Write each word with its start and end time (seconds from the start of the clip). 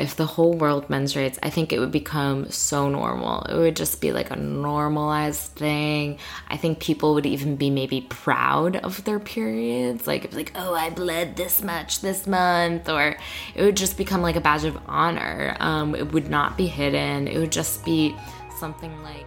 if 0.00 0.16
the 0.16 0.26
whole 0.26 0.54
world 0.54 0.88
menstruates, 0.88 1.38
I 1.42 1.50
think 1.50 1.72
it 1.72 1.78
would 1.78 1.90
become 1.92 2.50
so 2.50 2.88
normal. 2.88 3.42
It 3.42 3.56
would 3.56 3.76
just 3.76 4.00
be 4.00 4.12
like 4.12 4.30
a 4.30 4.36
normalized 4.36 5.52
thing. 5.52 6.18
I 6.48 6.56
think 6.56 6.80
people 6.80 7.14
would 7.14 7.26
even 7.26 7.56
be 7.56 7.70
maybe 7.70 8.02
proud 8.02 8.76
of 8.76 9.04
their 9.04 9.18
periods. 9.18 10.06
Like, 10.06 10.32
like, 10.34 10.52
oh, 10.54 10.74
I 10.74 10.90
bled 10.90 11.36
this 11.36 11.62
much 11.62 12.00
this 12.00 12.26
month. 12.26 12.88
Or 12.88 13.16
it 13.54 13.62
would 13.62 13.76
just 13.76 13.96
become 13.96 14.22
like 14.22 14.36
a 14.36 14.40
badge 14.40 14.64
of 14.64 14.78
honor. 14.86 15.56
Um, 15.60 15.94
it 15.94 16.12
would 16.12 16.28
not 16.28 16.56
be 16.56 16.66
hidden. 16.66 17.28
It 17.28 17.38
would 17.38 17.52
just 17.52 17.84
be 17.84 18.16
something 18.58 19.02
like. 19.02 19.26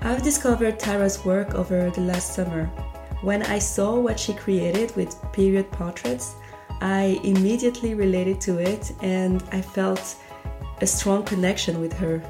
I've 0.00 0.22
discovered 0.22 0.78
Tara's 0.78 1.24
work 1.24 1.54
over 1.54 1.90
the 1.90 2.00
last 2.00 2.34
summer. 2.34 2.66
When 3.22 3.44
I 3.44 3.60
saw 3.60 4.00
what 4.00 4.18
she 4.18 4.32
created 4.32 4.96
with 4.96 5.14
period 5.32 5.70
portraits, 5.70 6.34
I 6.82 7.20
immediately 7.22 7.94
related 7.94 8.40
to 8.42 8.58
it 8.58 8.92
and 9.02 9.40
I 9.52 9.62
felt 9.62 10.16
a 10.80 10.86
strong 10.86 11.22
connection 11.22 11.80
with 11.80 11.92
her. 11.92 12.20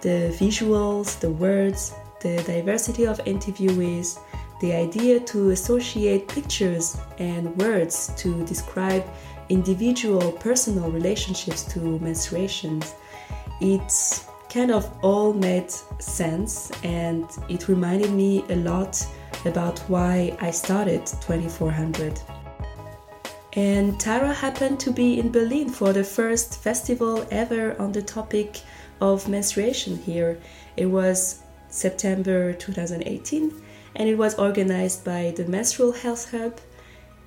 The 0.00 0.34
visuals, 0.36 1.20
the 1.20 1.30
words, 1.30 1.94
the 2.20 2.42
diversity 2.42 3.06
of 3.06 3.18
interviewees, 3.18 4.18
the 4.60 4.72
idea 4.72 5.20
to 5.20 5.50
associate 5.50 6.26
pictures 6.26 6.96
and 7.18 7.56
words 7.56 8.12
to 8.16 8.44
describe 8.44 9.04
individual 9.48 10.32
personal 10.32 10.90
relationships 10.90 11.62
to 11.72 11.78
menstruations. 12.02 12.94
It's 13.60 14.26
kind 14.48 14.72
of 14.72 14.92
all 15.02 15.32
made 15.32 15.70
sense 16.00 16.72
and 16.82 17.24
it 17.48 17.68
reminded 17.68 18.10
me 18.10 18.44
a 18.48 18.56
lot 18.56 19.06
about 19.44 19.78
why 19.88 20.36
I 20.40 20.50
started 20.50 21.06
2400. 21.06 22.20
And 23.54 24.00
Tara 24.00 24.32
happened 24.32 24.80
to 24.80 24.90
be 24.90 25.18
in 25.18 25.30
Berlin 25.30 25.68
for 25.68 25.92
the 25.92 26.04
first 26.04 26.62
festival 26.62 27.26
ever 27.30 27.78
on 27.78 27.92
the 27.92 28.00
topic 28.00 28.62
of 29.00 29.28
menstruation 29.28 29.98
here. 29.98 30.38
It 30.76 30.86
was 30.86 31.42
September 31.68 32.54
2018 32.54 33.52
and 33.96 34.08
it 34.08 34.16
was 34.16 34.38
organized 34.38 35.04
by 35.04 35.34
the 35.36 35.44
Menstrual 35.44 35.92
Health 35.92 36.30
Hub. 36.30 36.58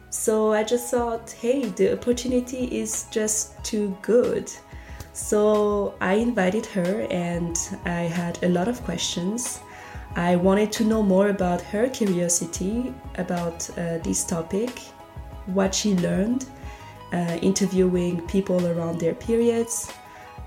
So 0.09 0.53
I 0.53 0.63
just 0.63 0.89
thought, 0.89 1.29
hey, 1.31 1.65
the 1.65 1.93
opportunity 1.93 2.75
is 2.75 3.05
just 3.11 3.63
too 3.63 3.95
good. 4.01 4.51
So 5.13 5.93
I 6.01 6.15
invited 6.15 6.65
her 6.67 7.05
and 7.11 7.55
I 7.85 8.01
had 8.01 8.43
a 8.43 8.49
lot 8.49 8.67
of 8.67 8.83
questions. 8.83 9.59
I 10.15 10.37
wanted 10.37 10.71
to 10.73 10.85
know 10.85 11.03
more 11.03 11.29
about 11.29 11.61
her 11.61 11.87
curiosity 11.89 12.93
about 13.17 13.69
uh, 13.77 13.99
this 13.99 14.23
topic 14.23 14.71
what 15.47 15.73
she 15.73 15.95
learned 15.95 16.45
uh, 17.13 17.37
interviewing 17.41 18.21
people 18.27 18.65
around 18.67 18.99
their 18.99 19.15
periods, 19.15 19.91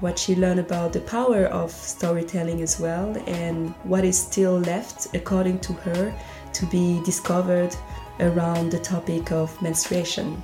what 0.00 0.18
she 0.18 0.36
learned 0.36 0.60
about 0.60 0.92
the 0.92 1.00
power 1.00 1.46
of 1.46 1.70
storytelling 1.70 2.62
as 2.62 2.78
well, 2.78 3.16
and 3.26 3.70
what 3.84 4.04
is 4.04 4.18
still 4.18 4.58
left, 4.60 5.14
according 5.14 5.58
to 5.60 5.72
her, 5.72 6.14
to 6.52 6.66
be 6.66 7.00
discovered 7.04 7.74
around 8.20 8.70
the 8.70 8.78
topic 8.78 9.32
of 9.32 9.60
menstruation. 9.62 10.42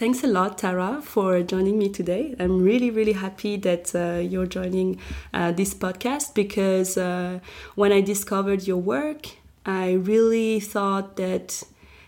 Thanks 0.00 0.24
a 0.24 0.28
lot, 0.28 0.56
Tara, 0.56 1.02
for 1.02 1.42
joining 1.42 1.78
me 1.78 1.90
today. 1.90 2.34
I'm 2.38 2.62
really, 2.62 2.90
really 2.90 3.12
happy 3.12 3.58
that 3.58 3.94
uh, 3.94 4.20
you're 4.20 4.46
joining 4.46 4.98
uh, 5.34 5.52
this 5.52 5.74
podcast 5.74 6.34
because 6.34 6.96
uh, 6.96 7.40
when 7.74 7.92
I 7.92 8.00
discovered 8.00 8.66
your 8.66 8.78
work, 8.78 9.26
I 9.64 9.92
really 9.92 10.60
thought 10.60 11.16
that 11.16 11.62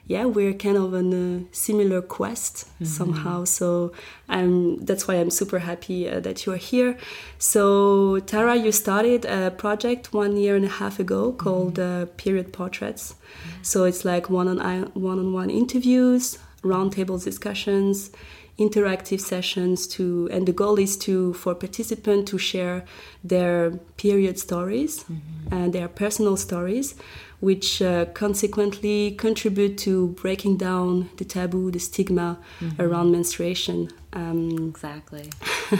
yeah 0.06 0.24
we're 0.24 0.52
kind 0.52 0.76
of 0.76 0.94
on 0.94 1.12
a 1.12 1.54
similar 1.54 2.02
quest 2.02 2.66
mm-hmm. 2.66 2.84
somehow 2.84 3.44
so 3.44 3.92
um, 4.28 4.76
that's 4.78 5.06
why 5.06 5.14
i'm 5.14 5.30
super 5.30 5.60
happy 5.60 6.08
uh, 6.08 6.20
that 6.20 6.44
you're 6.44 6.56
here 6.56 6.96
so 7.38 8.18
tara 8.20 8.56
you 8.56 8.72
started 8.72 9.24
a 9.24 9.50
project 9.50 10.12
one 10.12 10.36
year 10.36 10.56
and 10.56 10.64
a 10.64 10.74
half 10.80 10.98
ago 10.98 11.28
mm-hmm. 11.28 11.38
called 11.38 11.78
uh, 11.78 12.06
period 12.16 12.52
portraits 12.52 13.14
mm-hmm. 13.14 13.62
so 13.62 13.84
it's 13.84 14.04
like 14.04 14.28
one-on 14.28 14.58
one-on-one 14.94 15.50
interviews 15.50 16.38
roundtable 16.62 17.22
discussions 17.22 18.10
interactive 18.58 19.20
sessions 19.20 19.86
to 19.86 20.28
and 20.30 20.46
the 20.46 20.52
goal 20.52 20.78
is 20.78 20.96
to 20.96 21.32
for 21.34 21.54
participants 21.54 22.30
to 22.30 22.38
share 22.38 22.84
their 23.24 23.70
period 23.96 24.38
stories 24.38 25.04
mm-hmm. 25.04 25.54
and 25.54 25.72
their 25.72 25.88
personal 25.88 26.36
stories 26.36 26.94
which 27.42 27.82
uh, 27.82 28.04
consequently 28.14 29.10
contribute 29.18 29.76
to 29.76 30.08
breaking 30.22 30.56
down 30.56 31.10
the 31.16 31.24
taboo, 31.24 31.72
the 31.72 31.80
stigma 31.80 32.38
mm-hmm. 32.60 32.80
around 32.80 33.10
menstruation. 33.10 33.90
Um, 34.12 34.68
exactly. 34.68 35.28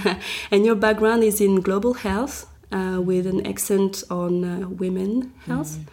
and 0.51 0.67
your 0.67 0.75
background 0.75 1.23
is 1.23 1.41
in 1.41 1.61
global 1.61 1.95
health 1.95 2.51
uh, 2.73 3.01
with 3.01 3.29
an 3.29 3.47
accent 3.47 4.03
on 4.11 4.45
uh, 4.45 4.69
women 4.69 5.33
health. 5.47 5.79
Mm-hmm. 5.79 5.89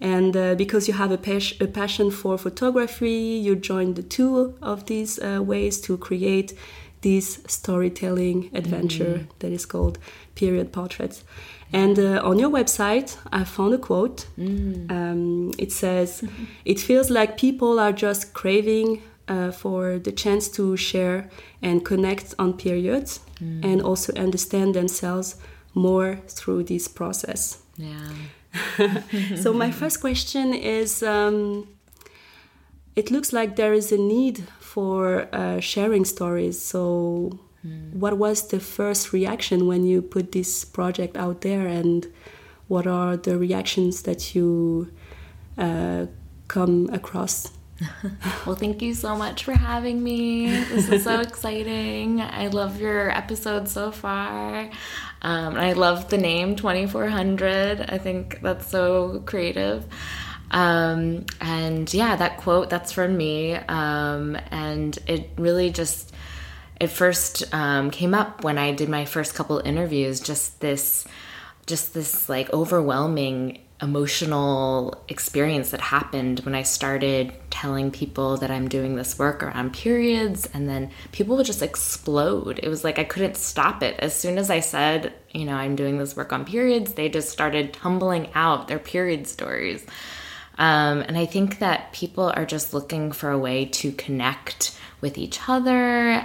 And 0.00 0.36
uh, 0.36 0.54
because 0.56 0.88
you 0.88 0.94
have 0.94 1.12
a, 1.12 1.18
pas- 1.18 1.54
a, 1.60 1.68
passion 1.68 2.10
for 2.10 2.36
photography, 2.36 3.38
you 3.44 3.54
joined 3.54 3.94
the 3.94 4.02
two 4.02 4.58
of 4.60 4.86
these 4.86 5.20
uh, 5.20 5.40
ways 5.40 5.80
to 5.82 5.96
create 5.96 6.52
this 7.02 7.40
storytelling 7.46 8.50
adventure 8.52 9.18
mm-hmm. 9.18 9.38
that 9.38 9.52
is 9.52 9.66
called 9.66 10.00
period 10.34 10.72
portraits. 10.72 11.22
And 11.72 11.98
uh, 11.98 12.20
on 12.24 12.38
your 12.38 12.50
website, 12.50 13.16
I 13.32 13.44
found 13.44 13.74
a 13.74 13.78
quote. 13.78 14.26
Mm. 14.38 14.90
Um, 14.90 15.52
it 15.58 15.72
says, 15.72 16.24
It 16.64 16.80
feels 16.80 17.10
like 17.10 17.36
people 17.36 17.80
are 17.80 17.92
just 17.92 18.34
craving 18.34 19.02
uh, 19.28 19.50
for 19.50 19.98
the 19.98 20.12
chance 20.12 20.48
to 20.48 20.76
share 20.76 21.28
and 21.62 21.84
connect 21.84 22.34
on 22.38 22.52
periods 22.54 23.20
mm. 23.42 23.64
and 23.64 23.82
also 23.82 24.12
understand 24.14 24.74
themselves 24.74 25.36
more 25.74 26.20
through 26.28 26.64
this 26.64 26.88
process. 26.88 27.58
Yeah. 27.76 28.12
so, 29.36 29.52
my 29.52 29.70
first 29.70 30.00
question 30.00 30.54
is 30.54 31.02
um, 31.02 31.68
it 32.94 33.10
looks 33.10 33.32
like 33.32 33.56
there 33.56 33.74
is 33.74 33.92
a 33.92 33.98
need 33.98 34.44
for 34.60 35.28
uh, 35.32 35.60
sharing 35.60 36.04
stories. 36.04 36.62
So, 36.62 37.38
Mm. 37.66 37.94
What 37.94 38.18
was 38.18 38.48
the 38.48 38.60
first 38.60 39.12
reaction 39.12 39.66
when 39.66 39.84
you 39.84 40.02
put 40.02 40.32
this 40.32 40.64
project 40.64 41.16
out 41.16 41.40
there, 41.40 41.66
and 41.66 42.06
what 42.68 42.86
are 42.86 43.16
the 43.16 43.38
reactions 43.38 44.02
that 44.02 44.34
you 44.34 44.90
uh, 45.58 46.06
come 46.48 46.88
across? 46.92 47.50
well, 48.46 48.56
thank 48.56 48.80
you 48.80 48.94
so 48.94 49.16
much 49.16 49.44
for 49.44 49.52
having 49.52 50.02
me. 50.02 50.48
This 50.48 50.88
is 50.88 51.04
so 51.04 51.20
exciting. 51.28 52.20
I 52.22 52.46
love 52.46 52.80
your 52.80 53.10
episode 53.10 53.68
so 53.68 53.90
far. 53.90 54.70
Um, 55.22 55.56
I 55.56 55.72
love 55.74 56.08
the 56.08 56.16
name 56.16 56.56
2400. 56.56 57.82
I 57.88 57.98
think 57.98 58.40
that's 58.40 58.68
so 58.68 59.22
creative. 59.26 59.84
Um, 60.50 61.26
and 61.40 61.92
yeah, 61.92 62.16
that 62.16 62.38
quote, 62.38 62.70
that's 62.70 62.92
from 62.92 63.16
me. 63.16 63.54
Um, 63.54 64.38
and 64.50 64.98
it 65.06 65.30
really 65.36 65.70
just 65.70 66.14
it 66.80 66.88
first 66.88 67.52
um, 67.54 67.90
came 67.90 68.14
up 68.14 68.44
when 68.44 68.58
I 68.58 68.72
did 68.72 68.88
my 68.88 69.04
first 69.04 69.34
couple 69.34 69.58
interviews. 69.58 70.20
Just 70.20 70.60
this, 70.60 71.06
just 71.66 71.94
this 71.94 72.28
like 72.28 72.52
overwhelming 72.52 73.60
emotional 73.82 75.04
experience 75.08 75.70
that 75.70 75.80
happened 75.80 76.40
when 76.40 76.54
I 76.54 76.62
started 76.62 77.34
telling 77.50 77.90
people 77.90 78.38
that 78.38 78.50
I'm 78.50 78.68
doing 78.68 78.96
this 78.96 79.18
work 79.18 79.42
around 79.42 79.74
periods, 79.74 80.48
and 80.54 80.68
then 80.68 80.90
people 81.12 81.36
would 81.36 81.46
just 81.46 81.62
explode. 81.62 82.60
It 82.62 82.68
was 82.68 82.84
like 82.84 82.98
I 82.98 83.04
couldn't 83.04 83.36
stop 83.36 83.82
it. 83.82 83.96
As 83.98 84.14
soon 84.14 84.38
as 84.38 84.50
I 84.50 84.60
said, 84.60 85.12
you 85.32 85.44
know, 85.44 85.54
I'm 85.54 85.76
doing 85.76 85.98
this 85.98 86.16
work 86.16 86.32
on 86.32 86.44
periods, 86.44 86.94
they 86.94 87.08
just 87.08 87.28
started 87.28 87.72
tumbling 87.72 88.30
out 88.34 88.68
their 88.68 88.78
period 88.78 89.26
stories. 89.26 89.84
Um, 90.58 91.02
and 91.02 91.18
I 91.18 91.26
think 91.26 91.58
that 91.58 91.92
people 91.92 92.32
are 92.34 92.46
just 92.46 92.72
looking 92.72 93.12
for 93.12 93.30
a 93.30 93.38
way 93.38 93.66
to 93.66 93.92
connect 93.92 94.78
with 95.00 95.18
each 95.18 95.40
other 95.48 95.72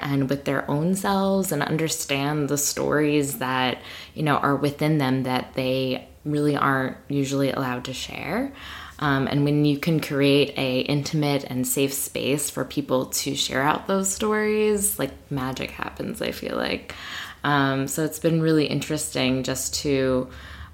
and 0.01 0.29
with 0.29 0.45
their 0.45 0.69
own 0.69 0.95
selves 0.95 1.51
and 1.51 1.61
understand 1.61 2.49
the 2.49 2.57
stories 2.57 3.39
that, 3.39 3.79
you 4.13 4.23
know, 4.23 4.37
are 4.37 4.55
within 4.55 4.97
them 4.97 5.23
that 5.23 5.53
they 5.55 6.07
really 6.23 6.55
aren't 6.55 6.97
usually 7.09 7.51
allowed 7.51 7.85
to 7.85 7.93
share. 7.93 8.53
Um, 8.99 9.27
and 9.27 9.43
when 9.43 9.65
you 9.65 9.79
can 9.79 9.99
create 9.99 10.53
a 10.57 10.81
intimate 10.81 11.43
and 11.45 11.67
safe 11.67 11.91
space 11.91 12.51
for 12.51 12.63
people 12.63 13.07
to 13.07 13.35
share 13.35 13.63
out 13.63 13.87
those 13.87 14.13
stories, 14.13 14.99
like 14.99 15.11
magic 15.31 15.71
happens. 15.71 16.21
I 16.21 16.31
feel 16.31 16.55
like. 16.55 16.93
Um, 17.43 17.87
so 17.87 18.05
it's 18.05 18.19
been 18.19 18.41
really 18.41 18.67
interesting 18.67 19.41
just 19.41 19.73
to, 19.81 20.29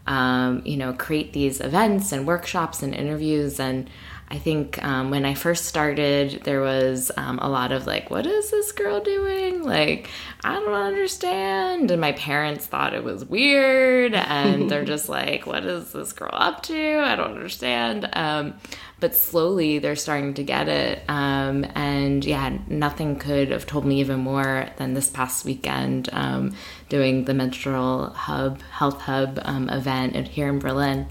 um, 0.06 0.62
you 0.66 0.76
know, 0.76 0.92
create 0.92 1.32
these 1.32 1.62
events 1.62 2.12
and 2.12 2.28
workshops 2.28 2.84
and 2.84 2.94
interviews 2.94 3.60
and 3.60 3.90
I 4.30 4.40
think 4.40 4.84
um, 4.84 5.10
when 5.10 5.24
I 5.24 5.36
first 5.36 5.66
started, 5.66 6.42
there 6.44 6.60
was 6.60 7.12
um, 7.16 7.40
a 7.40 7.48
lot 7.48 7.72
of 7.72 7.88
like, 7.88 8.10
what 8.10 8.28
is 8.28 8.52
this 8.52 8.74
girl 8.74 9.00
doing? 9.00 9.64
Like, 9.64 10.10
I 10.44 10.56
don't 10.56 10.74
understand. 10.74 11.92
And 11.92 12.02
my 12.02 12.12
parents 12.12 12.66
thought 12.66 12.94
it 12.94 13.06
was 13.06 13.24
weird. 13.24 14.14
And 14.14 14.70
they're 14.70 14.84
just 14.96 15.08
like, 15.08 15.46
what 15.46 15.66
is 15.66 15.94
this 15.94 16.12
girl 16.12 16.32
up 16.34 16.64
to? 16.64 17.00
I 17.00 17.16
don't 17.16 17.32
understand. 17.32 18.10
Um, 18.12 18.56
but 19.00 19.16
slowly 19.16 19.80
they're 19.80 19.96
starting 19.96 20.34
to 20.34 20.44
get 20.44 20.68
it. 20.68 21.04
Um, 21.08 21.66
and 21.76 22.26
yeah, 22.26 22.58
nothing 22.68 23.18
could 23.20 23.52
have 23.52 23.66
told 23.66 23.86
me 23.86 24.02
even 24.02 24.20
more 24.20 24.68
than 24.76 24.94
this 24.94 25.10
past 25.10 25.46
weekend 25.46 26.10
um, 26.12 26.54
doing 26.90 27.26
the 27.26 27.34
menstrual 27.34 28.10
hub, 28.10 28.62
health 28.64 29.02
hub 29.02 29.40
um, 29.44 29.70
event 29.70 30.28
here 30.28 30.50
in 30.50 30.60
Berlin 30.60 31.08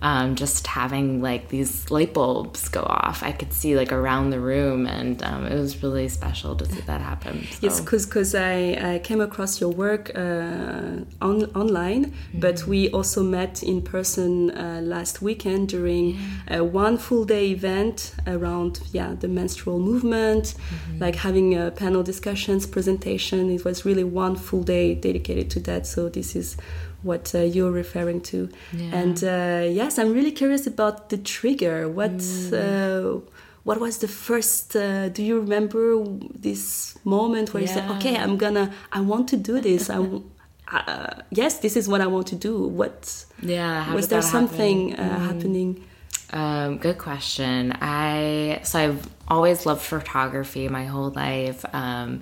um, 0.00 0.36
just 0.36 0.66
having 0.66 1.20
like 1.20 1.48
these 1.48 1.90
light 1.90 2.14
bulbs 2.14 2.68
go 2.68 2.82
off. 2.82 3.22
I 3.22 3.32
could 3.32 3.52
see 3.52 3.76
like 3.76 3.92
around 3.92 4.30
the 4.30 4.40
room, 4.40 4.86
and 4.86 5.22
um, 5.22 5.46
it 5.46 5.58
was 5.58 5.82
really 5.82 6.08
special 6.08 6.54
to 6.56 6.64
see 6.66 6.80
that 6.82 7.00
happen. 7.00 7.44
So. 7.50 7.58
Yes, 7.62 7.80
because 7.80 8.34
I, 8.34 8.94
I 8.94 9.00
came 9.00 9.20
across 9.20 9.60
your 9.60 9.70
work 9.70 10.12
uh, 10.14 11.02
on, 11.20 11.44
online, 11.54 12.06
mm-hmm. 12.06 12.40
but 12.40 12.66
we 12.66 12.90
also 12.90 13.22
met 13.22 13.62
in 13.62 13.82
person 13.82 14.50
uh, 14.52 14.80
last 14.82 15.20
weekend 15.20 15.68
during 15.68 16.18
yeah. 16.48 16.60
one 16.60 16.96
full 16.96 17.24
day 17.24 17.50
event 17.50 18.14
around 18.26 18.80
yeah 18.92 19.14
the 19.18 19.28
menstrual 19.28 19.80
movement, 19.80 20.44
mm-hmm. 20.44 20.98
like 21.00 21.16
having 21.16 21.56
a 21.56 21.70
panel 21.72 22.02
discussions, 22.02 22.66
presentation. 22.66 23.50
It 23.50 23.64
was 23.64 23.84
really 23.84 24.04
one 24.04 24.36
full 24.36 24.62
day 24.62 24.94
dedicated 24.94 25.50
to 25.50 25.60
that. 25.60 25.86
So 25.86 26.08
this 26.08 26.36
is 26.36 26.56
what 27.02 27.34
uh, 27.34 27.38
you're 27.38 27.70
referring 27.70 28.20
to. 28.20 28.48
Yeah. 28.72 28.96
And 28.96 29.24
uh, 29.24 29.68
yes, 29.70 29.98
I'm 29.98 30.12
really 30.12 30.32
curious 30.32 30.66
about 30.66 31.10
the 31.10 31.18
trigger. 31.18 31.88
What 31.88 32.18
mm. 32.18 32.52
uh, 32.52 33.20
what 33.64 33.80
was 33.80 33.98
the 33.98 34.08
first? 34.08 34.74
Uh, 34.74 35.08
do 35.08 35.22
you 35.22 35.40
remember 35.40 36.02
this 36.34 36.98
moment 37.04 37.52
where 37.52 37.62
yeah. 37.62 37.68
you 37.68 37.74
said, 37.74 37.90
"Okay, 37.96 38.16
I'm 38.16 38.36
gonna, 38.36 38.72
I 38.92 39.00
want 39.00 39.28
to 39.28 39.36
do 39.36 39.60
this. 39.60 39.90
I, 39.90 39.98
uh, 40.72 41.22
yes, 41.30 41.58
this 41.58 41.76
is 41.76 41.88
what 41.88 42.00
I 42.00 42.06
want 42.06 42.26
to 42.28 42.36
do." 42.36 42.66
What? 42.66 43.24
Yeah. 43.42 43.94
was 43.94 44.08
there 44.08 44.22
something 44.22 44.90
happen? 44.90 45.04
Uh, 45.04 45.18
mm. 45.18 45.26
happening? 45.26 45.84
Um, 46.30 46.78
good 46.78 46.98
question. 46.98 47.72
I 47.80 48.60
so 48.62 48.78
I've 48.78 49.08
always 49.28 49.64
loved 49.64 49.82
photography 49.82 50.68
my 50.68 50.84
whole 50.84 51.10
life, 51.10 51.64
um, 51.72 52.20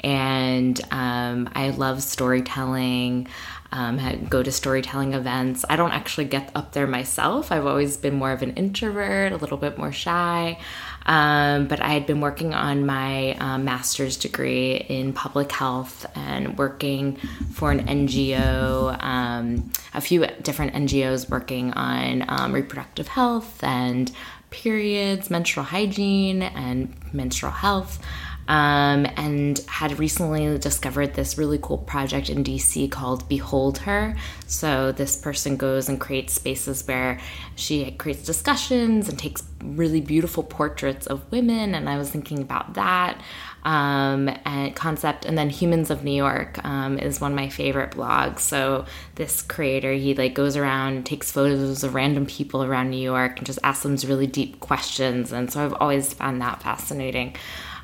and 0.00 0.80
um, 0.90 1.48
I 1.54 1.70
love 1.70 2.02
storytelling 2.02 3.26
um, 3.70 4.26
go 4.28 4.42
to 4.42 4.50
storytelling 4.50 5.12
events. 5.12 5.64
I 5.68 5.76
don't 5.76 5.92
actually 5.92 6.24
get 6.24 6.50
up 6.54 6.72
there 6.72 6.86
myself. 6.86 7.52
I've 7.52 7.66
always 7.66 7.96
been 7.96 8.14
more 8.14 8.32
of 8.32 8.42
an 8.42 8.54
introvert, 8.54 9.32
a 9.32 9.36
little 9.36 9.58
bit 9.58 9.76
more 9.76 9.92
shy. 9.92 10.58
Um, 11.04 11.66
but 11.68 11.80
I 11.80 11.88
had 11.88 12.06
been 12.06 12.20
working 12.20 12.54
on 12.54 12.84
my 12.84 13.32
um, 13.34 13.64
master's 13.64 14.16
degree 14.16 14.76
in 14.76 15.12
public 15.12 15.50
health 15.52 16.04
and 16.14 16.58
working 16.58 17.16
for 17.52 17.70
an 17.70 17.86
NGO, 17.86 19.02
um, 19.02 19.70
a 19.94 20.00
few 20.00 20.26
different 20.42 20.74
NGOs 20.74 21.28
working 21.30 21.72
on 21.72 22.24
um, 22.28 22.52
reproductive 22.52 23.08
health 23.08 23.64
and 23.64 24.12
periods, 24.50 25.30
menstrual 25.30 25.64
hygiene, 25.64 26.42
and 26.42 26.94
menstrual 27.12 27.52
health 27.52 28.02
um, 28.48 29.06
and 29.16 29.58
had 29.68 29.98
recently 29.98 30.58
discovered 30.58 31.14
this 31.14 31.36
really 31.36 31.58
cool 31.60 31.78
project 31.78 32.30
in 32.30 32.42
DC 32.42 32.90
called 32.90 33.28
Behold 33.28 33.78
Her. 33.78 34.16
So 34.46 34.90
this 34.90 35.16
person 35.16 35.56
goes 35.56 35.88
and 35.88 36.00
creates 36.00 36.32
spaces 36.32 36.86
where 36.88 37.20
she 37.56 37.90
creates 37.92 38.24
discussions 38.24 39.08
and 39.08 39.18
takes 39.18 39.44
really 39.62 40.00
beautiful 40.00 40.42
portraits 40.42 41.06
of 41.06 41.30
women, 41.30 41.74
and 41.74 41.88
I 41.88 41.98
was 41.98 42.10
thinking 42.10 42.40
about 42.40 42.74
that 42.74 43.20
um, 43.64 44.30
and 44.46 44.74
concept. 44.74 45.26
And 45.26 45.36
then 45.36 45.50
Humans 45.50 45.90
of 45.90 46.02
New 46.02 46.12
York 46.12 46.64
um, 46.64 46.98
is 46.98 47.20
one 47.20 47.32
of 47.32 47.36
my 47.36 47.50
favorite 47.50 47.90
blogs. 47.90 48.40
So 48.40 48.86
this 49.16 49.42
creator, 49.42 49.92
he 49.92 50.14
like 50.14 50.32
goes 50.34 50.56
around 50.56 50.94
and 50.94 51.06
takes 51.06 51.30
photos 51.30 51.84
of 51.84 51.94
random 51.94 52.24
people 52.24 52.64
around 52.64 52.88
New 52.88 52.96
York 52.96 53.38
and 53.38 53.46
just 53.46 53.58
asks 53.62 53.82
them 53.82 53.96
really 54.08 54.26
deep 54.26 54.60
questions. 54.60 55.32
And 55.32 55.52
so 55.52 55.64
I've 55.64 55.74
always 55.74 56.14
found 56.14 56.40
that 56.40 56.62
fascinating. 56.62 57.36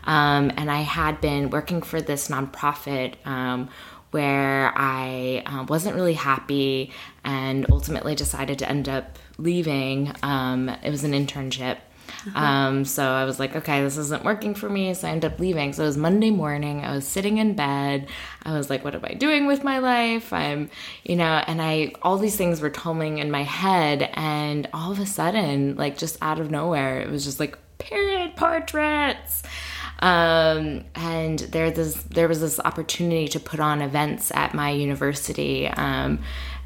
Um, 0.04 0.52
and 0.56 0.70
I 0.70 0.80
had 0.80 1.20
been 1.20 1.50
working 1.50 1.82
for 1.82 2.00
this 2.00 2.28
nonprofit 2.28 3.14
um, 3.26 3.68
where 4.10 4.72
I 4.76 5.42
uh, 5.46 5.64
wasn't 5.68 5.96
really 5.96 6.14
happy 6.14 6.92
and 7.24 7.66
ultimately 7.70 8.14
decided 8.14 8.58
to 8.60 8.68
end 8.68 8.88
up 8.88 9.18
leaving. 9.38 10.12
Um, 10.22 10.68
it 10.68 10.90
was 10.90 11.04
an 11.04 11.12
internship. 11.12 11.78
Uh-huh. 12.26 12.38
Um, 12.38 12.84
so 12.84 13.04
I 13.04 13.24
was 13.24 13.38
like, 13.38 13.56
okay, 13.56 13.82
this 13.82 13.96
isn't 13.96 14.24
working 14.24 14.54
for 14.54 14.68
me. 14.68 14.94
So 14.94 15.08
I 15.08 15.10
ended 15.10 15.32
up 15.32 15.40
leaving. 15.40 15.72
So 15.72 15.82
it 15.82 15.86
was 15.86 15.96
Monday 15.96 16.30
morning. 16.30 16.84
I 16.84 16.94
was 16.94 17.06
sitting 17.06 17.38
in 17.38 17.54
bed. 17.54 18.08
I 18.44 18.56
was 18.56 18.70
like, 18.70 18.84
what 18.84 18.94
am 18.94 19.04
I 19.04 19.14
doing 19.14 19.46
with 19.46 19.64
my 19.64 19.78
life? 19.78 20.32
I'm, 20.32 20.70
you 21.02 21.16
know, 21.16 21.42
and 21.46 21.60
I, 21.60 21.92
all 22.02 22.16
these 22.16 22.36
things 22.36 22.60
were 22.60 22.70
tumbling 22.70 23.18
in 23.18 23.30
my 23.30 23.42
head. 23.42 24.10
And 24.14 24.68
all 24.72 24.92
of 24.92 25.00
a 25.00 25.06
sudden, 25.06 25.76
like 25.76 25.98
just 25.98 26.16
out 26.22 26.40
of 26.40 26.50
nowhere, 26.50 27.00
it 27.00 27.10
was 27.10 27.24
just 27.24 27.40
like, 27.40 27.58
period 27.78 28.36
portraits. 28.36 29.42
Um, 30.04 30.84
and 30.94 31.38
there, 31.38 31.70
this, 31.70 31.94
there 31.94 32.28
was 32.28 32.42
this 32.42 32.60
opportunity 32.60 33.26
to 33.28 33.40
put 33.40 33.58
on 33.58 33.80
events 33.80 34.30
at 34.34 34.52
my 34.52 34.70
university. 34.70 35.66
Um, 35.66 36.18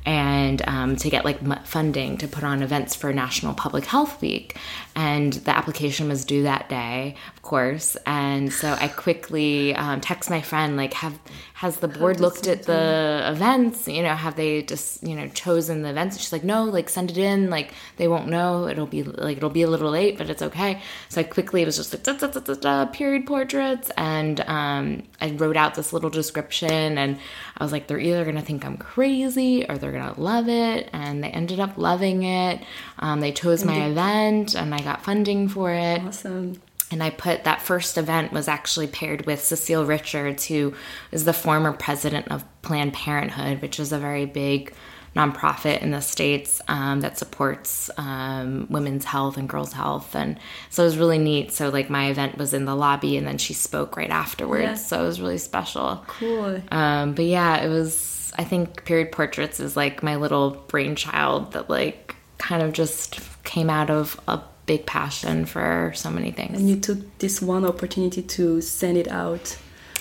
and 0.05 0.67
um, 0.67 0.97
to 0.97 1.11
get 1.11 1.25
like 1.25 1.67
funding 1.67 2.17
to 2.17 2.27
put 2.27 2.43
on 2.43 2.63
events 2.63 2.95
for 2.95 3.13
National 3.13 3.53
Public 3.53 3.85
Health 3.85 4.21
Week. 4.23 4.57
And 4.99 5.33
the 5.33 5.57
application 5.57 6.09
was 6.09 6.25
due 6.25 6.43
that 6.43 6.69
day, 6.69 7.15
of 7.33 7.43
course. 7.43 7.97
And 8.05 8.53
so 8.53 8.73
I 8.81 8.89
quickly 8.89 9.73
um, 9.77 10.01
text 10.01 10.29
my 10.29 10.41
friend, 10.41 10.77
like, 10.77 10.93
have 10.95 11.17
has 11.59 11.79
the 11.79 11.89
board 11.89 12.21
looked 12.21 12.47
at 12.47 12.63
the 12.65 13.23
events? 13.25 13.89
You 13.89 14.05
know, 14.05 14.15
have 14.15 14.37
they 14.37 14.63
just 14.63 15.03
you 15.03 15.17
know 15.17 15.27
chosen 15.29 15.83
the 15.83 15.91
events? 15.91 16.15
And 16.15 16.21
she's 16.21 16.33
like, 16.33 16.45
no, 16.45 16.65
like 16.65 16.89
send 16.89 17.11
it 17.11 17.19
in. 17.19 17.51
Like 17.51 17.75
they 17.97 18.07
won't 18.07 18.29
know. 18.29 18.69
It'll 18.69 18.87
be 18.87 19.03
like 19.03 19.37
it'll 19.37 19.51
be 19.51 19.63
a 19.63 19.71
little 19.71 19.91
late, 19.91 20.19
but 20.19 20.31
it's 20.31 20.43
okay. 20.43 20.81
So 21.09 21.21
I 21.21 21.25
quickly 21.25 21.65
was 21.65 21.77
just 21.77 21.93
like 21.93 22.05
da, 22.05 22.13
da, 22.15 22.29
da, 22.29 22.55
da, 22.55 22.87
period 22.87 23.27
portraits, 23.27 23.91
and 23.97 24.41
um, 24.43 25.03
I 25.21 25.31
wrote 25.31 25.57
out 25.57 25.75
this 25.75 25.93
little 25.93 26.11
description, 26.11 26.97
and 26.97 27.19
I 27.57 27.65
was 27.65 27.73
like, 27.73 27.89
they're 27.89 28.01
either 28.01 28.25
gonna 28.25 28.43
think 28.43 28.65
I'm 28.65 28.77
crazy 28.77 29.65
or 29.69 29.79
they're 29.79 29.93
gonna 29.93 30.21
love 30.21 30.49
it, 30.49 30.89
and 30.93 31.23
they 31.25 31.31
ended 31.31 31.59
up 31.59 31.77
loving 31.77 32.23
it. 32.23 32.61
Um, 33.01 33.19
they 33.19 33.33
chose 33.33 33.65
my 33.65 33.87
event, 33.87 34.55
and 34.55 34.73
I 34.73 34.79
got 34.89 35.05
funding 35.05 35.49
for 35.49 35.73
it. 35.73 36.03
Awesome 36.03 36.61
and 36.91 37.03
I 37.03 37.11
put 37.11 37.45
that 37.45 37.63
first 37.63 37.99
event 37.99 38.33
was 38.33 38.49
actually 38.49 38.87
paired 38.87 39.27
with 39.27 39.43
Cecile 39.43 39.85
Richards, 39.85 40.47
who 40.47 40.75
is 41.13 41.25
the 41.25 41.33
former 41.33 41.73
president 41.73 42.29
of 42.29 42.45
Planned 42.63 42.95
Parenthood, 42.95 43.61
which 43.61 43.79
is 43.79 43.93
a 43.93 43.99
very 43.99 44.25
big 44.25 44.73
nonprofit 45.17 45.83
in 45.83 45.91
the 45.91 46.01
states 46.01 46.61
um, 46.69 47.01
that 47.01 47.19
supports 47.19 47.91
um, 47.97 48.67
women's 48.71 49.05
health 49.05 49.37
and 49.37 49.49
girls' 49.49 49.73
health, 49.73 50.15
and 50.15 50.39
so 50.71 50.83
it 50.83 50.87
was 50.87 50.99
really 50.99 51.19
neat. 51.19 51.53
So 51.53 51.69
like 51.69 51.91
my 51.91 52.11
event 52.11 52.39
was 52.39 52.55
in 52.55 52.65
the 52.65 52.75
lobby, 52.75 53.17
and 53.17 53.27
then 53.27 53.39
she 53.39 53.55
spoke 53.55 53.97
right 53.97 54.11
afterwards, 54.11 54.63
yeah. 54.63 54.75
so 54.75 55.03
it 55.03 55.07
was 55.07 55.21
really 55.21 55.39
special. 55.39 56.05
Cool. 56.07 56.63
Um, 56.71 57.15
but 57.15 57.25
yeah, 57.25 57.59
it 57.59 57.69
was. 57.69 58.33
I 58.37 58.45
think 58.45 58.85
period 58.85 59.11
portraits 59.11 59.59
is 59.59 59.77
like 59.77 60.03
my 60.03 60.17
little 60.17 60.51
brainchild 60.69 61.53
that 61.53 61.69
like 61.69 62.15
kind 62.37 62.63
of 62.63 62.73
just 62.73 63.19
came 63.43 63.69
out 63.69 63.91
of 63.91 64.21
a 64.29 64.41
big 64.69 64.87
passion 64.87 65.47
for 65.47 65.93
so 65.97 66.09
many 66.11 66.31
things. 66.31 66.61
And 66.61 66.69
you 66.71 66.79
took 66.79 67.01
this 67.19 67.43
one 67.43 67.65
opportunity 67.65 68.23
to 68.37 68.61
send 68.61 68.97
it 68.97 69.09
out. 69.09 69.59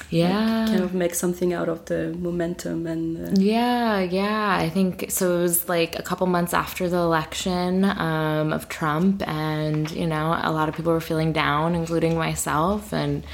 Yeah. 0.10 0.62
Like 0.62 0.68
kind 0.70 0.84
of 0.84 0.94
make 0.94 1.16
something 1.16 1.54
out 1.54 1.70
of 1.70 1.86
the 1.86 2.16
momentum 2.28 2.86
and. 2.86 3.06
Uh... 3.28 3.32
Yeah, 3.54 4.00
yeah. 4.02 4.58
I 4.66 4.70
think 4.70 5.10
so. 5.10 5.40
It 5.40 5.42
was 5.42 5.68
like 5.68 5.98
a 5.98 6.04
couple 6.04 6.28
months 6.28 6.54
after 6.54 6.88
the 6.88 6.98
election 6.98 7.84
um, 7.84 8.54
of 8.54 8.70
Trump, 8.70 9.28
and, 9.28 9.90
you 9.92 10.08
know, 10.08 10.40
a 10.50 10.52
lot 10.52 10.70
of 10.70 10.76
people 10.76 10.94
were 10.94 11.08
feeling 11.12 11.34
down, 11.34 11.76
including 11.76 12.16
myself. 12.18 12.94
And 12.94 13.26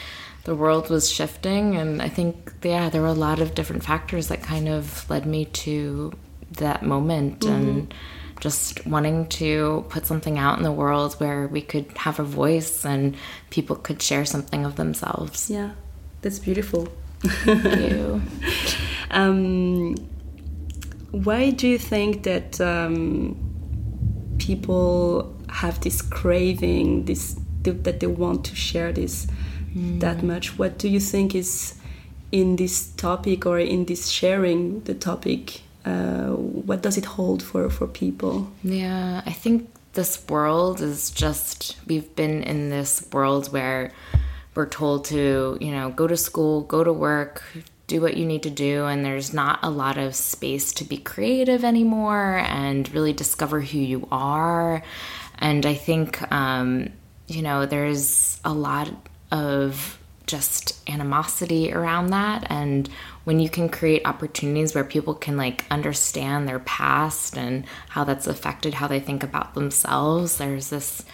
the 0.45 0.55
world 0.55 0.89
was 0.89 1.11
shifting. 1.11 1.75
And 1.75 2.01
I 2.01 2.09
think, 2.09 2.53
yeah, 2.63 2.89
there 2.89 3.01
were 3.01 3.15
a 3.19 3.21
lot 3.27 3.39
of 3.39 3.55
different 3.55 3.83
factors 3.83 4.27
that 4.29 4.41
kind 4.41 4.67
of 4.67 5.09
led 5.09 5.25
me 5.25 5.45
to 5.65 6.11
that 6.63 6.83
moment. 6.83 7.43
Mm 7.43 7.49
-hmm. 7.49 7.69
And 7.69 7.93
just 8.43 8.85
wanting 8.85 9.25
to 9.25 9.85
put 9.87 10.05
something 10.05 10.37
out 10.37 10.57
in 10.57 10.65
the 10.65 10.71
world 10.71 11.13
where 11.13 11.47
we 11.47 11.61
could 11.61 11.89
have 11.95 12.19
a 12.19 12.23
voice 12.23 12.83
and 12.83 13.15
people 13.51 13.73
could 13.73 14.01
share 14.01 14.25
something 14.25 14.65
of 14.65 14.75
themselves. 14.75 15.49
Yeah, 15.49 15.71
that's 16.21 16.39
beautiful. 16.39 16.89
Thank 17.21 17.63
you. 17.89 18.21
um, 19.11 19.95
why 21.11 21.51
do 21.51 21.69
you 21.69 21.77
think 21.77 22.23
that 22.23 22.59
um, 22.59 23.37
people 24.39 25.33
have 25.47 25.79
this 25.79 26.01
craving, 26.01 27.05
this 27.05 27.39
that 27.61 28.01
they 28.01 28.07
want 28.07 28.43
to 28.43 28.55
share 28.57 28.91
this 28.91 29.25
mm. 29.73 30.01
that 30.01 30.21
much? 30.21 30.59
What 30.59 30.77
do 30.77 30.89
you 30.89 30.99
think 30.99 31.33
is 31.33 31.75
in 32.33 32.57
this 32.57 32.89
topic 32.97 33.45
or 33.45 33.57
in 33.57 33.85
this 33.85 34.09
sharing 34.09 34.81
the 34.81 34.95
topic 34.95 35.62
uh, 35.85 36.29
what 36.29 36.81
does 36.81 36.97
it 36.97 37.05
hold 37.05 37.43
for 37.43 37.69
for 37.69 37.87
people? 37.87 38.51
Yeah, 38.63 39.21
I 39.25 39.31
think 39.31 39.69
this 39.93 40.27
world 40.27 40.81
is 40.81 41.11
just, 41.11 41.77
we've 41.87 42.15
been 42.15 42.43
in 42.43 42.69
this 42.69 43.07
world 43.11 43.51
where 43.51 43.91
we're 44.55 44.67
told 44.67 45.05
to, 45.05 45.57
you 45.59 45.71
know, 45.71 45.89
go 45.91 46.07
to 46.07 46.17
school, 46.17 46.61
go 46.61 46.83
to 46.83 46.93
work, 46.93 47.43
do 47.87 48.01
what 48.01 48.17
you 48.17 48.25
need 48.25 48.43
to 48.43 48.49
do, 48.49 48.85
and 48.85 49.03
there's 49.03 49.33
not 49.33 49.59
a 49.61 49.69
lot 49.69 49.97
of 49.97 50.15
space 50.15 50.71
to 50.73 50.83
be 50.83 50.97
creative 50.97 51.63
anymore 51.63 52.37
and 52.47 52.91
really 52.93 53.13
discover 53.13 53.61
who 53.61 53.77
you 53.77 54.07
are. 54.11 54.83
And 55.39 55.65
I 55.65 55.73
think, 55.73 56.31
um, 56.31 56.89
you 57.27 57.41
know, 57.41 57.65
there's 57.65 58.39
a 58.45 58.53
lot 58.53 58.89
of 59.31 59.99
just 60.33 60.89
animosity 60.89 61.71
around 61.71 62.07
that. 62.07 62.47
And 62.49 62.89
when 63.23 63.39
you 63.39 63.49
can 63.49 63.69
create 63.69 64.01
opportunities 64.03 64.73
where 64.73 64.83
people 64.83 65.13
can 65.13 65.37
like 65.37 65.63
understand 65.69 66.47
their 66.47 66.57
past 66.57 67.37
and 67.37 67.65
how 67.89 68.03
that's 68.03 68.25
affected 68.25 68.73
how 68.73 68.87
they 68.87 68.99
think 68.99 69.21
about 69.21 69.53
themselves, 69.53 70.37
there's 70.37 70.71
this 70.71 71.05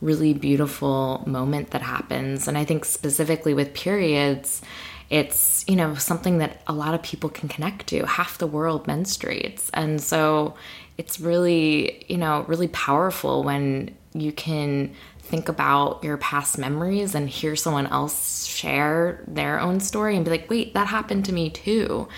really 0.00 0.32
beautiful 0.32 1.24
moment 1.26 1.72
that 1.72 1.82
happens. 1.82 2.46
And 2.46 2.56
I 2.56 2.64
think 2.64 2.84
specifically 2.84 3.52
with 3.52 3.74
periods, 3.74 4.62
it's 5.10 5.64
you 5.66 5.74
know 5.74 5.94
something 5.96 6.38
that 6.38 6.62
a 6.68 6.72
lot 6.72 6.94
of 6.94 7.02
people 7.02 7.30
can 7.30 7.48
connect 7.48 7.88
to 7.88 8.04
half 8.06 8.36
the 8.36 8.46
world 8.46 8.86
menstruates 8.86 9.70
and 9.72 10.02
so 10.02 10.54
it's 10.98 11.18
really 11.18 12.04
you 12.10 12.18
know 12.18 12.44
really 12.46 12.68
powerful 12.68 13.42
when 13.42 13.90
you 14.12 14.32
can 14.32 14.92
think 15.28 15.48
about 15.48 16.02
your 16.02 16.16
past 16.16 16.58
memories 16.58 17.14
and 17.14 17.28
hear 17.28 17.54
someone 17.54 17.86
else 17.86 18.44
share 18.44 19.24
their 19.28 19.60
own 19.60 19.80
story 19.80 20.16
and 20.16 20.24
be 20.24 20.30
like 20.30 20.48
wait 20.50 20.74
that 20.74 20.86
happened 20.86 21.24
to 21.24 21.32
me 21.32 21.50
too 21.50 22.08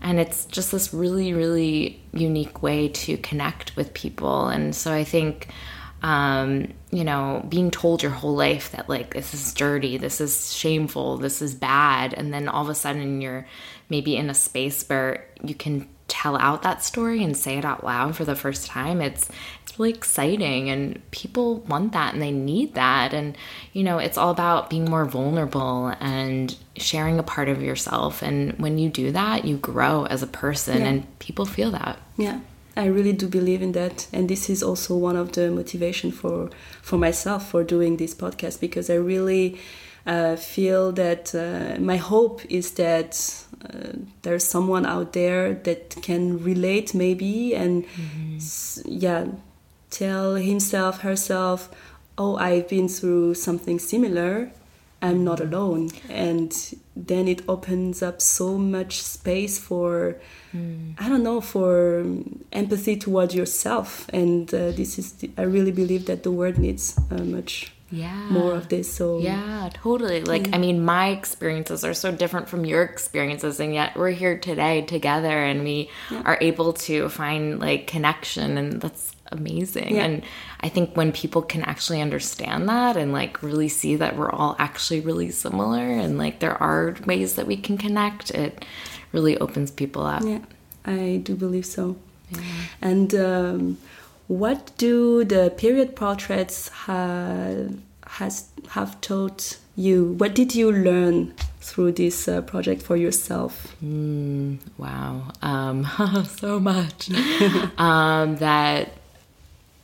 and 0.00 0.18
it's 0.18 0.44
just 0.46 0.72
this 0.72 0.92
really 0.92 1.32
really 1.32 2.02
unique 2.12 2.62
way 2.62 2.88
to 2.88 3.16
connect 3.18 3.76
with 3.76 3.92
people 3.94 4.48
and 4.48 4.74
so 4.74 4.92
i 4.92 5.04
think 5.04 5.48
um, 6.04 6.74
you 6.90 7.02
know, 7.02 7.42
being 7.48 7.70
told 7.70 8.02
your 8.02 8.12
whole 8.12 8.34
life 8.34 8.72
that 8.72 8.90
like 8.90 9.14
this 9.14 9.32
is 9.32 9.54
dirty, 9.54 9.96
this 9.96 10.20
is 10.20 10.52
shameful, 10.52 11.16
this 11.16 11.40
is 11.40 11.54
bad, 11.54 12.12
and 12.12 12.32
then 12.32 12.46
all 12.46 12.62
of 12.62 12.68
a 12.68 12.74
sudden 12.74 13.22
you're 13.22 13.46
maybe 13.88 14.14
in 14.14 14.28
a 14.28 14.34
space 14.34 14.86
where 14.86 15.26
you 15.42 15.54
can 15.54 15.88
tell 16.06 16.36
out 16.36 16.60
that 16.60 16.84
story 16.84 17.24
and 17.24 17.34
say 17.34 17.56
it 17.56 17.64
out 17.64 17.84
loud 17.84 18.14
for 18.14 18.26
the 18.26 18.36
first 18.36 18.66
time. 18.66 19.00
It's 19.00 19.30
it's 19.74 19.80
really 19.80 19.90
exciting 19.90 20.70
and 20.70 21.10
people 21.10 21.56
want 21.60 21.92
that 21.92 22.14
and 22.14 22.22
they 22.22 22.30
need 22.30 22.74
that 22.74 23.12
and 23.12 23.36
you 23.72 23.82
know, 23.82 23.98
it's 23.98 24.16
all 24.16 24.30
about 24.30 24.70
being 24.70 24.84
more 24.84 25.04
vulnerable 25.04 25.88
and 26.00 26.56
sharing 26.76 27.18
a 27.18 27.22
part 27.22 27.48
of 27.48 27.60
yourself 27.60 28.22
and 28.22 28.52
when 28.58 28.78
you 28.78 28.88
do 28.88 29.10
that, 29.10 29.44
you 29.44 29.56
grow 29.56 30.06
as 30.06 30.22
a 30.22 30.28
person 30.28 30.80
yeah. 30.80 30.86
and 30.86 31.18
people 31.18 31.44
feel 31.44 31.72
that. 31.72 31.98
Yeah. 32.16 32.40
I 32.76 32.86
really 32.86 33.12
do 33.12 33.28
believe 33.28 33.62
in 33.62 33.70
that, 33.72 34.08
and 34.12 34.28
this 34.28 34.50
is 34.50 34.60
also 34.60 34.96
one 34.96 35.14
of 35.14 35.30
the 35.30 35.48
motivation 35.48 36.10
for 36.10 36.50
for 36.82 36.98
myself 36.98 37.48
for 37.48 37.62
doing 37.62 37.98
this 37.98 38.16
podcast 38.16 38.58
because 38.58 38.90
I 38.90 38.96
really 38.96 39.60
uh, 40.06 40.34
feel 40.34 40.90
that 40.90 41.32
uh, 41.36 41.80
my 41.80 41.98
hope 41.98 42.40
is 42.48 42.72
that 42.72 43.44
uh, 43.64 43.92
there's 44.22 44.42
someone 44.42 44.86
out 44.86 45.12
there 45.12 45.54
that 45.54 45.94
can 46.02 46.42
relate 46.42 46.94
maybe 46.94 47.54
and 47.54 47.84
mm-hmm. 47.84 48.38
yeah 48.86 49.26
tell 50.02 50.34
himself 50.34 50.94
herself 51.00 51.58
oh 52.16 52.34
I've 52.36 52.68
been 52.68 52.88
through 52.88 53.34
something 53.34 53.78
similar 53.78 54.50
I'm 55.04 55.22
not 55.22 55.40
alone. 55.40 55.90
And 56.08 56.50
then 56.96 57.28
it 57.28 57.42
opens 57.46 58.02
up 58.02 58.22
so 58.22 58.56
much 58.56 59.02
space 59.02 59.58
for, 59.58 60.16
mm. 60.56 60.94
I 60.98 61.10
don't 61.10 61.22
know, 61.22 61.42
for 61.42 62.06
empathy 62.52 62.96
toward 62.96 63.34
yourself. 63.34 64.08
And 64.14 64.52
uh, 64.54 64.70
this 64.70 64.98
is, 64.98 65.12
the, 65.12 65.30
I 65.36 65.42
really 65.42 65.72
believe 65.72 66.06
that 66.06 66.22
the 66.22 66.30
world 66.30 66.56
needs 66.56 66.98
uh, 67.10 67.22
much 67.22 67.72
yeah 67.94 68.28
more 68.30 68.54
of 68.54 68.68
this 68.68 68.92
so 68.92 69.18
yeah 69.18 69.68
totally 69.72 70.22
like 70.22 70.48
yeah. 70.48 70.56
i 70.56 70.58
mean 70.58 70.84
my 70.84 71.08
experiences 71.08 71.84
are 71.84 71.94
so 71.94 72.10
different 72.10 72.48
from 72.48 72.64
your 72.64 72.82
experiences 72.82 73.60
and 73.60 73.72
yet 73.72 73.96
we're 73.96 74.10
here 74.10 74.36
today 74.36 74.82
together 74.82 75.44
and 75.44 75.62
we 75.62 75.88
yeah. 76.10 76.22
are 76.24 76.38
able 76.40 76.72
to 76.72 77.08
find 77.08 77.60
like 77.60 77.86
connection 77.86 78.58
and 78.58 78.80
that's 78.80 79.14
amazing. 79.28 79.96
Yeah. 79.96 80.04
And 80.04 80.22
I 80.60 80.68
think 80.68 80.96
when 80.96 81.12
people 81.12 81.42
can 81.42 81.62
actually 81.62 82.00
understand 82.00 82.68
that 82.68 82.96
and 82.96 83.12
like 83.12 83.42
really 83.42 83.68
see 83.68 83.96
that 83.96 84.16
we're 84.16 84.30
all 84.30 84.56
actually 84.58 85.00
really 85.00 85.30
similar 85.30 85.82
and 85.82 86.16
like 86.18 86.38
there 86.38 86.60
are 86.62 86.96
ways 87.06 87.34
that 87.34 87.46
we 87.46 87.56
can 87.56 87.76
connect, 87.76 88.30
it 88.30 88.64
really 89.12 89.36
opens 89.38 89.70
people 89.70 90.04
up. 90.06 90.22
Yeah, 90.24 90.40
I 90.84 91.20
do 91.22 91.34
believe 91.34 91.66
so. 91.66 91.96
Yeah. 92.30 92.40
And 92.80 93.14
um, 93.14 93.78
what 94.28 94.72
do 94.78 95.24
the 95.24 95.52
period 95.56 95.96
portraits 95.96 96.68
has 96.86 98.48
have 98.68 99.00
taught 99.00 99.58
you? 99.76 100.12
What 100.18 100.34
did 100.34 100.54
you 100.54 100.72
learn 100.72 101.34
through 101.60 101.92
this 101.92 102.28
uh, 102.28 102.40
project 102.42 102.82
for 102.82 102.96
yourself? 102.96 103.74
Mm, 103.84 104.58
wow, 104.78 105.30
um, 105.42 105.86
so 106.36 106.60
much. 106.60 107.10
um, 107.78 108.36
that 108.36 108.92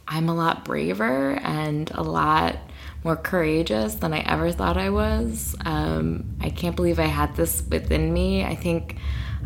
I'm 0.09 0.29
a 0.29 0.35
lot 0.35 0.65
braver 0.65 1.39
and 1.43 1.91
a 1.93 2.03
lot 2.03 2.57
more 3.05 3.17
courageous 3.17 3.95
than 3.95 4.13
I 4.13 4.21
ever 4.21 4.53
thought 4.53 4.77
I 4.77 4.91
was. 4.91 5.57
Um, 5.65 6.25
I 6.41 6.51
can't 6.51 6.77
believe 6.77 6.99
I 6.99 7.07
had 7.07 7.35
this 7.37 7.63
within 7.71 8.13
me. 8.13 8.45
I 8.45 8.55
think 8.55 8.97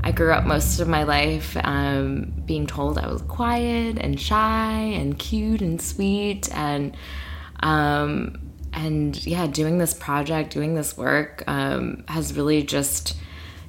I 0.02 0.12
grew 0.12 0.32
up 0.32 0.44
most 0.44 0.80
of 0.80 0.88
my 0.88 1.04
life 1.04 1.56
um, 1.62 2.32
being 2.44 2.66
told 2.66 2.98
I 2.98 3.08
was 3.08 3.22
quiet 3.22 3.98
and 3.98 4.20
shy 4.20 4.72
and 4.72 5.18
cute 5.18 5.62
and 5.62 5.80
sweet 5.80 6.52
and 6.54 6.96
um, 7.60 8.44
and 8.72 9.24
yeah, 9.26 9.46
doing 9.46 9.78
this 9.78 9.94
project, 9.94 10.52
doing 10.52 10.74
this 10.74 10.96
work 10.96 11.44
um, 11.46 12.04
has 12.08 12.34
really 12.34 12.62
just 12.62 13.16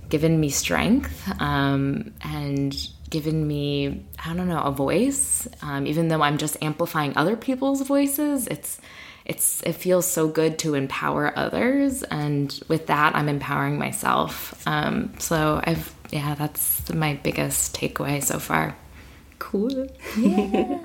given 0.10 0.40
me 0.40 0.50
strength 0.50 1.32
um, 1.42 2.14
and 2.22 2.76
given 3.10 3.48
me, 3.48 4.06
I 4.24 4.34
don't 4.34 4.48
know, 4.48 4.62
a 4.62 4.72
voice. 4.72 5.48
Um, 5.62 5.88
even 5.88 6.08
though 6.08 6.22
I'm 6.22 6.38
just 6.38 6.58
amplifying 6.62 7.16
other 7.16 7.36
people's 7.38 7.82
voices, 7.82 8.48
it's 8.48 8.80
it's 9.26 9.64
it 9.64 9.74
feels 9.74 10.06
so 10.06 10.28
good 10.28 10.60
to 10.60 10.76
empower 10.76 11.38
others, 11.38 12.04
and 12.04 12.60
with 12.68 12.88
that, 12.88 13.16
I'm 13.16 13.30
empowering 13.30 13.80
myself. 13.80 14.62
Um, 14.68 15.14
so 15.18 15.62
I've 15.64 15.95
yeah, 16.12 16.36
that's 16.36 16.94
my 16.94 17.16
biggest 17.16 17.76
takeaway 17.76 18.24
so 18.24 18.40
far. 18.40 18.76
Cool. 19.40 19.88
Yeah. 20.18 20.80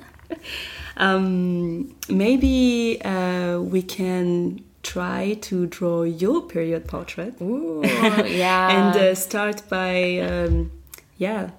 um, 0.96 1.92
maybe 2.08 3.00
uh, 3.04 3.58
we 3.60 3.82
can 3.82 4.62
try 4.82 5.34
to 5.40 5.66
draw 5.66 6.02
your 6.02 6.42
period 6.42 6.86
portrait. 6.86 7.40
Ooh, 7.40 7.82
yeah. 7.84 8.68
and 8.70 8.96
uh, 8.96 9.14
start 9.14 9.68
by, 9.68 10.18
um, 10.18 10.70
yeah, 11.16 11.50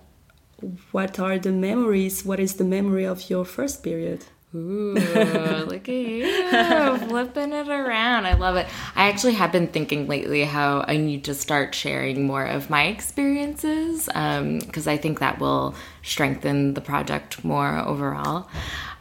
what 0.91 1.20
are 1.20 1.38
the 1.38 1.51
memories? 1.51 2.24
What 2.24 2.39
is 2.39 2.56
the 2.56 2.63
memory 2.63 3.06
of 3.06 3.30
your 3.30 3.46
first 3.46 3.84
period? 3.84 4.25
Ooh, 4.53 4.96
look 4.96 5.88
at 5.88 5.96
you 5.96 6.98
flipping 7.08 7.53
it 7.53 7.70
around. 7.70 8.25
I 8.25 8.34
love 8.34 8.58
it. 8.58 8.67
I 8.96 9.08
actually 9.08 9.36
have 9.36 9.53
been 9.53 9.67
thinking 9.67 10.08
lately 10.08 10.43
how 10.43 10.84
I 10.86 10.98
need 10.98 11.24
to 11.25 11.34
start 11.34 11.74
sharing 11.74 12.27
more 12.27 12.43
of 12.43 12.70
my 12.70 12.88
experiences 12.88 14.08
because 14.08 14.88
um, 14.88 14.93
I 14.93 14.98
think 14.98 15.20
that 15.20 15.39
will 15.39 15.74
strengthen 16.03 16.74
the 16.74 16.81
project 16.81 17.46
more 17.46 17.77
overall. 17.79 18.50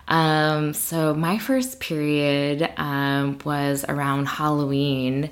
Um, 0.07 0.75
so, 0.75 1.14
my 1.14 1.38
first 1.38 1.78
period 1.78 2.69
um, 2.76 3.38
was 3.45 3.85
around 3.88 4.26
Halloween 4.26 5.30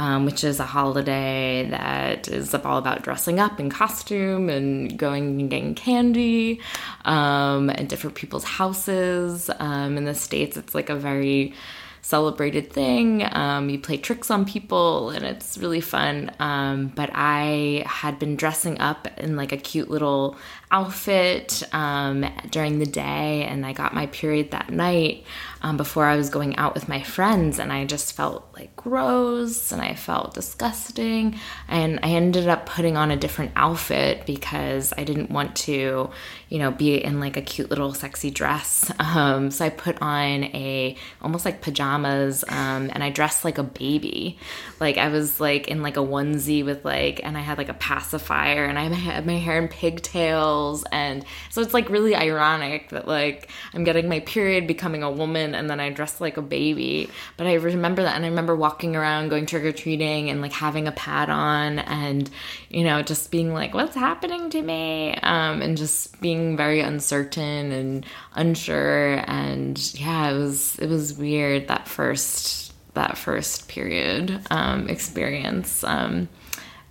um, 0.00 0.24
which 0.24 0.44
is 0.44 0.58
a 0.60 0.64
holiday 0.64 1.68
that 1.68 2.26
is 2.26 2.54
all 2.54 2.78
about 2.78 3.02
dressing 3.02 3.38
up 3.38 3.60
in 3.60 3.68
costume 3.68 4.48
and 4.48 4.98
going 4.98 5.38
and 5.38 5.50
getting 5.50 5.74
candy 5.74 6.58
um, 7.04 7.68
at 7.68 7.86
different 7.86 8.16
people's 8.16 8.44
houses. 8.44 9.50
Um, 9.58 9.98
in 9.98 10.06
the 10.06 10.14
States, 10.14 10.56
it's 10.56 10.74
like 10.74 10.88
a 10.88 10.96
very 10.96 11.52
celebrated 12.00 12.72
thing. 12.72 13.26
Um, 13.30 13.68
you 13.68 13.78
play 13.78 13.98
tricks 13.98 14.30
on 14.30 14.46
people 14.46 15.10
and 15.10 15.22
it's 15.22 15.58
really 15.58 15.82
fun. 15.82 16.32
Um, 16.38 16.88
but 16.88 17.10
I 17.12 17.84
had 17.86 18.18
been 18.18 18.36
dressing 18.36 18.80
up 18.80 19.06
in 19.18 19.36
like 19.36 19.52
a 19.52 19.58
cute 19.58 19.90
little 19.90 20.36
outfit 20.70 21.62
um, 21.72 22.24
during 22.50 22.78
the 22.78 22.86
day 22.86 23.44
and 23.44 23.66
I 23.66 23.74
got 23.74 23.94
my 23.94 24.06
period 24.06 24.52
that 24.52 24.70
night. 24.70 25.24
Um, 25.62 25.76
before 25.76 26.06
I 26.06 26.16
was 26.16 26.30
going 26.30 26.56
out 26.56 26.74
with 26.74 26.88
my 26.88 27.02
friends, 27.02 27.58
and 27.58 27.72
I 27.72 27.84
just 27.84 28.14
felt 28.14 28.48
like 28.54 28.74
gross 28.76 29.72
and 29.72 29.82
I 29.82 29.94
felt 29.94 30.34
disgusting. 30.34 31.38
And 31.68 32.00
I 32.02 32.10
ended 32.10 32.48
up 32.48 32.66
putting 32.66 32.96
on 32.96 33.10
a 33.10 33.16
different 33.16 33.52
outfit 33.56 34.24
because 34.24 34.94
I 34.96 35.04
didn't 35.04 35.30
want 35.30 35.56
to, 35.56 36.10
you 36.48 36.58
know, 36.58 36.70
be 36.70 37.02
in 37.02 37.20
like 37.20 37.36
a 37.36 37.42
cute 37.42 37.68
little 37.70 37.92
sexy 37.94 38.30
dress. 38.30 38.90
Um, 39.10 39.50
so 39.50 39.64
I 39.64 39.70
put 39.70 40.00
on 40.00 40.44
a 40.44 40.96
almost 41.20 41.44
like 41.44 41.62
pajamas, 41.62 42.44
um, 42.46 42.90
and 42.92 43.02
I 43.02 43.10
dressed 43.10 43.44
like 43.44 43.58
a 43.58 43.64
baby. 43.64 44.38
Like 44.78 44.98
I 44.98 45.08
was 45.08 45.40
like 45.40 45.66
in 45.66 45.82
like 45.82 45.96
a 45.96 46.00
onesie 46.00 46.64
with 46.64 46.84
like, 46.84 47.20
and 47.24 47.36
I 47.36 47.40
had 47.40 47.58
like 47.58 47.68
a 47.68 47.74
pacifier, 47.74 48.66
and 48.66 48.78
I 48.78 48.84
had 48.84 49.26
my 49.26 49.36
hair 49.38 49.58
in 49.60 49.66
pigtails, 49.66 50.84
and 50.92 51.24
so 51.50 51.60
it's 51.60 51.74
like 51.74 51.88
really 51.90 52.14
ironic 52.14 52.90
that 52.90 53.08
like 53.08 53.50
I'm 53.74 53.82
getting 53.82 54.08
my 54.08 54.20
period, 54.20 54.68
becoming 54.68 55.02
a 55.02 55.10
woman, 55.10 55.49
and 55.54 55.68
then 55.68 55.80
I 55.80 55.90
dressed 55.90 56.20
like 56.20 56.36
a 56.36 56.42
baby. 56.42 57.08
But 57.36 57.46
I 57.46 57.54
remember 57.54 58.02
that, 58.02 58.16
and 58.16 58.24
I 58.24 58.28
remember 58.28 58.56
walking 58.56 58.96
around, 58.96 59.28
going 59.28 59.46
trick 59.46 59.64
or 59.64 59.72
treating, 59.72 60.30
and 60.30 60.40
like 60.40 60.52
having 60.52 60.88
a 60.88 60.92
pad 60.92 61.30
on, 61.30 61.78
and 61.80 62.28
you 62.68 62.84
know, 62.84 63.02
just 63.02 63.30
being 63.30 63.52
like, 63.52 63.74
"What's 63.74 63.96
happening 63.96 64.50
to 64.50 64.62
me?" 64.62 65.14
Um, 65.22 65.62
and 65.62 65.76
just 65.76 66.20
being 66.20 66.56
very 66.56 66.80
uncertain 66.80 67.72
and 67.72 68.06
unsure, 68.34 69.22
and 69.26 69.78
yeah, 69.94 70.30
it 70.30 70.38
was 70.38 70.78
it 70.78 70.88
was 70.88 71.14
weird 71.14 71.68
that 71.68 71.88
first 71.88 72.72
that 72.94 73.16
first 73.16 73.68
period 73.68 74.40
um, 74.50 74.88
experience. 74.88 75.84
Um, 75.84 76.28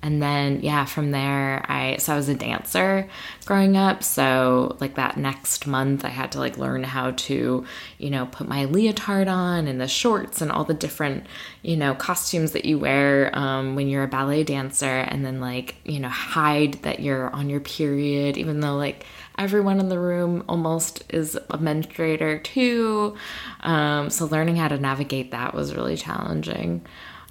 and 0.01 0.21
then 0.21 0.61
yeah 0.61 0.85
from 0.85 1.11
there 1.11 1.65
i 1.67 1.97
so 1.97 2.13
i 2.13 2.15
was 2.15 2.29
a 2.29 2.35
dancer 2.35 3.07
growing 3.45 3.75
up. 3.77 4.03
So 4.03 4.77
like 4.79 4.93
that 4.95 5.17
next 5.17 5.65
month 5.65 6.05
i 6.05 6.09
had 6.09 6.31
to 6.33 6.39
like 6.39 6.57
learn 6.57 6.83
how 6.83 7.11
to 7.11 7.65
you 7.97 8.09
know 8.09 8.27
put 8.27 8.47
my 8.47 8.65
leotard 8.65 9.27
on 9.27 9.67
and 9.67 9.81
the 9.81 9.87
shorts 9.87 10.41
and 10.41 10.51
all 10.51 10.63
the 10.63 10.73
different 10.73 11.25
you 11.63 11.75
know 11.75 11.95
costumes 11.95 12.51
that 12.51 12.65
you 12.65 12.77
wear 12.77 13.35
um, 13.37 13.75
when 13.75 13.87
you're 13.87 14.03
a 14.03 14.07
ballet 14.07 14.43
dancer. 14.43 14.85
And 14.85 15.25
then 15.25 15.41
like 15.41 15.75
you 15.83 15.99
know 15.99 16.09
hide 16.09 16.73
that 16.83 16.99
you're 16.99 17.29
on 17.31 17.49
your 17.49 17.59
period 17.59 18.37
even 18.37 18.59
though 18.59 18.75
like 18.75 19.05
everyone 19.37 19.79
in 19.79 19.89
the 19.89 19.99
room 19.99 20.43
almost 20.47 21.03
is 21.09 21.35
a 21.35 21.57
menstruator 21.57 22.43
too. 22.43 23.15
Um, 23.61 24.09
so 24.09 24.25
learning 24.25 24.57
how 24.57 24.67
to 24.67 24.77
navigate 24.77 25.31
that 25.31 25.53
was 25.53 25.73
really 25.73 25.97
challenging 25.97 26.85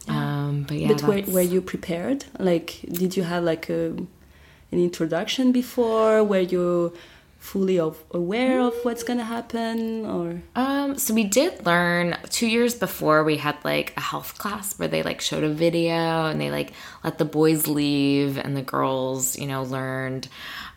um, 0.09 0.65
but 0.67 0.77
yeah, 0.77 0.89
but 0.89 1.03
were, 1.03 1.33
were 1.33 1.41
you 1.41 1.61
prepared? 1.61 2.25
Like, 2.39 2.81
did 2.91 3.17
you 3.17 3.23
have 3.25 3.45
like 3.45 3.69
a, 3.69 3.91
an 3.91 4.09
introduction 4.73 5.53
before? 5.53 6.25
Were 6.25 6.41
you 6.41 6.93
fully 7.39 7.79
of, 7.79 8.03
aware 8.11 8.61
of 8.61 8.75
what's 8.83 9.05
gonna 9.05 9.25
happen 9.25 10.05
or 10.05 10.43
um 10.57 10.99
so 10.99 11.15
we 11.15 11.23
did 11.23 11.65
learn 11.65 12.17
two 12.31 12.49
years 12.49 12.75
before 12.75 13.23
we 13.23 13.37
had 13.37 13.57
like 13.65 13.95
a 13.97 14.01
health 14.01 14.37
class 14.39 14.77
where 14.79 14.89
they 14.89 15.05
like 15.05 15.21
showed 15.21 15.45
a 15.45 15.49
video 15.49 16.27
and 16.27 16.41
they 16.41 16.51
like 16.51 16.73
let 17.05 17.17
the 17.19 17.25
boys 17.25 17.69
leave 17.69 18.37
and 18.37 18.57
the 18.57 18.63
girls 18.63 19.39
you 19.39 19.47
know 19.47 19.63
learned 19.63 20.29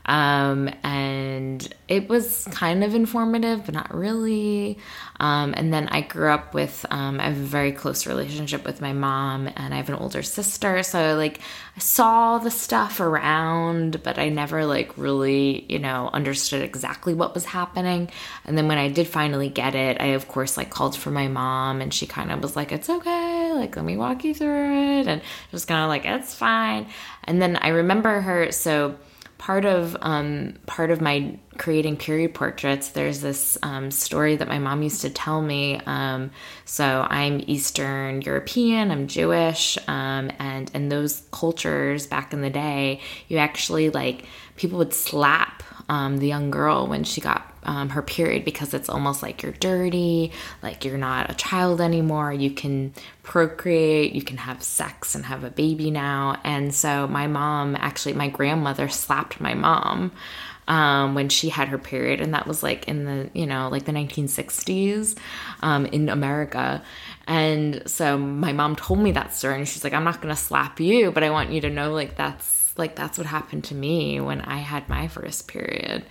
um, 0.05 0.70
and 0.84 1.74
it 1.88 2.10
was 2.10 2.48
kind 2.51 2.84
of 2.84 2.96
informative, 2.96 3.65
but 3.65 3.74
not 3.74 3.93
really. 3.93 4.79
Um, 5.20 5.53
and 5.55 5.72
then 5.72 5.88
I 5.89 6.01
grew 6.01 6.29
up 6.29 6.53
with, 6.53 6.86
um, 6.89 7.20
I 7.20 7.25
have 7.25 7.38
a 7.38 7.43
very 7.43 7.72
close 7.72 8.08
relationship 8.08 8.65
with 8.65 8.81
my 8.81 8.93
mom, 8.93 9.48
and 9.48 9.74
I 9.74 9.77
have 9.77 9.89
an 9.89 9.96
older 9.96 10.24
sister. 10.24 10.81
So, 10.84 11.15
like, 11.15 11.39
I 11.75 11.79
saw 11.79 12.39
the 12.39 12.50
stuff 12.50 13.00
around, 13.00 14.01
but 14.03 14.17
I 14.17 14.29
never, 14.29 14.65
like, 14.65 14.98
really, 14.98 15.65
you 15.70 15.79
know, 15.79 16.10
understood 16.12 16.63
exactly 16.63 17.13
what 17.13 17.36
was 17.36 17.46
happening. 17.46 18.10
And 18.46 18.58
then 18.58 18.67
when 18.67 18.79
I 18.79 18.89
did 18.89 19.08
finally 19.08 19.50
get 19.50 19.75
it, 19.75 20.01
I, 20.01 20.08
of 20.08 20.27
course, 20.27 20.58
like, 20.58 20.72
called 20.72 20.96
for 20.96 21.12
my 21.12 21.27
mom, 21.27 21.81
and 21.81 21.93
she 21.93 22.08
kind 22.08 22.31
of 22.31 22.41
was 22.41 22.55
like, 22.55 22.72
it's 22.72 22.89
okay. 22.89 23.53
Like, 23.53 23.75
let 23.75 23.86
me 23.86 23.98
walk 23.98 24.24
you 24.24 24.34
through 24.34 25.01
it. 25.01 25.08
And 25.08 25.22
just 25.51 25.67
kind 25.67 25.84
of 25.84 25.89
like, 25.89 26.05
it's 26.05 26.34
fine. 26.34 26.88
And 27.25 27.39
then 27.39 27.58
I 27.58 27.70
remember 27.70 28.22
her, 28.22 28.51
so, 28.51 28.96
part 29.42 29.66
of 29.66 29.98
um, 30.02 30.54
part 30.68 30.92
of 30.92 31.02
my 31.02 31.36
creating 31.58 31.98
period 31.98 32.32
portraits 32.32 32.90
there's 32.90 33.22
this 33.22 33.58
um, 33.64 33.90
story 33.90 34.36
that 34.36 34.48
my 34.48 34.60
mom 34.60 34.84
used 34.84 35.02
to 35.02 35.10
tell 35.10 35.42
me 35.42 35.82
um, 35.88 36.30
so 36.64 37.08
i'm 37.10 37.42
eastern 37.48 38.22
european 38.22 38.92
i'm 38.92 39.08
jewish 39.08 39.80
um, 39.88 40.32
and 40.38 40.70
in 40.76 40.90
those 40.90 41.24
cultures 41.32 42.06
back 42.06 42.34
in 42.34 42.42
the 42.42 42.52
day 42.52 43.02
you 43.30 43.40
actually 43.40 43.90
like 43.90 44.26
people 44.58 44.78
would 44.78 44.94
slap 44.94 45.64
um, 45.92 46.20
the 46.20 46.28
young 46.28 46.52
girl 46.52 46.88
when 46.88 47.04
she 47.04 47.20
got 47.20 47.54
um, 47.64 47.90
her 47.90 48.02
period 48.02 48.46
because 48.46 48.74
it's 48.74 48.88
almost 48.88 49.22
like 49.22 49.44
you're 49.44 49.52
dirty, 49.52 50.32
like 50.64 50.86
you're 50.86 50.98
not 50.98 51.30
a 51.30 51.34
child 51.34 51.82
anymore. 51.82 52.32
You 52.32 52.50
can 52.50 52.94
procreate, 53.24 54.14
you 54.14 54.22
can 54.22 54.38
have 54.38 54.64
sex 54.64 55.16
and 55.16 55.26
have 55.26 55.44
a 55.44 55.50
baby 55.50 55.92
now. 55.92 56.40
And 56.46 56.74
so 56.74 57.08
my 57.08 57.28
mom, 57.28 57.76
actually, 57.76 58.14
my 58.14 58.30
grandmother 58.30 58.88
slapped 58.88 59.42
my 59.42 59.54
mom. 59.54 60.14
Um, 60.68 61.16
when 61.16 61.28
she 61.28 61.50
had 61.50 61.68
her 61.68 61.78
period, 61.78 62.22
and 62.22 62.34
that 62.34 62.48
was 62.48 62.64
like 62.64 62.88
in 62.88 63.04
the 63.04 63.30
you 63.34 63.46
know 63.46 63.68
like 63.68 63.84
the 63.86 63.92
1960s 63.92 65.18
um, 65.62 65.86
in 65.88 66.08
America. 66.08 66.82
And 67.28 67.82
so 67.88 68.18
my 68.18 68.54
mom 68.54 68.78
told 68.78 69.00
me 69.00 69.12
that 69.14 69.34
story, 69.34 69.56
and 69.56 69.68
she's 69.68 69.84
like, 69.84 69.92
"I'm 69.92 70.06
not 70.06 70.22
gonna 70.22 70.36
slap 70.36 70.80
you, 70.80 71.12
but 71.12 71.24
I 71.24 71.30
want 71.32 71.50
you 71.50 71.62
to 71.62 71.70
know 71.70 71.92
like 71.92 72.16
that's 72.16 72.61
like 72.78 72.96
that's 72.96 73.18
what 73.18 73.28
happened 73.28 73.66
to 73.66 73.75
me 73.75 74.20
when 74.20 74.42
I 74.42 74.58
had 74.58 74.90
my 74.90 75.07
first 75.07 75.48
period." 75.48 76.05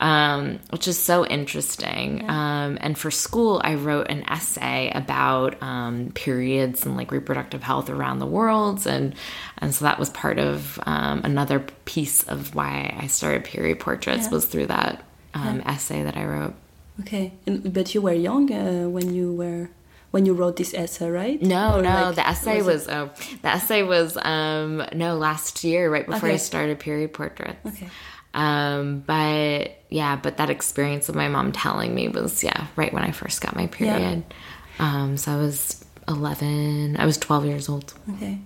um, 0.00 0.58
which 0.70 0.88
is 0.88 0.98
so 0.98 1.24
interesting. 1.26 2.18
Yeah. 2.18 2.64
Um, 2.64 2.78
and 2.80 2.98
for 2.98 3.10
school, 3.10 3.60
I 3.64 3.74
wrote 3.74 4.08
an 4.08 4.24
essay 4.28 4.90
about 4.94 5.60
um, 5.62 6.12
periods 6.14 6.84
and 6.84 6.96
like 6.96 7.10
reproductive 7.10 7.62
health 7.62 7.88
around 7.88 8.18
the 8.18 8.26
world, 8.26 8.86
and 8.86 9.14
and 9.58 9.74
so 9.74 9.84
that 9.84 9.98
was 9.98 10.10
part 10.10 10.38
of 10.38 10.78
um, 10.84 11.22
another 11.24 11.60
piece 11.86 12.22
of 12.24 12.54
why 12.54 12.94
I 12.98 13.06
started 13.06 13.44
period 13.44 13.80
portraits 13.80 14.24
yeah. 14.24 14.30
was 14.30 14.44
through 14.44 14.66
that 14.66 15.02
um, 15.34 15.60
yeah. 15.60 15.72
essay 15.72 16.02
that 16.02 16.16
I 16.16 16.24
wrote. 16.24 16.54
Okay, 17.00 17.32
and, 17.46 17.72
but 17.72 17.94
you 17.94 18.02
were 18.02 18.12
young 18.12 18.52
uh, 18.52 18.88
when 18.88 19.14
you 19.14 19.32
were 19.32 19.70
when 20.10 20.26
you 20.26 20.34
wrote 20.34 20.56
this 20.56 20.74
essay, 20.74 21.08
right? 21.08 21.40
No, 21.42 21.78
or 21.78 21.82
no, 21.82 21.88
like, 21.88 22.14
the 22.16 22.26
essay 22.26 22.62
was, 22.62 22.86
was 22.86 22.88
oh, 22.88 23.10
the 23.42 23.48
essay 23.48 23.82
was 23.82 24.16
um 24.22 24.84
no 24.94 25.16
last 25.16 25.64
year, 25.64 25.90
right 25.90 26.06
before 26.06 26.28
okay. 26.28 26.34
I 26.34 26.38
started 26.38 26.78
period 26.78 27.12
portraits. 27.12 27.66
Okay. 27.66 27.88
Um, 28.34 29.00
but 29.00 29.82
yeah, 29.88 30.16
but 30.16 30.36
that 30.36 30.50
experience 30.50 31.08
of 31.08 31.14
my 31.14 31.28
mom 31.28 31.52
telling 31.52 31.94
me 31.94 32.08
was 32.08 32.44
yeah, 32.44 32.66
right 32.76 32.92
when 32.92 33.02
I 33.02 33.10
first 33.10 33.40
got 33.40 33.56
my 33.56 33.66
period. 33.66 34.24
Yeah. 34.28 34.34
Um, 34.78 35.16
so 35.16 35.32
I 35.32 35.36
was 35.36 35.82
11, 36.06 36.98
I 36.98 37.06
was 37.06 37.16
12 37.16 37.46
years 37.46 37.68
old. 37.68 37.94
Okay. 38.14 38.38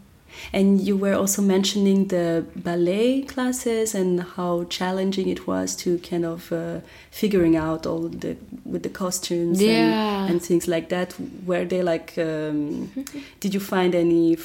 And 0.53 0.81
you 0.81 0.97
were 0.97 1.15
also 1.15 1.43
mentioning 1.43 2.09
the 2.09 2.47
ballet 2.57 3.23
classes 3.23 3.95
and 3.95 4.23
how 4.23 4.65
challenging 4.65 5.29
it 5.29 5.47
was 5.47 5.77
to 5.77 5.99
kind 5.99 6.25
of 6.25 6.53
uh, 6.53 6.81
figuring 7.11 7.57
out 7.57 7.87
all 7.87 8.09
the 8.09 8.37
with 8.65 8.83
the 8.83 8.89
costumes 8.89 9.63
yeah. 9.63 10.23
and, 10.23 10.31
and, 10.31 10.43
things 10.43 10.67
like 10.69 10.89
that. 10.89 11.15
Were 11.45 11.65
they 11.65 11.83
like? 11.83 12.15
Um, 12.19 12.91
did 13.41 13.55
you 13.55 13.61
find 13.61 13.95
any? 13.95 14.37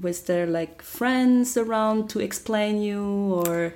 Was 0.00 0.22
there 0.22 0.46
like 0.46 0.82
friends 0.82 1.56
around 1.56 2.10
to 2.10 2.20
explain 2.20 2.80
you 2.82 3.02
or? 3.02 3.74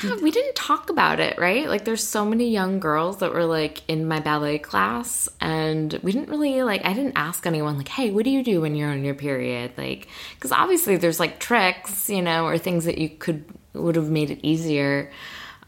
Yeah, 0.00 0.16
we 0.22 0.30
didn't 0.30 0.54
talk 0.56 0.90
about 0.90 1.20
it, 1.20 1.38
right? 1.38 1.68
Like 1.68 1.84
there's 1.84 2.06
so 2.06 2.24
many 2.24 2.50
young 2.50 2.80
girls 2.80 3.18
that 3.18 3.32
were 3.34 3.44
like 3.44 3.82
in 3.88 4.06
my 4.08 4.20
ballet 4.20 4.58
class 4.58 5.28
and 5.40 5.92
we 6.02 6.12
didn't 6.12 6.30
really 6.30 6.62
like 6.62 6.84
I 6.84 6.92
didn't 6.94 7.16
ask 7.16 7.46
anyone 7.46 7.76
like, 7.76 7.88
"Hey, 7.88 8.10
what 8.10 8.24
do 8.24 8.30
you 8.30 8.42
do 8.42 8.60
when 8.62 8.74
you're 8.74 8.90
on 8.90 9.04
your 9.04 9.14
period?" 9.14 9.72
Like 9.76 10.08
cuz 10.40 10.52
obviously 10.52 10.96
there's 10.96 11.20
like 11.20 11.38
tricks, 11.40 12.08
you 12.08 12.22
know, 12.22 12.46
or 12.46 12.58
things 12.58 12.84
that 12.86 12.98
you 12.98 13.10
could 13.10 13.44
would 13.74 13.96
have 13.96 14.08
made 14.08 14.30
it 14.30 14.40
easier. 14.42 15.10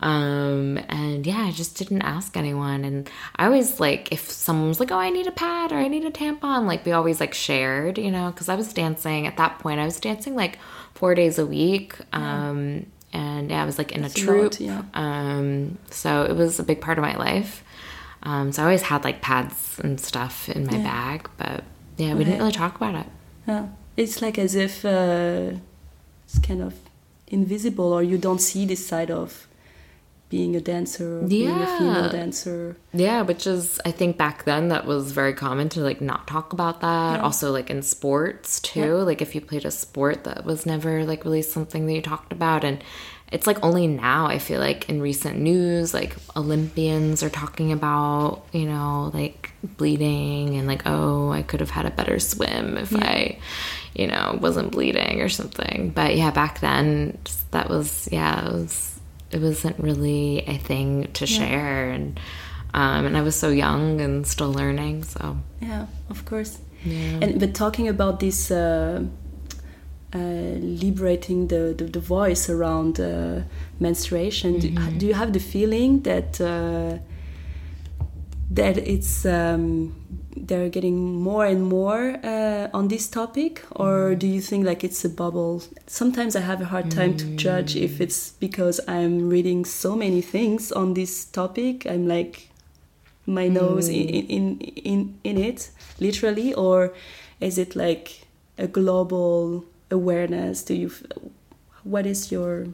Um 0.01 0.79
and 0.89 1.27
yeah, 1.27 1.43
I 1.45 1.51
just 1.53 1.77
didn't 1.77 2.03
ask 2.03 2.37
anyone 2.37 2.85
and 2.85 3.09
I 3.37 3.47
always 3.47 3.79
like 3.81 4.11
if 4.13 4.31
someone 4.31 4.69
was 4.69 4.81
like, 4.81 4.91
"Oh, 4.91 4.99
I 4.99 5.11
need 5.11 5.27
a 5.27 5.33
pad 5.33 5.71
or 5.73 5.77
I 5.77 5.89
need 5.89 6.05
a 6.05 6.11
tampon," 6.11 6.67
like 6.67 6.85
we 6.87 6.93
always 6.93 7.21
like 7.21 7.35
shared, 7.35 7.99
you 7.99 8.11
know, 8.11 8.33
cuz 8.33 8.49
I 8.49 8.55
was 8.57 8.73
dancing 8.73 9.27
at 9.27 9.37
that 9.37 9.59
point. 9.61 9.81
I 9.81 9.85
was 9.85 10.01
dancing 10.01 10.35
like 10.35 10.59
4 10.95 11.15
days 11.15 11.39
a 11.39 11.47
week. 11.47 11.95
Um 12.13 12.87
and 13.15 13.51
yeah, 13.51 13.63
I 13.63 13.65
was 13.65 13.79
like 13.79 13.93
in 13.93 14.03
That's 14.03 14.15
a 14.15 14.21
troupe. 14.21 14.43
Lot, 14.43 14.61
yeah. 14.61 14.83
Um, 14.93 15.79
so 15.91 16.25
it 16.25 16.35
was 16.37 16.59
a 16.59 16.65
big 16.65 16.81
part 16.81 16.99
of 16.99 17.03
my 17.03 17.17
life. 17.17 17.63
Um, 18.25 18.53
so 18.53 18.63
I 18.63 18.65
always 18.67 18.83
had 18.83 19.05
like 19.05 19.23
pads 19.23 19.79
and 19.83 20.01
stuff 20.01 20.49
in 20.49 20.67
my 20.67 20.77
yeah. 20.77 20.83
bag, 20.83 21.31
but 21.37 21.65
yeah, 21.97 22.09
we 22.09 22.21
okay. 22.21 22.25
didn't 22.25 22.39
really 22.41 22.53
talk 22.53 22.77
about 22.77 22.95
it. 22.95 23.07
Yeah, 23.47 23.69
it's 23.97 24.21
like 24.21 24.39
as 24.39 24.55
if 24.55 24.85
uh, 24.85 25.53
it's 26.25 26.39
kind 26.41 26.61
of 26.61 26.75
invisible, 27.29 27.93
or 27.93 28.03
you 28.03 28.19
don't 28.19 28.41
see 28.41 28.67
this 28.67 28.87
side 28.87 29.11
of 29.11 29.47
being 30.35 30.57
a 30.57 30.61
dancer 30.61 31.21
or 31.21 31.23
yeah. 31.23 31.29
being 31.29 31.63
a 31.63 31.79
female 31.79 32.09
dancer. 32.11 32.77
Yeah, 32.93 33.23
which 33.23 33.47
is 33.47 33.81
I 33.85 33.93
think 33.93 34.17
back 34.17 34.43
then 34.43 34.67
that 34.71 34.85
was 34.85 35.13
very 35.13 35.33
common 35.33 35.69
to 35.69 35.81
like 35.81 36.01
not 36.01 36.27
talk 36.27 36.53
about 36.53 36.81
that. 36.81 37.19
Yeah. 37.19 37.23
Also 37.23 37.53
like 37.53 37.71
in 37.71 37.83
sports 37.83 38.59
too. 38.59 38.81
Yeah. 38.81 38.95
Like 38.95 39.23
if 39.23 39.37
you 39.37 39.41
played 39.41 39.65
a 39.65 39.71
sport 39.71 40.25
that 40.25 40.45
was 40.45 40.67
never 40.67 41.05
like 41.05 41.25
really 41.25 41.43
something 41.43 41.87
that 41.87 41.93
you 41.93 42.03
talked 42.03 42.33
about 42.33 42.65
and 42.65 42.83
it's 43.31 43.47
like 43.47 43.65
only 43.65 43.87
now 43.87 44.27
I 44.27 44.41
feel 44.41 44.59
like 44.59 44.89
in 44.89 45.01
recent 45.01 45.39
news, 45.39 45.95
like 45.95 46.17
Olympians 46.35 47.23
are 47.23 47.31
talking 47.31 47.71
about, 47.71 48.45
you 48.51 48.67
know, 48.67 49.13
like 49.15 49.53
bleeding 49.77 50.57
and 50.57 50.67
like, 50.67 50.83
oh, 50.85 51.31
I 51.31 51.43
could 51.43 51.61
have 51.61 51.71
had 51.71 51.87
a 51.87 51.91
better 51.93 52.19
swim 52.19 52.77
if 52.77 52.91
yeah. 52.91 53.07
I, 53.07 53.39
you 53.95 54.09
know, 54.09 54.37
wasn't 54.41 54.73
bleeding 54.73 55.21
or 55.21 55.29
something. 55.29 55.93
But 55.95 56.17
yeah, 56.17 56.33
back 56.33 56.59
then 56.59 57.19
that 57.53 57.71
was, 57.71 58.09
yeah, 58.11 58.49
it 58.49 58.53
was, 58.53 58.94
it 59.35 59.41
wasn't 59.41 59.79
really 59.79 60.45
a 60.47 60.57
thing 60.57 61.09
to 61.13 61.27
yeah. 61.27 61.39
share. 61.39 61.91
And, 61.91 62.21
um, 62.73 63.07
and 63.07 63.17
I 63.17 63.23
was 63.23 63.35
so 63.35 63.51
young 63.51 64.01
and 64.01 64.27
still 64.27 64.53
learning. 64.53 65.05
So 65.05 65.39
yeah, 65.61 65.87
of 66.09 66.25
course. 66.25 66.59
Yeah. 66.85 67.19
And 67.23 67.41
but 67.41 67.55
talking 67.55 67.89
about 67.89 68.21
this, 68.21 68.51
uh, 68.51 69.03
uh, 70.15 70.19
liberating 70.19 71.49
the, 71.49 71.75
the, 71.77 71.85
the, 71.85 71.99
voice 71.99 72.49
around 72.49 73.01
uh, 73.01 73.41
menstruation. 73.81 74.61
Mm-hmm. 74.61 74.91
Do, 74.91 74.99
do, 74.99 75.07
you 75.07 75.15
have 75.15 75.33
the 75.33 75.41
feeling 75.41 76.03
that 76.03 76.41
uh, 76.41 76.99
that 78.51 78.79
it's 78.79 79.27
um, 79.27 79.97
they're 80.37 80.69
getting 80.69 81.21
more 81.23 81.47
and 81.47 81.63
more 81.63 82.19
uh, 82.23 82.69
on 82.75 82.89
this 82.89 83.09
topic, 83.09 83.65
or 83.73 84.11
mm-hmm. 84.11 84.19
do 84.19 84.27
you 84.27 84.41
think 84.41 84.67
like 84.67 84.85
it's 84.85 85.05
a 85.05 85.09
bubble? 85.09 85.63
Sometimes 85.87 86.37
I 86.37 86.41
have 86.41 86.61
a 86.61 86.67
hard 86.67 86.91
time 86.91 87.15
mm-hmm. 87.15 87.31
to 87.31 87.37
judge 87.37 87.77
if 87.77 88.01
it's 88.01 88.31
because 88.31 88.81
I'm 88.89 89.29
reading 89.29 89.65
so 89.65 89.97
many 89.97 90.21
things 90.21 90.73
on 90.73 90.95
this 90.95 91.25
topic. 91.25 91.87
I'm 91.87 92.07
like 92.09 92.49
my 93.27 93.49
nose 93.49 93.89
in, 93.89 94.07
mm. 94.07 94.29
in 94.29 94.61
in 94.61 95.19
in 95.25 95.39
it 95.39 95.71
literally, 96.01 96.53
or 96.55 96.93
is 97.41 97.59
it 97.59 97.77
like 97.77 98.27
a 98.59 98.67
global 98.67 99.65
awareness? 99.91 100.63
Do 100.63 100.75
you? 100.75 100.91
What 101.85 102.07
is 102.07 102.33
your 102.33 102.69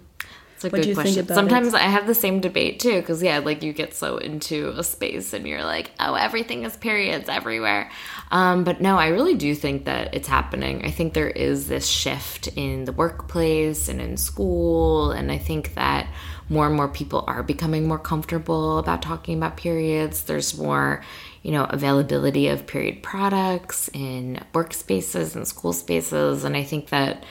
it's 0.65 0.75
a 0.75 0.77
what 0.77 0.85
good 0.85 0.95
question. 0.95 1.27
Sometimes 1.27 1.69
it? 1.69 1.75
I 1.75 1.89
have 1.89 2.07
the 2.07 2.15
same 2.15 2.41
debate 2.41 2.81
too, 2.81 3.01
because 3.01 3.23
yeah, 3.23 3.39
like 3.39 3.63
you 3.63 3.73
get 3.73 3.95
so 3.95 4.19
into 4.19 4.69
a 4.77 4.85
space 4.85 5.33
and 5.33 5.47
you're 5.47 5.65
like, 5.65 5.91
oh, 5.99 6.15
everything 6.15 6.65
is 6.65 6.77
periods 6.77 7.31
everywhere. 7.31 7.91
Um, 8.31 8.65
but 8.65 8.81
no, 8.81 8.99
I 8.99 9.09
really 9.09 9.37
do 9.37 9.55
think 9.55 9.87
that 9.87 10.15
it's 10.15 10.29
happening. 10.29 10.85
I 10.85 10.91
think 10.91 11.15
there 11.15 11.31
is 11.31 11.67
this 11.67 11.87
shift 11.87 12.49
in 12.57 12.85
the 12.85 12.93
workplace 12.93 13.89
and 13.89 14.03
in 14.03 14.19
school, 14.19 15.13
and 15.13 15.33
I 15.33 15.39
think 15.39 15.75
that 15.77 16.09
more 16.51 16.67
and 16.67 16.77
more 16.77 16.89
people 16.89 17.25
are 17.27 17.43
becoming 17.43 17.89
more 17.89 17.99
comfortable 17.99 18.79
about 18.79 19.01
talking 19.01 19.39
about 19.39 19.57
periods. 19.57 20.25
There's 20.25 20.59
more, 20.59 21.03
you 21.43 21.53
know, 21.53 21.65
availability 21.65 22.49
of 22.49 22.67
period 22.67 23.03
products 23.03 23.89
in 23.95 24.45
workspaces 24.53 25.37
and 25.37 25.49
school 25.49 25.73
spaces. 25.73 26.45
And 26.45 26.57
I 26.57 26.65
think 26.65 26.91
that 26.91 27.25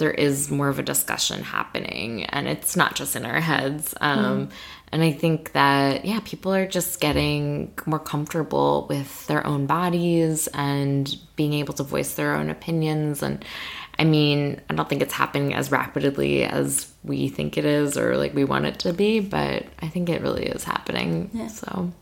there 0.00 0.10
is 0.10 0.50
more 0.50 0.68
of 0.68 0.78
a 0.78 0.82
discussion 0.82 1.42
happening 1.42 2.24
and 2.24 2.48
it's 2.48 2.74
not 2.74 2.96
just 2.96 3.14
in 3.14 3.24
our 3.24 3.40
heads. 3.40 3.94
Um, 4.00 4.48
mm. 4.48 4.50
And 4.92 5.02
I 5.04 5.12
think 5.12 5.52
that, 5.52 6.04
yeah, 6.04 6.18
people 6.24 6.52
are 6.52 6.66
just 6.66 7.00
getting 7.00 7.72
more 7.86 8.00
comfortable 8.00 8.86
with 8.88 9.26
their 9.28 9.46
own 9.46 9.66
bodies 9.66 10.48
and 10.48 11.14
being 11.36 11.52
able 11.52 11.74
to 11.74 11.84
voice 11.84 12.14
their 12.14 12.34
own 12.34 12.50
opinions. 12.50 13.22
And 13.22 13.44
I 13.98 14.04
mean, 14.04 14.60
I 14.68 14.74
don't 14.74 14.88
think 14.88 15.02
it's 15.02 15.12
happening 15.12 15.54
as 15.54 15.70
rapidly 15.70 16.42
as 16.42 16.90
we 17.04 17.28
think 17.28 17.56
it 17.56 17.64
is 17.64 17.96
or 17.96 18.16
like 18.16 18.34
we 18.34 18.44
want 18.44 18.64
it 18.64 18.80
to 18.80 18.92
be, 18.92 19.20
but 19.20 19.66
I 19.80 19.88
think 19.88 20.08
it 20.08 20.22
really 20.22 20.46
is 20.46 20.64
happening. 20.64 21.30
Yeah. 21.32 21.48
So, 21.48 21.92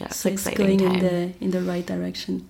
yeah, 0.00 0.06
it's, 0.08 0.16
so 0.16 0.28
it's 0.28 0.50
going 0.50 0.80
time. 0.80 0.96
in 0.96 1.00
the 1.00 1.44
in 1.44 1.50
the 1.52 1.62
right 1.62 1.86
direction. 1.86 2.48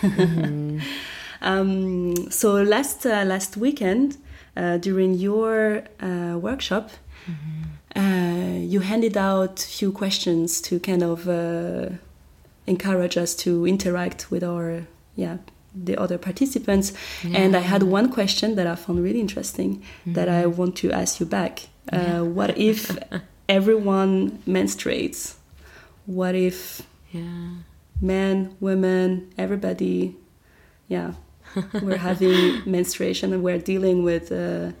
Mm-hmm. 0.00 0.80
um, 1.40 2.30
so 2.30 2.54
last 2.54 3.06
uh, 3.06 3.24
last 3.24 3.56
weekend, 3.56 4.18
uh, 4.56 4.78
during 4.78 5.14
your 5.14 5.82
uh, 6.00 6.38
workshop, 6.38 6.90
mm-hmm. 7.26 8.62
you 8.62 8.80
handed 8.80 9.16
out 9.16 9.64
a 9.64 9.68
few 9.68 9.92
questions 9.92 10.60
to 10.62 10.80
kind 10.80 11.02
of 11.02 11.28
uh, 11.28 11.90
encourage 12.66 13.16
us 13.16 13.34
to 13.34 13.66
interact 13.66 14.30
with 14.30 14.44
our 14.44 14.86
yeah 15.16 15.38
the 15.74 15.96
other 15.96 16.18
participants. 16.18 16.92
Yeah. 17.22 17.38
And 17.38 17.56
I 17.56 17.60
had 17.60 17.82
one 17.84 18.10
question 18.10 18.56
that 18.56 18.66
I 18.66 18.74
found 18.74 19.02
really 19.02 19.20
interesting 19.20 19.76
mm-hmm. 19.76 20.14
that 20.14 20.28
I 20.28 20.46
want 20.46 20.76
to 20.76 20.90
ask 20.90 21.20
you 21.20 21.26
back. 21.26 21.68
Uh, 21.92 21.96
yeah. 21.96 22.20
what 22.20 22.58
if 22.58 22.96
everyone 23.48 24.42
menstruates? 24.46 25.34
What 26.06 26.34
if 26.34 26.82
yeah. 27.12 27.50
men, 28.00 28.56
women, 28.60 29.32
everybody, 29.38 30.16
yeah, 30.88 31.12
we're 31.82 31.96
having 31.96 32.62
menstruation 32.70 33.32
and 33.32 33.42
we're 33.42 33.58
dealing 33.58 34.02
with 34.02 34.32
uh, 34.32 34.72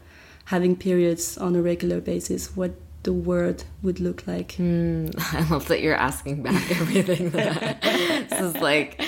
having 0.46 0.76
periods 0.76 1.38
on 1.38 1.56
a 1.56 1.62
regular 1.62 2.00
basis? 2.00 2.56
What 2.56 2.72
the 3.02 3.12
word 3.12 3.64
would 3.82 3.98
look 3.98 4.26
like. 4.26 4.56
Mm, 4.58 5.14
I 5.34 5.48
love 5.48 5.68
that 5.68 5.80
you're 5.80 5.94
asking 5.94 6.42
back 6.42 6.70
everything. 6.70 7.30
That 7.30 7.80
this 8.30 8.40
is 8.40 8.56
like, 8.56 9.00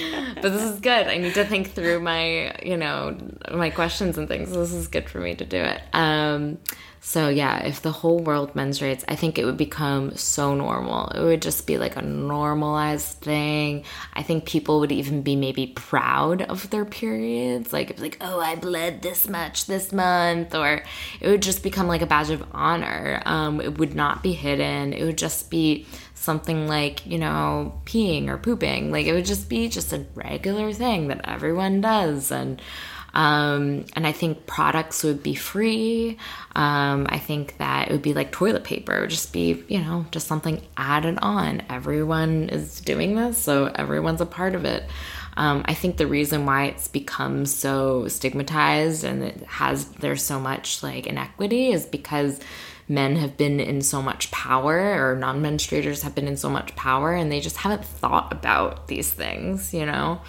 but 0.42 0.52
this 0.52 0.62
is 0.62 0.80
good. 0.80 1.06
I 1.06 1.18
need 1.18 1.34
to 1.34 1.44
think 1.44 1.72
through 1.72 2.00
my, 2.00 2.54
you 2.62 2.76
know, 2.76 3.16
my 3.52 3.70
questions 3.70 4.18
and 4.18 4.28
things. 4.28 4.50
This 4.50 4.72
is 4.72 4.88
good 4.88 5.08
for 5.08 5.20
me 5.20 5.34
to 5.36 5.44
do 5.44 5.56
it. 5.56 5.80
Um, 5.92 6.58
so 7.04 7.28
yeah, 7.28 7.64
if 7.64 7.82
the 7.82 7.90
whole 7.90 8.20
world 8.20 8.54
menstruates, 8.54 9.02
I 9.08 9.16
think 9.16 9.36
it 9.36 9.44
would 9.44 9.56
become 9.56 10.16
so 10.16 10.54
normal. 10.54 11.08
It 11.08 11.20
would 11.20 11.42
just 11.42 11.66
be 11.66 11.76
like 11.76 11.96
a 11.96 12.02
normalized 12.02 13.18
thing. 13.18 13.82
I 14.14 14.22
think 14.22 14.44
people 14.44 14.78
would 14.78 14.92
even 14.92 15.22
be 15.22 15.34
maybe 15.34 15.66
proud 15.66 16.42
of 16.42 16.70
their 16.70 16.84
periods. 16.84 17.72
Like 17.72 17.90
it's 17.90 18.00
like, 18.00 18.18
oh, 18.20 18.38
I 18.38 18.54
bled 18.54 19.02
this 19.02 19.28
much 19.28 19.66
this 19.66 19.92
month, 19.92 20.54
or 20.54 20.84
it 21.20 21.28
would 21.28 21.42
just 21.42 21.64
become 21.64 21.88
like 21.88 22.02
a 22.02 22.06
badge 22.06 22.30
of 22.30 22.44
honor. 22.52 23.20
Um, 23.26 23.60
it 23.60 23.78
would 23.78 23.96
not 23.96 24.22
be 24.22 24.32
hidden. 24.32 24.92
It 24.92 25.04
would 25.04 25.18
just 25.18 25.50
be 25.50 25.88
something 26.22 26.68
like 26.68 27.04
you 27.06 27.18
know 27.18 27.80
peeing 27.84 28.28
or 28.28 28.38
pooping. 28.38 28.90
Like 28.92 29.06
it 29.06 29.12
would 29.12 29.24
just 29.24 29.48
be 29.48 29.68
just 29.68 29.92
a 29.92 30.06
regular 30.14 30.72
thing 30.72 31.08
that 31.08 31.28
everyone 31.28 31.80
does, 31.80 32.30
and 32.30 32.62
um, 33.14 33.84
and 33.94 34.06
I 34.06 34.12
think 34.12 34.46
products 34.46 35.04
would 35.04 35.22
be 35.22 35.34
free. 35.34 36.16
Um, 36.56 37.06
I 37.10 37.18
think 37.18 37.58
that 37.58 37.88
it 37.88 37.92
would 37.92 38.02
be 38.02 38.14
like 38.14 38.32
toilet 38.32 38.64
paper, 38.64 38.96
it 38.96 39.00
would 39.00 39.10
just 39.10 39.32
be, 39.32 39.62
you 39.68 39.80
know, 39.80 40.06
just 40.10 40.26
something 40.26 40.62
added 40.76 41.18
on. 41.20 41.62
Everyone 41.68 42.48
is 42.48 42.80
doing 42.80 43.14
this, 43.14 43.36
so 43.38 43.66
everyone's 43.66 44.20
a 44.20 44.26
part 44.26 44.54
of 44.54 44.64
it. 44.64 44.84
Um, 45.36 45.64
I 45.66 45.74
think 45.74 45.96
the 45.96 46.06
reason 46.06 46.44
why 46.44 46.66
it's 46.66 46.88
become 46.88 47.46
so 47.46 48.06
stigmatized 48.08 49.02
and 49.02 49.22
it 49.22 49.42
has 49.44 49.86
there's 49.86 50.22
so 50.22 50.38
much 50.38 50.82
like 50.82 51.06
inequity 51.06 51.72
is 51.72 51.86
because 51.86 52.38
men 52.92 53.16
have 53.16 53.36
been 53.36 53.58
in 53.58 53.82
so 53.82 54.02
much 54.02 54.30
power 54.30 54.76
or 55.10 55.16
non-menstruators 55.16 56.02
have 56.02 56.14
been 56.14 56.28
in 56.28 56.36
so 56.36 56.50
much 56.50 56.74
power 56.76 57.12
and 57.12 57.32
they 57.32 57.40
just 57.40 57.56
haven't 57.56 57.84
thought 57.84 58.32
about 58.32 58.88
these 58.88 59.10
things 59.10 59.72
you 59.72 59.86
know? 59.86 60.20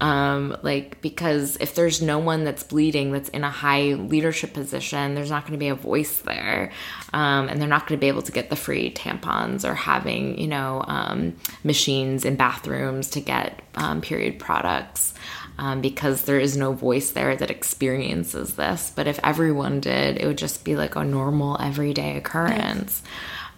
Um, 0.00 0.56
like 0.62 1.00
because 1.00 1.56
if 1.60 1.76
there's 1.76 2.02
no 2.02 2.18
one 2.18 2.44
that's 2.44 2.64
bleeding 2.64 3.12
that's 3.12 3.28
in 3.28 3.44
a 3.44 3.50
high 3.50 3.94
leadership 3.94 4.52
position 4.52 5.14
there's 5.14 5.30
not 5.30 5.42
going 5.42 5.52
to 5.52 5.58
be 5.58 5.68
a 5.68 5.74
voice 5.74 6.18
there. 6.18 6.72
Um, 7.12 7.48
and 7.48 7.60
they're 7.60 7.68
not 7.68 7.86
going 7.86 7.98
to 7.98 8.00
be 8.00 8.08
able 8.08 8.22
to 8.22 8.32
get 8.32 8.50
the 8.50 8.56
free 8.56 8.92
tampons 8.92 9.66
or 9.68 9.74
having 9.74 10.38
you 10.38 10.48
know 10.48 10.84
um, 10.86 11.36
machines 11.62 12.24
in 12.24 12.36
bathrooms 12.36 13.10
to 13.10 13.20
get 13.20 13.62
um, 13.76 14.00
period 14.00 14.38
products 14.38 15.14
um, 15.58 15.80
because 15.80 16.22
there 16.22 16.38
is 16.38 16.56
no 16.56 16.72
voice 16.72 17.10
there 17.12 17.36
that 17.36 17.50
experiences 17.50 18.54
this. 18.54 18.92
But 18.94 19.06
if 19.06 19.20
everyone 19.22 19.80
did 19.80 20.18
it 20.18 20.26
would 20.26 20.38
just 20.38 20.64
be 20.64 20.76
like 20.76 20.96
a 20.96 21.04
normal 21.04 21.60
everyday 21.60 22.16
occurrence. 22.16 23.02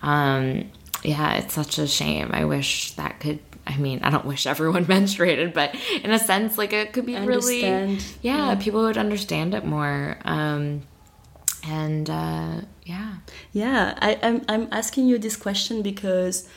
Um, 0.03 0.71
yeah 1.03 1.35
it's 1.35 1.55
such 1.55 1.79
a 1.79 1.87
shame. 1.87 2.31
I 2.33 2.45
wish 2.45 2.93
that 2.93 3.21
could 3.21 3.39
I 3.67 3.77
mean, 3.79 4.01
I 4.03 4.11
don't 4.11 4.25
wish 4.25 4.47
everyone 4.47 4.85
menstruated, 4.97 5.53
but 5.53 5.75
in 6.03 6.13
a 6.13 6.19
sense, 6.19 6.57
like 6.57 6.73
it 6.73 6.93
could 6.93 7.05
be 7.05 7.17
really, 7.17 7.63
yeah, 7.63 7.97
yeah, 8.23 8.55
people 8.55 8.83
would 8.83 8.97
understand 8.97 9.55
it 9.55 9.65
more. 9.65 10.19
Um, 10.25 10.83
and 11.67 12.09
uh, 12.09 12.61
yeah, 12.85 13.17
yeah, 13.53 13.99
I, 14.01 14.19
I'm 14.23 14.45
I'm 14.49 14.69
asking 14.71 15.09
you 15.09 15.19
this 15.19 15.37
question 15.37 15.83
because 15.83 16.49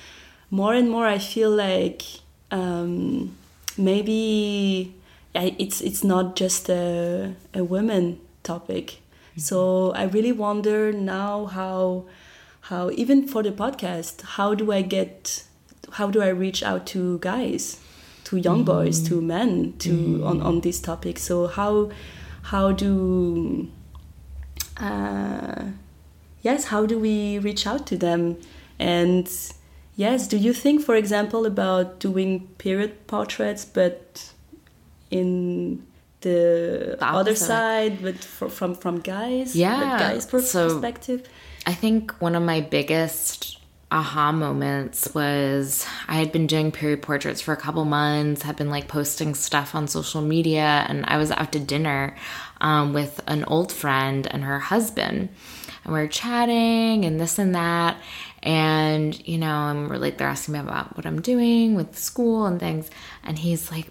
more 0.52 0.74
and 0.74 0.90
more 0.90 1.08
I 1.08 1.18
feel 1.18 1.50
like 1.50 2.04
um, 2.52 3.36
maybe 3.76 4.94
it's 5.34 5.82
it's 5.82 6.04
not 6.04 6.36
just 6.36 6.70
a 6.70 7.36
a 7.54 7.64
women 7.64 8.20
topic. 8.44 8.86
Mm-hmm. 8.88 9.42
So 9.42 9.92
I 9.94 10.04
really 10.04 10.32
wonder 10.32 10.92
now 10.92 11.46
how 11.46 12.06
how 12.62 12.90
even 12.92 13.28
for 13.28 13.44
the 13.44 13.52
podcast, 13.52 14.22
how 14.22 14.54
do 14.54 14.72
I 14.72 14.82
get 14.82 15.44
how 15.94 16.10
do 16.10 16.22
I 16.22 16.30
reach 16.30 16.62
out 16.64 16.86
to 16.88 17.20
guys, 17.20 17.80
to 18.26 18.38
young 18.38 18.64
mm-hmm. 18.64 18.84
boys, 18.86 19.08
to 19.10 19.22
men, 19.22 19.74
to 19.80 19.90
mm-hmm. 19.90 20.24
on 20.24 20.42
on 20.42 20.62
this 20.62 20.80
topic? 20.82 21.20
So 21.20 21.48
how 21.48 21.92
how 22.44 22.72
do 22.72 23.68
uh, 24.80 25.66
yes, 26.42 26.66
how 26.66 26.86
do 26.86 26.98
we 26.98 27.40
reach 27.40 27.68
out 27.68 27.86
to 27.88 27.98
them? 27.98 28.38
And 28.80 29.30
yes, 29.96 30.28
do 30.28 30.38
you 30.38 30.54
think, 30.54 30.82
for 30.84 30.96
example, 30.96 31.46
about 31.46 32.00
doing 32.00 32.48
period 32.58 33.08
portraits, 33.08 33.66
but 33.66 34.32
in 35.12 35.86
the, 36.22 36.96
The 37.00 37.06
other 37.06 37.36
side, 37.36 38.02
but 38.02 38.18
for, 38.18 38.50
from 38.50 38.76
from 38.76 39.00
guys, 39.00 39.56
Yeah, 39.56 39.98
guys' 40.00 40.26
per- 40.26 40.42
so- 40.42 40.70
perspective. 40.70 41.28
I 41.66 41.74
think 41.74 42.12
one 42.20 42.36
of 42.36 42.44
my 42.44 42.62
biggest 42.62 43.58
aha 43.92 44.32
moments 44.32 45.14
was 45.16 45.86
I 46.08 46.16
had 46.18 46.32
been 46.32 46.46
doing 46.46 46.72
period 46.72 47.02
portraits 47.02 47.42
for 47.42 47.54
a 47.54 47.58
couple 47.58 47.84
months, 47.86 48.44
had 48.44 48.56
been 48.56 48.70
like 48.70 48.88
posting 48.88 49.34
stuff 49.34 49.74
on 49.76 49.88
social 49.88 50.22
media, 50.22 50.86
and 50.88 51.06
I 51.08 51.18
was 51.18 51.32
out 51.32 51.52
to 51.54 51.60
dinner 51.60 52.16
um, 52.62 52.94
with 52.94 53.20
an 53.28 53.44
old 53.46 53.72
friend 53.72 54.28
and 54.30 54.44
her 54.44 54.60
husband. 54.60 55.30
And 55.86 55.94
we 55.94 56.00
were 56.02 56.08
chatting 56.08 57.06
and 57.06 57.20
this 57.20 57.40
and 57.40 57.56
that. 57.56 57.98
And, 58.44 59.28
you 59.28 59.38
know, 59.38 59.52
I'm 59.54 59.88
like, 59.88 60.18
they're 60.18 60.28
asking 60.28 60.54
me 60.54 60.60
about 60.60 60.96
what 60.96 61.06
I'm 61.06 61.22
doing 61.22 61.76
with 61.76 61.98
school 61.98 62.46
and 62.46 62.60
things. 62.60 62.90
And 63.24 63.40
he's 63.40 63.72
like, 63.72 63.88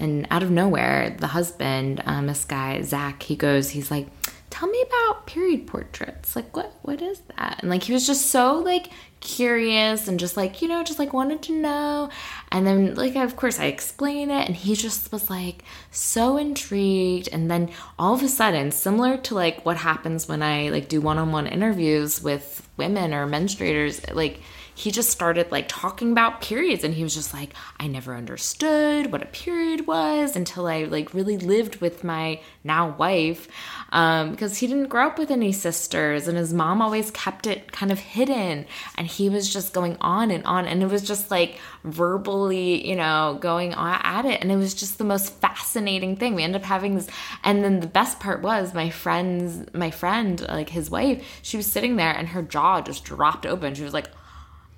and 0.00 0.26
out 0.30 0.42
of 0.42 0.50
nowhere, 0.50 1.16
the 1.18 1.28
husband, 1.28 2.02
um, 2.06 2.26
this 2.26 2.44
guy, 2.44 2.82
Zach, 2.82 3.22
he 3.22 3.36
goes, 3.36 3.70
he's 3.70 3.90
like, 3.90 4.08
tell 4.50 4.68
me 4.68 4.82
about 4.82 5.26
period 5.26 5.66
portraits. 5.66 6.34
Like, 6.34 6.56
what, 6.56 6.72
what 6.82 7.00
is 7.00 7.20
that? 7.36 7.58
And 7.60 7.70
like, 7.70 7.84
he 7.84 7.92
was 7.92 8.06
just 8.06 8.26
so 8.26 8.58
like 8.58 8.88
curious 9.20 10.08
and 10.08 10.18
just 10.18 10.36
like, 10.36 10.60
you 10.60 10.66
know, 10.66 10.82
just 10.82 10.98
like 10.98 11.12
wanted 11.12 11.42
to 11.42 11.52
know. 11.52 12.10
And 12.50 12.66
then 12.66 12.94
like, 12.96 13.14
of 13.14 13.36
course 13.36 13.60
I 13.60 13.66
explain 13.66 14.30
it 14.30 14.48
and 14.48 14.56
he 14.56 14.74
just 14.74 15.12
was 15.12 15.30
like 15.30 15.62
so 15.92 16.36
intrigued. 16.36 17.28
And 17.30 17.50
then 17.50 17.70
all 17.98 18.14
of 18.14 18.22
a 18.22 18.28
sudden, 18.28 18.72
similar 18.72 19.16
to 19.18 19.34
like 19.34 19.64
what 19.64 19.76
happens 19.76 20.26
when 20.26 20.42
I 20.42 20.70
like 20.70 20.88
do 20.88 21.00
one-on-one 21.00 21.46
interviews 21.46 22.20
with 22.20 22.68
women 22.76 23.14
or 23.14 23.28
menstruators, 23.28 24.12
like, 24.14 24.40
he 24.80 24.90
just 24.90 25.10
started 25.10 25.50
like 25.52 25.66
talking 25.68 26.10
about 26.10 26.40
periods 26.40 26.84
and 26.84 26.94
he 26.94 27.02
was 27.02 27.14
just 27.14 27.34
like 27.34 27.52
i 27.78 27.86
never 27.86 28.14
understood 28.14 29.12
what 29.12 29.22
a 29.22 29.26
period 29.26 29.86
was 29.86 30.34
until 30.34 30.66
i 30.66 30.84
like 30.84 31.12
really 31.12 31.36
lived 31.36 31.76
with 31.82 32.02
my 32.02 32.40
now 32.64 32.94
wife 32.96 33.48
um, 33.92 34.30
because 34.30 34.58
he 34.58 34.66
didn't 34.66 34.88
grow 34.88 35.08
up 35.08 35.18
with 35.18 35.30
any 35.30 35.52
sisters 35.52 36.28
and 36.28 36.38
his 36.38 36.52
mom 36.52 36.80
always 36.80 37.10
kept 37.10 37.46
it 37.46 37.72
kind 37.72 37.92
of 37.92 37.98
hidden 37.98 38.64
and 38.96 39.06
he 39.06 39.28
was 39.28 39.52
just 39.52 39.72
going 39.72 39.96
on 40.00 40.30
and 40.30 40.44
on 40.44 40.66
and 40.66 40.82
it 40.82 40.90
was 40.90 41.02
just 41.02 41.30
like 41.30 41.58
verbally 41.84 42.86
you 42.86 42.96
know 42.96 43.36
going 43.40 43.74
on 43.74 44.00
at 44.02 44.24
it 44.24 44.40
and 44.40 44.50
it 44.50 44.56
was 44.56 44.74
just 44.74 44.98
the 44.98 45.04
most 45.04 45.32
fascinating 45.40 46.16
thing. 46.16 46.34
We 46.34 46.42
ended 46.42 46.62
up 46.62 46.66
having 46.66 46.94
this 46.94 47.08
and 47.42 47.64
then 47.64 47.80
the 47.80 47.86
best 47.86 48.20
part 48.20 48.42
was 48.42 48.74
my 48.74 48.90
friend's 48.90 49.72
my 49.74 49.90
friend 49.90 50.40
like 50.48 50.68
his 50.68 50.90
wife 50.90 51.40
she 51.42 51.56
was 51.56 51.66
sitting 51.66 51.96
there 51.96 52.12
and 52.12 52.28
her 52.28 52.42
jaw 52.42 52.80
just 52.80 53.04
dropped 53.04 53.46
open. 53.46 53.74
She 53.74 53.82
was 53.82 53.94
like 53.94 54.08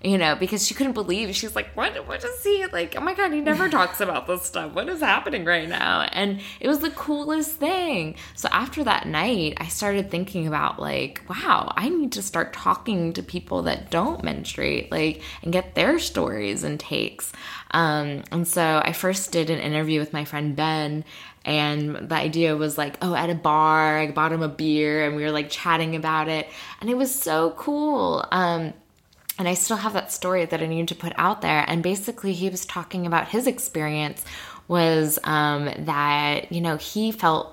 you 0.02 0.18
know, 0.18 0.34
because 0.34 0.66
she 0.66 0.74
couldn't 0.74 0.94
believe. 0.94 1.34
She's 1.34 1.54
like, 1.54 1.74
"What? 1.74 2.06
What 2.06 2.24
is 2.24 2.42
he 2.42 2.66
like? 2.66 2.94
Oh 2.96 3.00
my 3.00 3.14
god, 3.14 3.32
he 3.32 3.40
never 3.40 3.68
talks 3.70 4.00
about 4.00 4.26
this 4.26 4.42
stuff. 4.42 4.72
What 4.72 4.88
is 4.88 5.00
happening 5.00 5.44
right 5.44 5.68
now?" 5.68 6.02
And 6.12 6.40
it 6.60 6.68
was 6.68 6.80
the 6.80 6.90
coolest 6.90 7.52
thing. 7.56 8.16
So 8.34 8.48
after 8.50 8.84
that 8.84 9.06
night, 9.06 9.54
I 9.58 9.68
started 9.68 10.10
thinking 10.10 10.46
about 10.46 10.80
like, 10.80 11.22
wow, 11.28 11.72
I 11.76 11.88
need 11.88 12.12
to 12.12 12.22
start 12.22 12.52
talking 12.52 13.12
to 13.14 13.22
people 13.22 13.62
that 13.62 13.90
don't 13.90 14.22
menstruate, 14.22 14.90
like, 14.90 15.22
and 15.42 15.52
get 15.52 15.74
their 15.74 15.98
stories 15.98 16.64
and 16.64 16.78
takes. 16.78 17.32
Um, 17.72 18.22
and 18.30 18.46
so 18.46 18.82
I 18.84 18.92
first 18.92 19.32
did 19.32 19.50
an 19.50 19.58
interview 19.58 20.00
with 20.00 20.12
my 20.12 20.24
friend 20.24 20.54
Ben. 20.54 21.04
And 21.44 22.08
the 22.08 22.14
idea 22.14 22.56
was 22.56 22.78
like, 22.78 22.98
oh, 23.02 23.14
at 23.14 23.28
a 23.28 23.34
bar, 23.34 23.98
I 23.98 24.10
bought 24.12 24.32
him 24.32 24.42
a 24.42 24.48
beer 24.48 25.04
and 25.04 25.16
we 25.16 25.22
were 25.24 25.32
like 25.32 25.50
chatting 25.50 25.96
about 25.96 26.28
it. 26.28 26.48
And 26.80 26.88
it 26.88 26.96
was 26.96 27.12
so 27.12 27.50
cool. 27.56 28.24
Um, 28.30 28.74
and 29.42 29.48
I 29.48 29.54
still 29.54 29.78
have 29.78 29.94
that 29.94 30.12
story 30.12 30.44
that 30.44 30.62
I 30.62 30.66
need 30.66 30.86
to 30.86 30.94
put 30.94 31.12
out 31.16 31.40
there. 31.40 31.64
And 31.66 31.82
basically, 31.82 32.32
he 32.32 32.48
was 32.48 32.64
talking 32.64 33.08
about 33.08 33.26
his 33.26 33.48
experience 33.48 34.24
was 34.68 35.18
um, 35.24 35.68
that 35.78 36.52
you 36.52 36.60
know 36.60 36.76
he 36.76 37.10
felt 37.10 37.52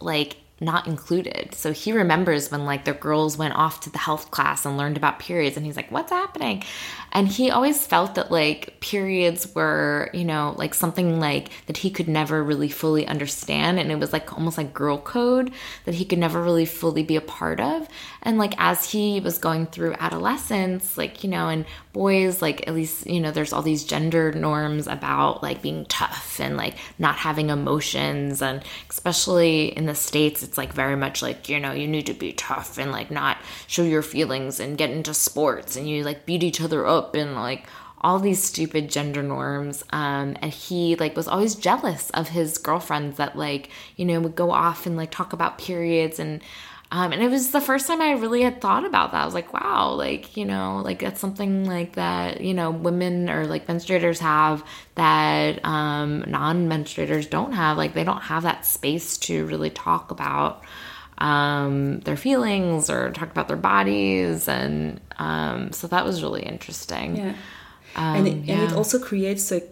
like 0.00 0.38
not 0.60 0.86
included. 0.86 1.54
So 1.54 1.72
he 1.72 1.92
remembers 1.92 2.50
when 2.50 2.64
like 2.64 2.84
the 2.84 2.92
girls 2.92 3.38
went 3.38 3.54
off 3.54 3.80
to 3.82 3.90
the 3.90 3.98
health 3.98 4.30
class 4.30 4.64
and 4.64 4.76
learned 4.76 4.96
about 4.96 5.18
periods, 5.18 5.56
and 5.56 5.64
he's 5.64 5.76
like, 5.76 5.90
"What's 5.92 6.10
happening?" 6.10 6.64
And 7.12 7.28
he 7.28 7.50
always 7.50 7.86
felt 7.86 8.16
that 8.16 8.30
like 8.30 8.80
periods 8.80 9.54
were, 9.54 10.10
you 10.12 10.24
know, 10.24 10.54
like 10.58 10.74
something 10.74 11.20
like 11.20 11.50
that 11.66 11.76
he 11.76 11.90
could 11.90 12.08
never 12.08 12.42
really 12.42 12.68
fully 12.68 13.06
understand, 13.06 13.78
and 13.78 13.92
it 13.92 13.98
was 13.98 14.12
like 14.12 14.32
almost 14.32 14.58
like 14.58 14.74
girl 14.74 14.98
code 14.98 15.52
that 15.84 15.94
he 15.94 16.04
could 16.04 16.18
never 16.18 16.42
really 16.42 16.66
fully 16.66 17.02
be 17.02 17.16
a 17.16 17.20
part 17.20 17.60
of. 17.60 17.88
And 18.22 18.38
like 18.38 18.54
as 18.58 18.90
he 18.90 19.20
was 19.20 19.38
going 19.38 19.66
through 19.66 19.94
adolescence, 19.94 20.98
like 20.98 21.22
you 21.22 21.30
know, 21.30 21.48
and 21.48 21.64
boys, 21.98 22.40
like 22.40 22.68
at 22.68 22.74
least 22.74 23.08
you 23.08 23.20
know, 23.20 23.32
there's 23.32 23.52
all 23.52 23.60
these 23.60 23.82
gender 23.82 24.30
norms 24.30 24.86
about 24.86 25.42
like 25.42 25.60
being 25.60 25.84
tough 25.86 26.38
and 26.38 26.56
like 26.56 26.76
not 26.96 27.16
having 27.16 27.50
emotions, 27.50 28.40
and 28.40 28.62
especially 28.88 29.76
in 29.76 29.86
the 29.86 29.96
states, 29.96 30.44
it's 30.44 30.56
like 30.56 30.72
very 30.72 30.94
much 30.94 31.22
like 31.22 31.48
you 31.48 31.58
know, 31.58 31.72
you 31.72 31.88
need 31.88 32.06
to 32.06 32.14
be 32.14 32.32
tough 32.32 32.78
and 32.78 32.92
like 32.92 33.10
not 33.10 33.38
show 33.66 33.82
your 33.82 34.02
feelings 34.02 34.60
and 34.60 34.78
get 34.78 34.90
into 34.90 35.12
sports, 35.12 35.74
and 35.74 35.88
you 35.90 36.04
like 36.04 36.24
beat 36.24 36.44
each 36.44 36.60
other 36.60 36.86
up 36.86 37.16
and 37.16 37.34
like 37.34 37.66
all 38.00 38.20
these 38.20 38.40
stupid 38.40 38.88
gender 38.88 39.24
norms. 39.24 39.82
Um, 39.90 40.36
and 40.40 40.52
he 40.52 40.94
like 40.94 41.16
was 41.16 41.26
always 41.26 41.56
jealous 41.56 42.10
of 42.10 42.28
his 42.28 42.58
girlfriends 42.58 43.16
that 43.16 43.36
like 43.36 43.70
you 43.96 44.04
know 44.04 44.20
would 44.20 44.36
go 44.36 44.52
off 44.52 44.86
and 44.86 44.96
like 44.96 45.10
talk 45.10 45.32
about 45.32 45.58
periods 45.58 46.20
and 46.20 46.42
um, 46.90 47.12
and 47.12 47.22
it 47.22 47.30
was 47.30 47.50
the 47.50 47.60
first 47.60 47.86
time 47.86 48.00
I 48.00 48.12
really 48.12 48.42
had 48.42 48.62
thought 48.62 48.86
about 48.86 49.12
that. 49.12 49.22
I 49.22 49.24
was 49.26 49.34
like, 49.34 49.52
wow, 49.52 49.92
like, 49.92 50.38
you 50.38 50.46
know, 50.46 50.80
like 50.82 51.00
that's 51.00 51.20
something 51.20 51.66
like 51.66 51.94
that, 51.96 52.40
you 52.40 52.54
know, 52.54 52.70
women 52.70 53.28
or 53.28 53.46
like 53.46 53.66
menstruators 53.66 54.18
have 54.20 54.64
that 54.94 55.62
um, 55.66 56.24
non 56.26 56.66
menstruators 56.66 57.28
don't 57.28 57.52
have. 57.52 57.76
Like, 57.76 57.92
they 57.92 58.04
don't 58.04 58.22
have 58.22 58.44
that 58.44 58.64
space 58.64 59.18
to 59.18 59.44
really 59.46 59.68
talk 59.68 60.10
about 60.10 60.64
um, 61.18 62.00
their 62.00 62.16
feelings 62.16 62.88
or 62.88 63.10
talk 63.10 63.30
about 63.30 63.48
their 63.48 63.58
bodies. 63.58 64.48
And 64.48 64.98
um, 65.18 65.72
so 65.72 65.88
that 65.88 66.06
was 66.06 66.22
really 66.22 66.42
interesting. 66.42 67.16
Yeah. 67.16 67.34
Um, 67.96 68.16
and, 68.16 68.28
it, 68.28 68.32
and 68.50 68.62
it 68.62 68.72
also 68.72 68.98
creates 68.98 69.50
a 69.50 69.62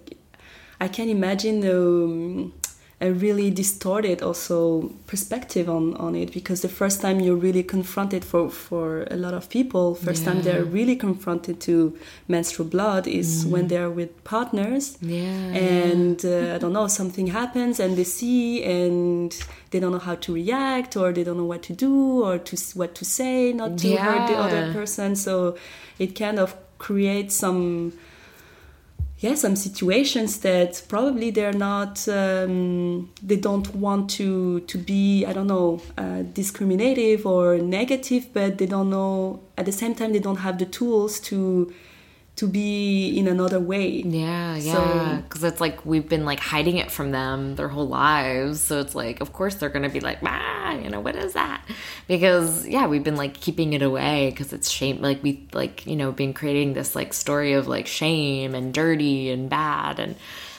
i 0.80 0.88
can 0.88 1.08
imagine 1.08 1.66
um, 1.70 2.52
a 2.98 3.12
really 3.12 3.50
distorted 3.50 4.22
also 4.22 4.90
perspective 5.06 5.68
on, 5.68 5.94
on 5.98 6.14
it 6.14 6.32
because 6.32 6.62
the 6.62 6.68
first 6.68 7.02
time 7.02 7.20
you're 7.20 7.36
really 7.36 7.62
confronted 7.62 8.24
for, 8.24 8.48
for 8.48 9.06
a 9.10 9.16
lot 9.16 9.34
of 9.34 9.50
people 9.50 9.94
first 9.94 10.24
time 10.24 10.40
they're 10.40 10.64
really 10.64 10.96
confronted 10.96 11.60
to 11.60 11.94
menstrual 12.26 12.66
blood 12.66 13.06
is 13.06 13.44
when 13.44 13.68
they're 13.68 13.90
with 13.90 14.10
partners 14.24 14.96
Mm. 15.02 15.10
Yeah. 15.10 15.60
and 15.62 16.24
uh, 16.24 16.54
i 16.54 16.58
don't 16.58 16.72
know 16.72 16.86
something 16.88 17.26
happens 17.26 17.78
and 17.80 17.96
they 17.98 18.04
see 18.04 18.64
and 18.64 19.30
they 19.70 19.78
don't 19.78 19.92
know 19.92 19.98
how 20.10 20.14
to 20.14 20.32
react 20.32 20.96
or 20.96 21.12
they 21.12 21.22
don't 21.22 21.36
know 21.36 21.44
what 21.54 21.62
to 21.64 21.74
do 21.74 22.24
or 22.24 22.38
to 22.38 22.56
what 22.78 22.94
to 22.94 23.04
say 23.04 23.52
not 23.52 23.76
to 23.78 23.88
hurt 23.96 24.26
the 24.28 24.36
other 24.36 24.72
person 24.72 25.14
so 25.16 25.54
it 25.98 26.14
kind 26.18 26.38
of 26.38 26.54
creates 26.78 27.34
some 27.34 27.92
yeah 29.18 29.34
some 29.34 29.56
situations 29.56 30.40
that 30.40 30.82
probably 30.88 31.30
they're 31.30 31.52
not 31.52 32.06
um, 32.08 33.10
they 33.22 33.36
don't 33.36 33.74
want 33.74 34.10
to 34.10 34.60
to 34.60 34.76
be 34.76 35.24
i 35.24 35.32
don't 35.32 35.46
know 35.46 35.80
uh, 35.96 36.22
discriminative 36.34 37.24
or 37.26 37.58
negative 37.58 38.28
but 38.32 38.58
they 38.58 38.66
don't 38.66 38.90
know 38.90 39.40
at 39.56 39.64
the 39.64 39.72
same 39.72 39.94
time 39.94 40.12
they 40.12 40.18
don't 40.18 40.36
have 40.38 40.58
the 40.58 40.66
tools 40.66 41.18
to 41.18 41.72
to 42.36 42.46
be 42.46 43.18
in 43.18 43.28
another 43.28 43.58
way 43.58 44.02
Yeah, 44.02 44.56
yeah. 44.56 45.22
Because 45.22 45.42
it's 45.42 45.60
like 45.60 45.84
we've 45.86 46.08
been 46.08 46.26
like 46.26 46.38
hiding 46.38 46.76
it 46.76 46.90
from 46.90 47.10
them 47.10 47.56
their 47.56 47.68
whole 47.68 47.88
lives. 47.88 48.60
So 48.60 48.78
it's 48.80 48.94
like, 48.94 49.20
of 49.20 49.32
course, 49.32 49.54
they're 49.54 49.70
going 49.70 49.84
to 49.84 49.88
be 49.88 50.00
like, 50.00 50.18
ah, 50.22 50.72
you 50.74 50.90
know, 50.90 51.00
what 51.00 51.16
is 51.16 51.32
that? 51.32 51.66
Because, 52.06 52.66
yeah, 52.68 52.86
we've 52.86 53.02
been 53.02 53.16
like 53.16 53.40
keeping 53.40 53.72
it 53.72 53.80
away 53.80 54.30
because 54.30 54.52
it's 54.52 54.68
shame. 54.68 55.00
Like, 55.00 55.22
we, 55.22 55.46
like, 55.54 55.86
you 55.86 55.96
know, 55.96 56.12
been 56.12 56.34
creating 56.34 56.74
this 56.74 56.94
like 56.94 57.14
story 57.14 57.54
of 57.54 57.68
like 57.68 57.86
shame 57.86 58.54
and 58.54 58.72
dirty 58.72 59.30
and 59.30 59.48
bad. 59.48 59.98
And 59.98 60.14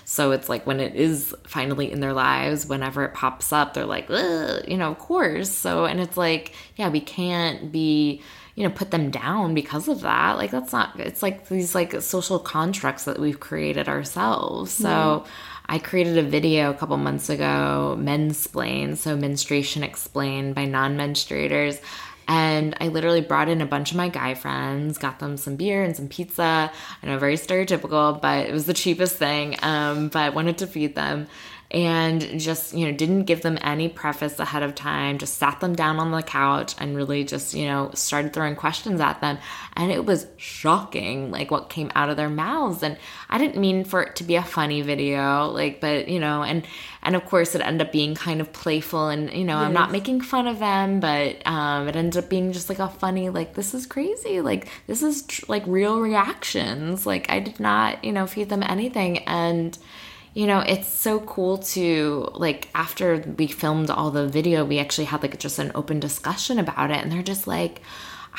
so 0.09 0.31
it's 0.31 0.47
like 0.47 0.65
when 0.65 0.79
it 0.79 0.95
is 0.95 1.35
finally 1.43 1.91
in 1.91 1.99
their 1.99 2.13
lives, 2.13 2.65
whenever 2.65 3.03
it 3.03 3.13
pops 3.13 3.51
up, 3.51 3.73
they're 3.73 3.83
like, 3.83 4.07
you 4.09 4.77
know, 4.77 4.91
of 4.91 4.99
course. 4.99 5.49
So, 5.51 5.83
and 5.83 5.99
it's 5.99 6.15
like, 6.15 6.53
yeah, 6.77 6.87
we 6.87 7.01
can't 7.01 7.73
be 7.73 8.21
you 8.55 8.63
know 8.63 8.73
put 8.73 8.91
them 8.91 9.11
down 9.11 9.53
because 9.53 9.89
of 9.89 9.99
that. 10.01 10.37
Like 10.37 10.49
that's 10.49 10.71
not 10.71 10.97
it's 10.97 11.21
like 11.21 11.49
these 11.49 11.75
like 11.75 12.01
social 12.01 12.39
constructs 12.39 13.03
that 13.03 13.19
we've 13.19 13.41
created 13.41 13.89
ourselves. 13.89 14.71
So 14.71 14.87
mm-hmm. 14.87 15.31
i 15.65 15.77
created 15.77 16.17
a 16.17 16.23
video 16.23 16.71
a 16.71 16.73
couple 16.73 16.95
months 16.95 17.29
ago 17.29 17.97
mensplain 17.99 18.95
so 18.95 19.17
menstruation 19.17 19.83
explained 19.83 20.55
by 20.55 20.63
non-menstruators 20.63 21.81
and 22.27 22.75
I 22.81 22.89
literally 22.89 23.21
brought 23.21 23.49
in 23.49 23.61
a 23.61 23.65
bunch 23.65 23.91
of 23.91 23.97
my 23.97 24.09
guy 24.09 24.33
friends, 24.33 24.97
got 24.97 25.19
them 25.19 25.37
some 25.37 25.55
beer 25.55 25.83
and 25.83 25.95
some 25.95 26.07
pizza. 26.07 26.71
I 27.01 27.05
know, 27.05 27.17
very 27.17 27.35
stereotypical, 27.35 28.21
but 28.21 28.47
it 28.47 28.53
was 28.53 28.65
the 28.65 28.73
cheapest 28.73 29.15
thing. 29.15 29.57
Um, 29.61 30.09
but 30.09 30.19
I 30.19 30.29
wanted 30.29 30.57
to 30.59 30.67
feed 30.67 30.95
them. 30.95 31.27
And 31.71 32.39
just 32.39 32.73
you 32.73 32.86
know 32.86 32.91
didn't 32.93 33.23
give 33.23 33.41
them 33.41 33.58
any 33.62 33.89
preface 33.89 34.39
ahead 34.39 34.63
of 34.63 34.73
time 34.73 35.17
just 35.17 35.38
sat 35.38 35.60
them 35.60 35.75
down 35.75 35.99
on 35.99 36.12
the 36.12 36.23
couch 36.23 36.73
and 36.80 36.95
really 36.95 37.23
just 37.25 37.53
you 37.53 37.65
know 37.65 37.91
started 37.93 38.34
throwing 38.34 38.56
questions 38.56 39.01
at 39.01 39.19
them. 39.21 39.38
And 39.75 39.91
it 39.91 40.06
was 40.06 40.27
shocking 40.38 41.30
like 41.30 41.51
what 41.51 41.69
came 41.69 41.91
out 41.93 42.10
of 42.10 42.17
their 42.17 42.30
mouths. 42.30 42.84
And 42.84 42.97
i 43.30 43.38
didn't 43.38 43.58
mean 43.58 43.84
for 43.84 44.01
it 44.01 44.15
to 44.17 44.23
be 44.23 44.36
a 44.36 44.43
funny 44.43 44.82
video 44.82 45.47
like 45.47 45.82
but 45.82 46.08
you 46.08 46.19
know 46.19 46.43
and 46.43 46.65
and 47.03 47.15
of 47.15 47.25
course 47.25 47.56
it 47.56 47.62
ended 47.62 47.88
up 47.88 47.91
being 47.91 48.15
kind 48.15 48.41
of 48.41 48.51
playful 48.53 49.10
and 49.10 49.32
you 49.32 49.43
know 49.43 49.60
yes. 49.60 49.65
i'm 49.65 49.73
not 49.73 49.91
making 49.91 50.21
fun 50.21 50.47
of 50.47 50.60
them 50.60 50.99
but 50.99 51.45
um, 51.45 51.88
it 51.88 51.95
ended 51.95 52.23
up 52.23 52.30
being 52.30 52.53
just 52.53 52.69
like 52.69 52.80
a 52.80 52.89
funny 52.89 53.30
like 53.30 53.53
this 53.53 53.73
is 53.73 53.86
crazy. 53.86 54.41
Like 54.41 54.67
this 54.88 55.03
is 55.03 55.23
tr- 55.23 55.45
like 55.47 55.63
real 55.67 55.99
reactions. 55.99 57.06
Like 57.06 57.30
i 57.30 57.39
did 57.39 57.60
not 57.60 58.03
you 58.03 58.12
know 58.12 58.27
feed 58.27 58.49
them 58.49 58.63
anything. 58.63 59.19
And 59.19 59.77
you 60.38 60.45
know, 60.45 60.60
it's 60.60 60.88
so 60.88 61.19
cool 61.21 61.58
to 61.58 62.30
like 62.36 62.69
after 62.76 63.17
we 63.39 63.47
filmed 63.47 63.89
all 63.89 64.12
the 64.12 64.28
video, 64.28 64.63
we 64.63 64.78
actually 64.78 65.06
had 65.06 65.23
like 65.23 65.39
just 65.39 65.58
an 65.58 65.71
open 65.73 66.00
discussion 66.00 66.60
about 66.60 66.91
it. 66.91 66.97
And 66.97 67.12
they're 67.12 67.23
just 67.23 67.47
like, 67.47 67.82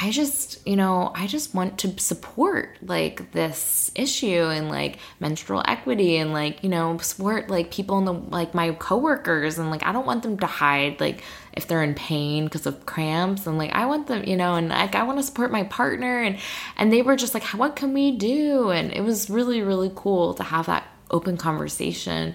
I 0.01 0.13
just, 0.13 0.65
you 0.65 0.77
know, 0.77 1.11
I 1.13 1.27
just 1.27 1.57
want 1.57 1.77
to 1.79 1.99
support 1.99 2.77
like 2.83 3.33
this 3.33 3.91
issue 3.97 4.45
and 4.45 4.69
like 4.69 4.99
menstrual 5.19 5.65
equity 5.67 6.19
and 6.19 6.33
like, 6.33 6.63
you 6.63 6.69
know, 6.69 6.99
support 6.99 7.51
like 7.51 7.73
people 7.73 7.99
in 7.99 8.05
the 8.05 8.13
like 8.13 8.55
my 8.55 8.71
coworkers 8.75 9.59
and 9.59 9.69
like 9.73 9.83
I 9.83 9.91
don't 9.91 10.07
want 10.07 10.23
them 10.23 10.39
to 10.39 10.47
hide 10.47 11.01
like 11.01 11.25
if 11.53 11.67
they're 11.67 11.83
in 11.83 11.95
pain 11.95 12.45
because 12.45 12.65
of 12.65 12.87
cramps 12.87 13.45
and 13.49 13.59
like 13.59 13.73
I 13.73 13.87
want 13.87 14.07
them, 14.07 14.23
you 14.23 14.37
know, 14.37 14.55
and 14.55 14.69
like 14.69 14.95
I 14.95 15.03
want 15.03 15.19
to 15.19 15.25
support 15.25 15.51
my 15.51 15.65
partner 15.65 16.23
and 16.23 16.39
and 16.77 16.93
they 16.93 17.03
were 17.03 17.17
just 17.17 17.35
like 17.35 17.43
what 17.47 17.75
can 17.75 17.93
we 17.93 18.13
do? 18.13 18.71
And 18.71 18.93
it 18.93 19.01
was 19.01 19.29
really 19.29 19.63
really 19.63 19.91
cool 19.97 20.35
to 20.35 20.45
have 20.45 20.67
that 20.67 20.85
open 21.11 21.37
conversation. 21.37 22.35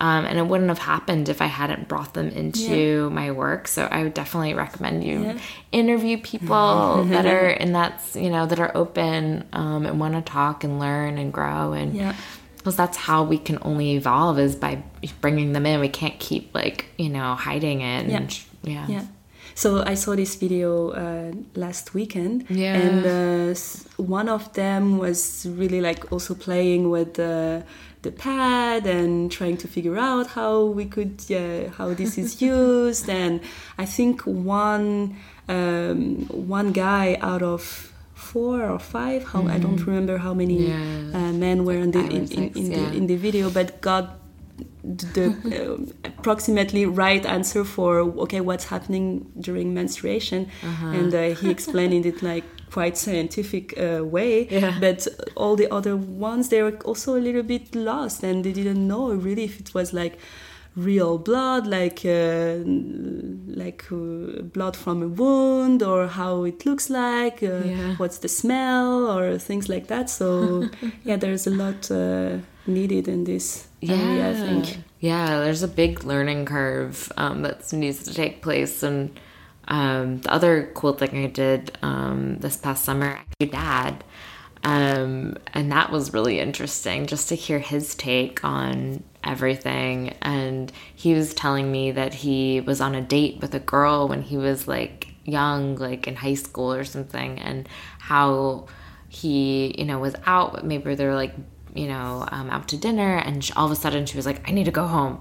Um, 0.00 0.26
and 0.26 0.38
it 0.38 0.46
wouldn't 0.46 0.68
have 0.68 0.78
happened 0.78 1.28
if 1.28 1.42
I 1.42 1.46
hadn't 1.46 1.88
brought 1.88 2.14
them 2.14 2.28
into 2.28 3.08
yeah. 3.08 3.08
my 3.08 3.32
work. 3.32 3.66
So 3.66 3.84
I 3.84 4.04
would 4.04 4.14
definitely 4.14 4.54
recommend 4.54 5.02
you 5.02 5.22
yeah. 5.22 5.38
interview 5.72 6.18
people 6.18 7.04
that 7.08 7.26
are 7.26 7.48
and 7.48 7.74
that's 7.74 8.14
you 8.14 8.30
know 8.30 8.46
that 8.46 8.60
are 8.60 8.70
open 8.76 9.48
um, 9.52 9.86
and 9.86 9.98
want 9.98 10.14
to 10.14 10.22
talk 10.22 10.62
and 10.62 10.78
learn 10.78 11.18
and 11.18 11.32
grow 11.32 11.72
and 11.72 11.94
yeah. 11.94 12.14
because 12.58 12.76
that's 12.76 12.96
how 12.96 13.24
we 13.24 13.38
can 13.38 13.58
only 13.62 13.96
evolve 13.96 14.38
is 14.38 14.54
by 14.54 14.80
bringing 15.20 15.52
them 15.52 15.66
in. 15.66 15.80
We 15.80 15.88
can't 15.88 16.18
keep 16.20 16.54
like 16.54 16.86
you 16.96 17.08
know 17.08 17.34
hiding 17.34 17.80
it. 17.80 18.08
And, 18.08 18.12
yeah. 18.62 18.86
yeah. 18.88 19.04
So 19.54 19.82
I 19.84 19.94
saw 19.94 20.14
this 20.14 20.36
video 20.36 20.90
uh, 20.90 21.32
last 21.54 21.94
weekend, 21.94 22.46
yeah. 22.48 22.74
and 22.74 23.06
uh, 23.06 23.58
one 23.96 24.28
of 24.28 24.52
them 24.52 24.98
was 24.98 25.46
really 25.50 25.80
like 25.80 26.12
also 26.12 26.34
playing 26.34 26.90
with 26.90 27.14
the 27.14 27.64
the 28.02 28.12
pad 28.12 28.86
and 28.86 29.30
trying 29.30 29.56
to 29.56 29.68
figure 29.68 29.98
out 29.98 30.28
how 30.28 30.64
we 30.64 30.84
could 30.84 31.20
uh, 31.30 31.68
how 31.70 31.92
this 31.94 32.16
is 32.16 32.40
used 32.56 33.08
and 33.08 33.40
i 33.76 33.84
think 33.84 34.22
one 34.22 35.16
um, 35.48 36.26
one 36.28 36.72
guy 36.72 37.16
out 37.20 37.42
of 37.42 37.92
four 38.14 38.62
or 38.62 38.78
five 38.78 39.24
how 39.24 39.42
mm. 39.42 39.50
i 39.50 39.58
don't 39.58 39.76
mm-hmm. 39.76 39.90
remember 39.90 40.18
how 40.18 40.34
many 40.34 40.68
yeah. 40.68 40.76
uh, 41.14 41.32
men 41.32 41.64
were 41.64 41.74
in 41.74 41.90
the 41.90 42.00
in, 42.00 42.26
in, 42.28 42.48
in, 42.54 42.70
yeah. 42.70 42.90
the, 42.90 42.96
in 42.96 43.06
the 43.06 43.16
video 43.16 43.50
but 43.50 43.80
got 43.80 44.17
the 44.96 45.26
uh, 45.54 46.08
approximately 46.18 46.86
right 46.86 47.26
answer 47.26 47.64
for 47.64 48.00
okay 48.00 48.40
what's 48.40 48.64
happening 48.64 49.30
during 49.40 49.74
menstruation 49.74 50.50
uh-huh. 50.62 50.86
and 50.88 51.14
uh, 51.14 51.34
he 51.34 51.50
explained 51.50 52.06
it 52.06 52.22
like 52.22 52.44
quite 52.70 52.96
scientific 52.96 53.78
uh, 53.78 54.04
way 54.04 54.46
yeah. 54.48 54.76
but 54.80 55.06
all 55.36 55.56
the 55.56 55.70
other 55.72 55.96
ones 55.96 56.48
they 56.48 56.62
were 56.62 56.76
also 56.84 57.16
a 57.16 57.20
little 57.20 57.42
bit 57.42 57.74
lost 57.74 58.22
and 58.22 58.44
they 58.44 58.52
didn't 58.52 58.86
know 58.86 59.12
really 59.12 59.44
if 59.44 59.60
it 59.60 59.74
was 59.74 59.92
like 59.92 60.18
real 60.76 61.18
blood 61.18 61.66
like 61.66 62.04
uh, 62.04 62.58
like 63.46 63.84
uh, 63.90 64.42
blood 64.42 64.76
from 64.76 65.02
a 65.02 65.08
wound 65.08 65.82
or 65.82 66.06
how 66.06 66.44
it 66.44 66.64
looks 66.64 66.88
like 66.88 67.42
uh, 67.42 67.64
yeah. 67.64 67.96
what's 67.96 68.18
the 68.18 68.28
smell 68.28 69.08
or 69.08 69.38
things 69.38 69.68
like 69.68 69.88
that 69.88 70.08
so 70.08 70.68
yeah 71.04 71.16
there's 71.16 71.46
a 71.46 71.50
lot 71.50 71.90
uh, 71.90 72.38
needed 72.68 73.08
in 73.08 73.24
this 73.24 73.66
yeah. 73.80 73.94
area 73.96 74.30
i 74.30 74.34
think 74.34 74.84
yeah 75.00 75.40
there's 75.40 75.62
a 75.62 75.68
big 75.68 76.04
learning 76.04 76.44
curve 76.44 77.10
um, 77.16 77.42
that 77.42 77.72
needs 77.72 78.04
to 78.04 78.14
take 78.14 78.42
place 78.42 78.82
and 78.82 79.18
um, 79.68 80.20
the 80.22 80.32
other 80.32 80.70
cool 80.74 80.94
thing 80.94 81.24
I 81.24 81.26
did 81.26 81.76
um, 81.82 82.38
this 82.38 82.56
past 82.56 82.84
summer, 82.84 83.20
your 83.38 83.50
dad, 83.50 84.02
um, 84.64 85.36
and 85.54 85.70
that 85.70 85.92
was 85.92 86.12
really 86.12 86.40
interesting 86.40 87.06
just 87.06 87.28
to 87.28 87.34
hear 87.34 87.58
his 87.58 87.94
take 87.94 88.42
on 88.42 89.04
everything. 89.22 90.14
And 90.22 90.72
he 90.94 91.14
was 91.14 91.34
telling 91.34 91.70
me 91.70 91.92
that 91.92 92.14
he 92.14 92.62
was 92.62 92.80
on 92.80 92.94
a 92.94 93.02
date 93.02 93.40
with 93.40 93.54
a 93.54 93.60
girl 93.60 94.08
when 94.08 94.22
he 94.22 94.38
was 94.38 94.66
like 94.66 95.08
young, 95.24 95.76
like 95.76 96.08
in 96.08 96.16
high 96.16 96.34
school 96.34 96.72
or 96.72 96.84
something, 96.84 97.38
and 97.38 97.68
how 97.98 98.66
he, 99.08 99.74
you 99.78 99.84
know, 99.84 99.98
was 99.98 100.14
out. 100.24 100.64
Maybe 100.64 100.94
they 100.94 101.04
were 101.04 101.14
like, 101.14 101.34
you 101.78 101.88
know, 101.88 102.26
um, 102.30 102.50
out 102.50 102.68
to 102.68 102.76
dinner, 102.76 103.16
and 103.16 103.44
she, 103.44 103.52
all 103.54 103.66
of 103.66 103.72
a 103.72 103.76
sudden 103.76 104.06
she 104.06 104.16
was 104.16 104.26
like, 104.26 104.48
"I 104.48 104.52
need 104.52 104.64
to 104.64 104.70
go 104.70 104.86
home." 104.86 105.20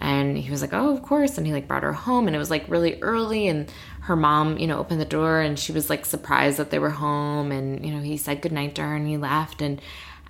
And 0.00 0.38
he 0.38 0.50
was 0.50 0.62
like, 0.62 0.72
"Oh, 0.72 0.92
of 0.94 1.02
course." 1.02 1.38
And 1.38 1.46
he 1.46 1.52
like 1.52 1.68
brought 1.68 1.82
her 1.82 1.92
home, 1.92 2.26
and 2.26 2.36
it 2.36 2.38
was 2.38 2.50
like 2.50 2.64
really 2.68 3.00
early, 3.02 3.48
and 3.48 3.70
her 4.02 4.16
mom, 4.16 4.58
you 4.58 4.66
know, 4.66 4.78
opened 4.78 5.00
the 5.00 5.04
door, 5.04 5.40
and 5.40 5.58
she 5.58 5.72
was 5.72 5.90
like 5.90 6.06
surprised 6.06 6.58
that 6.58 6.70
they 6.70 6.78
were 6.78 6.90
home, 6.90 7.52
and 7.52 7.84
you 7.84 7.92
know, 7.92 8.00
he 8.02 8.16
said 8.16 8.42
goodnight 8.42 8.74
to 8.76 8.82
her, 8.82 8.96
and 8.96 9.06
he 9.06 9.16
left, 9.16 9.60
and 9.62 9.80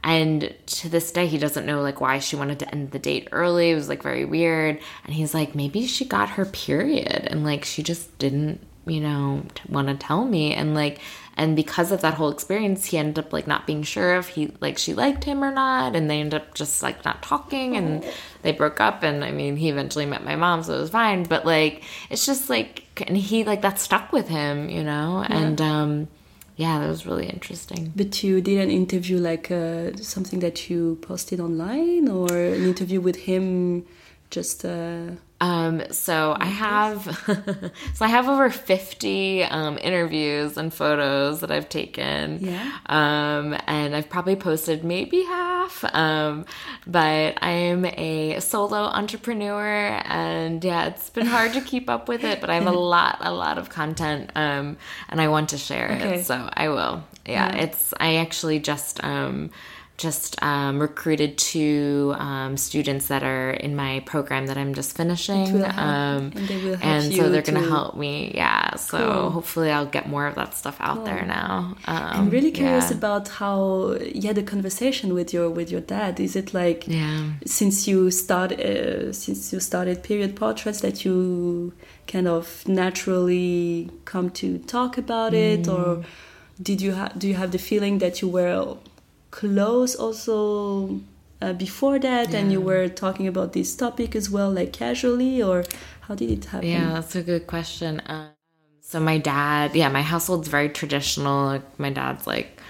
and 0.02 0.54
to 0.66 0.88
this 0.88 1.10
day, 1.12 1.26
he 1.26 1.38
doesn't 1.38 1.66
know 1.66 1.80
like 1.82 2.00
why 2.00 2.18
she 2.18 2.36
wanted 2.36 2.58
to 2.60 2.70
end 2.72 2.92
the 2.92 2.98
date 2.98 3.28
early. 3.32 3.70
It 3.70 3.74
was 3.74 3.88
like 3.88 4.02
very 4.02 4.24
weird, 4.24 4.78
and 5.04 5.14
he's 5.14 5.34
like, 5.34 5.54
maybe 5.54 5.86
she 5.86 6.04
got 6.04 6.30
her 6.30 6.44
period, 6.44 7.26
and 7.30 7.44
like 7.44 7.64
she 7.64 7.82
just 7.82 8.16
didn't, 8.18 8.60
you 8.88 9.01
know, 9.01 9.42
want 9.68 9.88
to 9.88 9.94
tell 9.94 10.24
me, 10.24 10.55
and 10.55 10.74
like 10.74 11.01
and 11.38 11.55
because 11.55 11.92
of 11.92 12.01
that 12.01 12.14
whole 12.14 12.31
experience 12.31 12.87
he 12.87 12.98
ended 12.98 13.24
up 13.24 13.33
like 13.33 13.46
not 13.46 13.64
being 13.64 13.85
sure 13.85 14.16
if 14.16 14.27
he 14.27 14.53
like 14.61 14.77
she 14.77 14.92
liked 14.92 15.22
him 15.22 15.44
or 15.44 15.53
not. 15.53 15.94
And 15.94 16.11
they 16.11 16.20
ended 16.20 16.42
up 16.42 16.53
just 16.53 16.83
like 16.83 17.05
not 17.05 17.22
talking 17.22 17.77
and 17.77 18.05
they 18.42 18.51
broke 18.51 18.81
up. 18.81 19.05
And 19.05 19.24
i 19.24 19.31
mean 19.31 19.57
he 19.57 19.68
eventually 19.68 20.05
met 20.05 20.24
my 20.24 20.35
mom 20.35 20.64
so 20.64 20.74
it 20.74 20.81
was 20.81 20.90
fine. 20.90 21.22
But 21.22 21.46
like 21.46 21.85
it's 22.11 22.27
just 22.27 22.51
like 22.51 23.03
and 23.07 23.16
he 23.16 23.44
like 23.44 23.62
that 23.62 23.79
stuck 23.79 24.12
with 24.12 24.29
him 24.29 24.68
you 24.68 24.83
know? 24.83 25.24
Yeah. 25.29 25.38
and 25.38 25.61
um 25.61 26.09
yeah 26.57 26.81
that 26.81 26.88
was 26.88 27.07
really 27.07 27.29
interesting. 27.29 27.92
But 27.94 28.20
you 28.24 28.40
did 28.40 28.59
an 28.59 28.70
interview 28.70 29.18
like 29.18 29.48
uh, 29.53 29.94
something 29.96 30.40
that 30.40 30.68
you 30.68 30.98
posted 31.03 31.38
online 31.38 32.09
or 32.09 32.33
an 32.37 32.64
interview 32.64 33.01
with 33.01 33.14
him 33.14 33.87
just 34.31 34.64
uh 34.64 35.12
um, 35.40 35.83
so 35.92 36.37
I 36.38 36.46
have, 36.46 37.05
so 37.94 38.05
I 38.05 38.09
have 38.09 38.29
over 38.29 38.51
50, 38.51 39.44
um, 39.44 39.79
interviews 39.81 40.57
and 40.57 40.74
photos 40.74 41.40
that 41.40 41.51
I've 41.51 41.68
taken. 41.68 42.38
Yeah. 42.40 42.79
Um, 42.87 43.57
and 43.66 43.94
I've 43.94 44.09
probably 44.09 44.35
posted 44.35 44.83
maybe 44.83 45.22
half. 45.22 45.85
Um, 45.94 46.44
but 46.87 47.38
I'm 47.42 47.85
a 47.85 48.40
solo 48.40 48.79
entrepreneur 48.79 50.01
and 50.05 50.64
yeah, 50.64 50.87
it's 50.87 51.11
been 51.11 51.27
hard 51.27 51.53
to 51.53 51.61
keep 51.61 51.88
up 51.88 52.09
with 52.09 52.24
it, 52.24 52.40
but 52.40 52.51
I 52.51 52.55
have 52.55 52.66
a 52.66 52.70
lot, 52.79 53.18
a 53.20 53.33
lot 53.33 53.59
of 53.59 53.68
content, 53.68 54.31
um, 54.35 54.77
and 55.09 55.20
I 55.20 55.29
want 55.29 55.51
to 55.51 55.59
share 55.59 55.92
okay. 55.92 56.18
it. 56.18 56.27
So 56.27 56.48
I 56.53 56.68
will. 56.68 57.05
Yeah, 57.27 57.55
yeah. 57.55 57.62
It's, 57.62 57.94
I 58.01 58.16
actually 58.16 58.59
just, 58.59 59.05
um, 59.05 59.51
just 59.98 60.40
um, 60.44 60.80
recruited 60.80 61.37
two 61.37 62.14
um, 62.18 62.56
students 62.56 63.08
that 63.08 63.24
are 63.24 63.50
in 63.50 63.74
my 63.74 64.00
program 64.06 64.46
that 64.46 64.56
I'm 64.56 64.72
just 64.72 64.96
finishing. 64.96 65.62
Um, 65.64 66.32
and, 66.37 66.82
and 66.82 67.14
so 67.14 67.28
they're 67.28 67.42
going 67.42 67.61
to 67.62 67.68
help 67.68 67.96
me. 67.96 68.32
Yeah. 68.32 68.76
So 68.76 68.98
cool. 68.98 69.30
hopefully 69.30 69.70
I'll 69.70 69.87
get 69.87 70.08
more 70.08 70.28
of 70.28 70.37
that 70.37 70.54
stuff 70.54 70.76
out 70.78 70.98
cool. 70.98 71.04
there 71.04 71.26
now. 71.26 71.76
I'm 71.84 72.20
um, 72.20 72.30
really 72.30 72.52
curious 72.52 72.90
yeah. 72.90 72.96
about 72.96 73.26
how 73.28 73.96
you 74.00 74.28
had 74.28 74.38
a 74.38 74.42
conversation 74.42 75.14
with 75.14 75.32
your 75.32 75.50
with 75.50 75.70
your 75.70 75.80
dad. 75.80 76.20
Is 76.20 76.37
it 76.37 76.54
like 76.54 76.87
yeah. 76.87 77.32
since 77.44 77.88
you 77.88 78.12
start 78.12 78.52
uh, 78.52 79.12
since 79.12 79.52
you 79.52 79.58
started 79.58 80.04
period 80.04 80.37
portraits 80.37 80.80
that 80.80 81.04
you 81.04 81.72
kind 82.06 82.28
of 82.28 82.66
naturally 82.68 83.90
come 84.04 84.30
to 84.30 84.58
talk 84.61 84.96
about 84.96 85.34
it 85.34 85.64
mm. 85.64 85.74
or 85.74 86.04
did 86.62 86.80
you 86.80 86.92
have 86.92 87.18
do 87.18 87.28
you 87.28 87.34
have 87.34 87.50
the 87.52 87.58
feeling 87.58 87.98
that 87.98 88.22
you 88.22 88.28
were 88.28 88.76
close 89.30 89.94
also 89.94 91.00
uh, 91.40 91.52
before 91.52 91.98
that 91.98 92.30
yeah. 92.30 92.38
and 92.38 92.52
you 92.52 92.60
were 92.60 92.88
talking 92.88 93.26
about 93.28 93.52
this 93.52 93.74
topic 93.76 94.16
as 94.16 94.30
well 94.30 94.50
like 94.50 94.72
casually 94.72 95.42
or 95.42 95.64
how 96.02 96.14
did 96.14 96.30
it 96.30 96.44
happen? 96.46 96.68
Yeah 96.68 96.94
that's 96.94 97.14
a 97.14 97.22
good 97.22 97.46
question. 97.46 98.02
Um, 98.06 98.28
so 98.80 99.00
my 99.00 99.18
dad 99.18 99.74
yeah 99.74 99.88
my 99.88 100.02
household's 100.02 100.48
very 100.48 100.68
traditional. 100.68 101.46
Like 101.46 101.78
my 101.78 101.90
dad's 101.90 102.26
like 102.26 102.60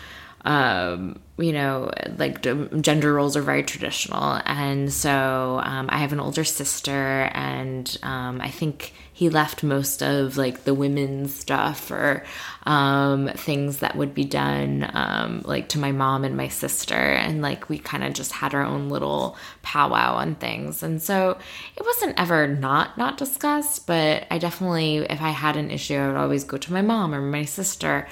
um, 0.44 1.20
you 1.38 1.52
know, 1.52 1.90
like 2.16 2.42
gender 2.80 3.14
roles 3.14 3.36
are 3.36 3.42
very 3.42 3.62
traditional. 3.62 4.40
And 4.44 4.92
so 4.92 5.60
um, 5.62 5.88
I 5.88 5.98
have 5.98 6.12
an 6.12 6.20
older 6.20 6.44
sister, 6.44 7.30
and 7.32 7.96
um, 8.02 8.40
I 8.40 8.50
think 8.50 8.92
he 9.12 9.28
left 9.28 9.64
most 9.64 10.00
of 10.00 10.36
like 10.36 10.62
the 10.62 10.74
women's 10.74 11.34
stuff 11.34 11.90
or 11.90 12.24
um, 12.66 13.28
things 13.34 13.78
that 13.78 13.96
would 13.96 14.14
be 14.14 14.24
done 14.24 14.88
um, 14.92 15.42
like 15.44 15.68
to 15.70 15.78
my 15.80 15.90
mom 15.90 16.22
and 16.22 16.36
my 16.36 16.46
sister. 16.46 16.94
And 16.94 17.42
like 17.42 17.68
we 17.68 17.80
kind 17.80 18.04
of 18.04 18.12
just 18.12 18.30
had 18.30 18.54
our 18.54 18.62
own 18.62 18.88
little 18.88 19.36
powwow 19.62 20.14
on 20.14 20.36
things. 20.36 20.84
And 20.84 21.02
so 21.02 21.36
it 21.76 21.84
wasn't 21.84 22.20
ever 22.20 22.46
not 22.46 22.96
not 22.96 23.16
discussed, 23.16 23.88
but 23.88 24.24
I 24.30 24.38
definitely, 24.38 24.98
if 24.98 25.20
I 25.20 25.30
had 25.30 25.56
an 25.56 25.72
issue, 25.72 25.96
I 25.96 26.06
would 26.06 26.16
always 26.16 26.44
go 26.44 26.56
to 26.56 26.72
my 26.72 26.82
mom 26.82 27.12
or 27.12 27.20
my 27.20 27.44
sister. 27.44 28.06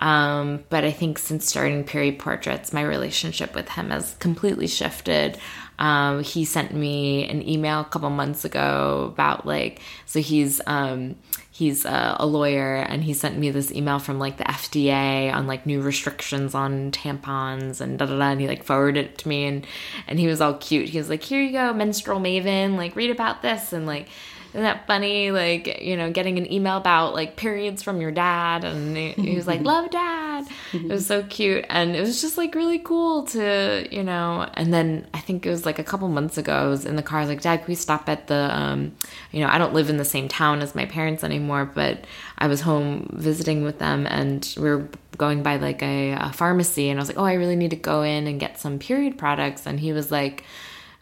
Um, 0.00 0.64
but 0.70 0.84
I 0.84 0.90
think 0.90 1.18
since 1.18 1.46
starting 1.46 1.84
Period 1.84 2.18
Portraits, 2.18 2.72
my 2.72 2.82
relationship 2.82 3.54
with 3.54 3.68
him 3.68 3.90
has 3.90 4.16
completely 4.18 4.66
shifted. 4.66 5.38
Um, 5.78 6.22
he 6.22 6.44
sent 6.44 6.74
me 6.74 7.28
an 7.28 7.46
email 7.46 7.80
a 7.80 7.84
couple 7.84 8.10
months 8.10 8.44
ago 8.44 9.10
about 9.12 9.46
like, 9.46 9.80
so 10.06 10.20
he's 10.20 10.60
um, 10.66 11.16
he's 11.50 11.84
a, 11.84 12.16
a, 12.18 12.26
lawyer 12.26 12.76
and 12.76 13.04
he 13.04 13.12
sent 13.12 13.36
me 13.36 13.50
this 13.50 13.70
email 13.72 13.98
from 13.98 14.18
like 14.18 14.38
the 14.38 14.44
FDA 14.44 15.32
on 15.32 15.46
like 15.46 15.66
new 15.66 15.82
restrictions 15.82 16.54
on 16.54 16.90
tampons 16.90 17.82
and 17.82 17.98
da 17.98 18.06
da 18.06 18.18
da 18.18 18.30
and 18.30 18.40
he 18.40 18.48
like 18.48 18.62
forwarded 18.64 19.04
it 19.04 19.18
to 19.18 19.28
me 19.28 19.44
and 19.44 19.66
and 20.06 20.18
he 20.18 20.26
was 20.26 20.40
all 20.40 20.54
cute. 20.54 20.88
He 20.88 20.98
was 20.98 21.10
like, 21.10 21.22
"Here 21.22 21.42
you 21.42 21.52
go, 21.52 21.72
menstrual 21.72 22.20
maven, 22.20 22.76
like 22.76 22.96
read 22.96 23.10
about 23.10 23.42
this." 23.42 23.72
And 23.74 23.86
like 23.86 24.08
isn't 24.50 24.62
that 24.62 24.86
funny? 24.86 25.30
Like, 25.30 25.80
you 25.80 25.96
know, 25.96 26.10
getting 26.10 26.36
an 26.38 26.52
email 26.52 26.76
about 26.76 27.14
like 27.14 27.36
periods 27.36 27.82
from 27.82 28.00
your 28.00 28.10
dad, 28.10 28.64
and 28.64 28.96
he, 28.96 29.36
was 29.36 29.46
like, 29.46 29.60
"Love, 29.72 29.90
dad." 29.90 30.46
It 30.72 30.88
was 30.88 31.06
so 31.06 31.22
cute, 31.22 31.64
and 31.68 31.94
it 31.94 32.00
was 32.00 32.20
just 32.20 32.36
like 32.36 32.54
really 32.54 32.80
cool 32.80 33.24
to, 33.26 33.86
you 33.90 34.02
know. 34.02 34.48
And 34.54 34.74
then 34.74 35.06
I 35.14 35.20
think 35.20 35.46
it 35.46 35.50
was 35.50 35.64
like 35.64 35.78
a 35.78 35.84
couple 35.84 36.08
months 36.08 36.36
ago, 36.36 36.52
I 36.52 36.66
was 36.66 36.84
in 36.84 36.96
the 36.96 37.02
car. 37.02 37.18
I 37.18 37.22
was 37.22 37.28
like, 37.30 37.42
"Dad, 37.42 37.58
can 37.58 37.68
we 37.68 37.76
stop 37.76 38.08
at 38.08 38.26
the?" 38.26 38.50
Um, 38.52 38.92
you 39.30 39.40
know, 39.40 39.48
I 39.48 39.58
don't 39.58 39.72
live 39.72 39.88
in 39.88 39.96
the 39.96 40.04
same 40.04 40.26
town 40.28 40.62
as 40.62 40.74
my 40.74 40.86
parents 40.86 41.22
anymore, 41.22 41.70
but 41.72 42.04
I 42.38 42.48
was 42.48 42.62
home 42.62 43.08
visiting 43.12 43.62
with 43.62 43.78
them, 43.78 44.06
and 44.06 44.52
we 44.56 44.64
were 44.64 44.88
going 45.16 45.42
by 45.42 45.56
like 45.56 45.82
a, 45.82 46.12
a 46.12 46.32
pharmacy, 46.32 46.88
and 46.88 46.98
I 46.98 47.02
was 47.02 47.08
like, 47.08 47.18
"Oh, 47.18 47.24
I 47.24 47.34
really 47.34 47.56
need 47.56 47.70
to 47.70 47.76
go 47.76 48.02
in 48.02 48.26
and 48.26 48.40
get 48.40 48.58
some 48.58 48.80
period 48.80 49.16
products," 49.16 49.66
and 49.66 49.78
he 49.78 49.92
was 49.92 50.10
like 50.10 50.42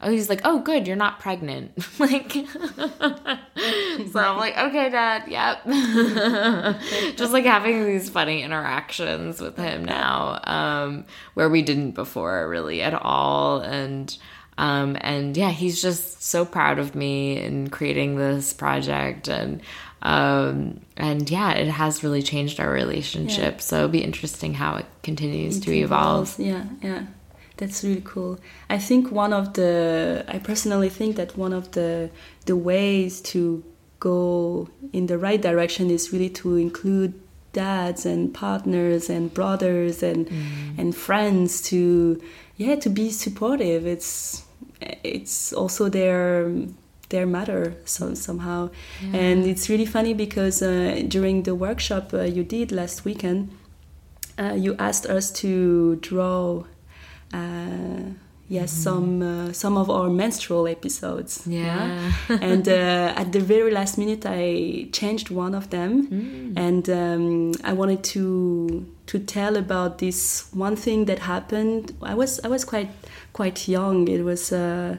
oh, 0.00 0.10
he's 0.10 0.28
like, 0.28 0.40
oh, 0.44 0.60
good, 0.60 0.86
you're 0.86 0.96
not 0.96 1.18
pregnant. 1.20 1.72
like, 1.98 2.32
so 2.32 2.46
I'm 4.20 4.36
like, 4.36 4.56
okay, 4.56 4.90
dad, 4.90 5.24
yep. 5.28 5.64
Just 7.16 7.32
like 7.32 7.44
having 7.44 7.84
these 7.84 8.08
funny 8.08 8.42
interactions 8.42 9.40
with 9.40 9.56
him 9.56 9.84
now, 9.84 10.40
um, 10.44 11.04
where 11.34 11.48
we 11.48 11.62
didn't 11.62 11.92
before 11.92 12.48
really 12.48 12.80
at 12.82 12.94
all. 12.94 13.60
And, 13.60 14.16
um, 14.56 14.96
and 15.00 15.36
yeah, 15.36 15.50
he's 15.50 15.80
just 15.80 16.22
so 16.22 16.44
proud 16.44 16.78
of 16.78 16.94
me 16.94 17.40
in 17.40 17.70
creating 17.70 18.16
this 18.16 18.52
project 18.52 19.28
and, 19.28 19.62
um, 20.02 20.80
and 20.96 21.28
yeah, 21.28 21.52
it 21.52 21.68
has 21.68 22.04
really 22.04 22.22
changed 22.22 22.60
our 22.60 22.70
relationship. 22.70 23.54
Yeah. 23.54 23.60
So 23.60 23.76
it'll 23.78 23.88
be 23.88 24.04
interesting 24.04 24.54
how 24.54 24.76
it 24.76 24.86
continues 25.02 25.58
it 25.58 25.62
to 25.62 25.72
evolve. 25.72 26.38
evolve. 26.38 26.46
Yeah, 26.82 26.88
yeah 26.88 27.06
that's 27.58 27.84
really 27.84 28.02
cool. 28.04 28.38
I 28.70 28.78
think 28.78 29.12
one 29.12 29.32
of 29.32 29.52
the 29.54 30.24
I 30.28 30.38
personally 30.38 30.88
think 30.88 31.16
that 31.16 31.36
one 31.36 31.52
of 31.52 31.72
the 31.72 32.10
the 32.46 32.56
ways 32.56 33.20
to 33.32 33.62
go 34.00 34.68
in 34.92 35.06
the 35.06 35.18
right 35.18 35.42
direction 35.42 35.90
is 35.90 36.12
really 36.12 36.30
to 36.30 36.56
include 36.56 37.14
dads 37.52 38.06
and 38.06 38.32
partners 38.32 39.10
and 39.10 39.34
brothers 39.34 40.02
and 40.02 40.28
mm. 40.28 40.78
and 40.78 40.96
friends 40.96 41.60
to 41.62 42.20
yeah 42.56 42.76
to 42.76 42.88
be 42.88 43.10
supportive. 43.10 43.86
It's 43.86 44.44
it's 44.80 45.52
also 45.52 45.88
their 45.88 46.52
their 47.08 47.26
matter 47.26 47.74
so 47.84 48.12
somehow 48.12 48.68
yeah. 49.02 49.18
and 49.18 49.46
it's 49.46 49.70
really 49.70 49.86
funny 49.86 50.12
because 50.12 50.60
uh, 50.62 51.02
during 51.08 51.44
the 51.44 51.54
workshop 51.54 52.12
uh, 52.12 52.20
you 52.20 52.44
did 52.44 52.70
last 52.70 53.02
weekend 53.06 53.50
uh, 54.38 54.52
you 54.52 54.76
asked 54.78 55.06
us 55.06 55.32
to 55.32 55.96
draw 55.96 56.62
uh, 57.32 58.12
yes, 58.48 58.72
mm-hmm. 58.72 58.82
some 58.82 59.22
uh, 59.22 59.52
some 59.52 59.76
of 59.76 59.90
our 59.90 60.08
menstrual 60.08 60.66
episodes. 60.66 61.46
Yeah, 61.46 62.10
yeah? 62.28 62.38
and 62.40 62.68
uh, 62.68 63.12
at 63.16 63.32
the 63.32 63.40
very 63.40 63.70
last 63.70 63.98
minute, 63.98 64.24
I 64.26 64.88
changed 64.92 65.30
one 65.30 65.54
of 65.54 65.70
them, 65.70 66.08
mm. 66.08 66.52
and 66.56 66.88
um, 66.88 67.52
I 67.64 67.72
wanted 67.72 68.02
to 68.14 68.86
to 69.06 69.18
tell 69.18 69.56
about 69.56 69.98
this 69.98 70.48
one 70.52 70.76
thing 70.76 71.06
that 71.06 71.20
happened. 71.20 71.92
I 72.02 72.14
was 72.14 72.40
I 72.44 72.48
was 72.48 72.64
quite 72.64 72.90
quite 73.32 73.68
young. 73.68 74.08
It 74.08 74.22
was. 74.22 74.52
Uh, 74.52 74.96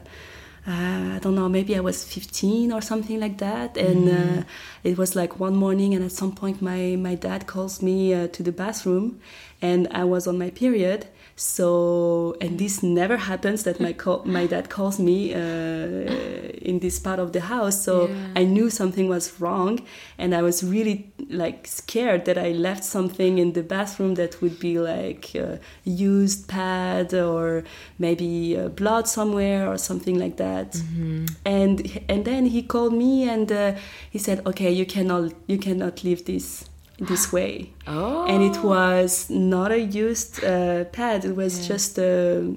uh, 0.68 1.16
I 1.16 1.18
don't 1.22 1.34
know, 1.34 1.48
maybe 1.48 1.74
I 1.74 1.80
was 1.80 2.04
15 2.04 2.70
or 2.70 2.82
something 2.82 3.18
like 3.18 3.38
that. 3.38 3.78
And 3.78 4.08
mm. 4.08 4.38
uh, 4.40 4.44
it 4.84 4.98
was 4.98 5.16
like 5.16 5.40
one 5.40 5.56
morning, 5.56 5.94
and 5.94 6.04
at 6.04 6.12
some 6.12 6.32
point, 6.32 6.60
my, 6.60 6.96
my 6.96 7.14
dad 7.14 7.46
calls 7.46 7.80
me 7.80 8.12
uh, 8.12 8.28
to 8.28 8.42
the 8.42 8.52
bathroom, 8.52 9.20
and 9.62 9.88
I 9.90 10.04
was 10.04 10.26
on 10.26 10.38
my 10.38 10.50
period 10.50 11.08
so 11.40 12.36
and 12.42 12.58
this 12.58 12.82
never 12.82 13.16
happens 13.16 13.62
that 13.62 13.80
my 13.80 13.94
call, 13.94 14.22
my 14.26 14.46
dad 14.46 14.68
calls 14.68 14.98
me 14.98 15.32
uh, 15.32 15.38
in 15.38 16.80
this 16.80 16.98
part 16.98 17.18
of 17.18 17.32
the 17.32 17.40
house 17.40 17.82
so 17.82 18.08
yeah. 18.08 18.14
i 18.36 18.44
knew 18.44 18.68
something 18.68 19.08
was 19.08 19.40
wrong 19.40 19.80
and 20.18 20.34
i 20.34 20.42
was 20.42 20.62
really 20.62 21.10
like 21.30 21.66
scared 21.66 22.26
that 22.26 22.36
i 22.36 22.50
left 22.50 22.84
something 22.84 23.38
in 23.38 23.54
the 23.54 23.62
bathroom 23.62 24.16
that 24.16 24.42
would 24.42 24.60
be 24.60 24.78
like 24.78 25.30
uh, 25.34 25.56
used 25.84 26.46
pad 26.46 27.14
or 27.14 27.64
maybe 27.98 28.54
uh, 28.58 28.68
blood 28.68 29.08
somewhere 29.08 29.66
or 29.66 29.78
something 29.78 30.18
like 30.18 30.36
that 30.36 30.72
mm-hmm. 30.72 31.24
and 31.46 32.02
and 32.10 32.26
then 32.26 32.44
he 32.44 32.62
called 32.62 32.92
me 32.92 33.26
and 33.26 33.50
uh, 33.50 33.74
he 34.10 34.18
said 34.18 34.46
okay 34.46 34.70
you 34.70 34.84
cannot 34.84 35.32
you 35.46 35.56
cannot 35.56 36.04
leave 36.04 36.26
this 36.26 36.69
this 37.00 37.32
way. 37.32 37.72
Oh. 37.86 38.26
And 38.26 38.42
it 38.42 38.62
was 38.62 39.30
not 39.30 39.72
a 39.72 39.80
used 39.80 40.44
uh, 40.44 40.84
pad. 40.84 41.24
It 41.24 41.34
was 41.34 41.60
yeah. 41.60 41.68
just 41.68 41.98
a, 41.98 42.54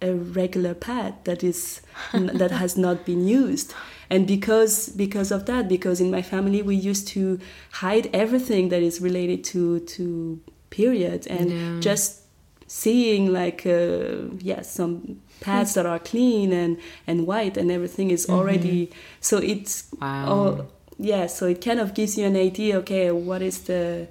a 0.00 0.14
regular 0.14 0.74
pad 0.74 1.24
that 1.24 1.44
is 1.44 1.82
that 2.12 2.50
has 2.50 2.76
not 2.76 3.04
been 3.04 3.26
used. 3.26 3.74
And 4.10 4.26
because 4.26 4.88
because 4.90 5.30
of 5.30 5.46
that, 5.46 5.68
because 5.68 6.00
in 6.00 6.10
my 6.10 6.22
family 6.22 6.62
we 6.62 6.74
used 6.74 7.08
to 7.08 7.38
hide 7.72 8.10
everything 8.12 8.68
that 8.70 8.82
is 8.82 9.00
related 9.00 9.44
to 9.44 9.80
to 9.80 10.40
period 10.70 11.26
and 11.28 11.50
yeah. 11.50 11.80
just 11.80 12.22
seeing 12.66 13.30
like 13.30 13.66
uh, 13.66 14.16
yeah 14.38 14.62
some 14.62 15.20
pads 15.40 15.74
that 15.74 15.84
are 15.84 15.98
clean 15.98 16.52
and 16.52 16.78
and 17.06 17.26
white 17.26 17.56
and 17.58 17.70
everything 17.70 18.10
is 18.10 18.28
already 18.30 18.86
mm-hmm. 18.86 18.98
so 19.20 19.36
it's 19.36 19.88
wow. 20.00 20.26
all 20.26 20.66
yeah, 20.98 21.26
so 21.26 21.46
it 21.46 21.64
kind 21.64 21.80
of 21.80 21.94
gives 21.94 22.18
you 22.18 22.26
an 22.26 22.36
idea. 22.36 22.78
Okay, 22.78 23.10
what 23.10 23.42
is 23.42 23.62
the 23.62 24.08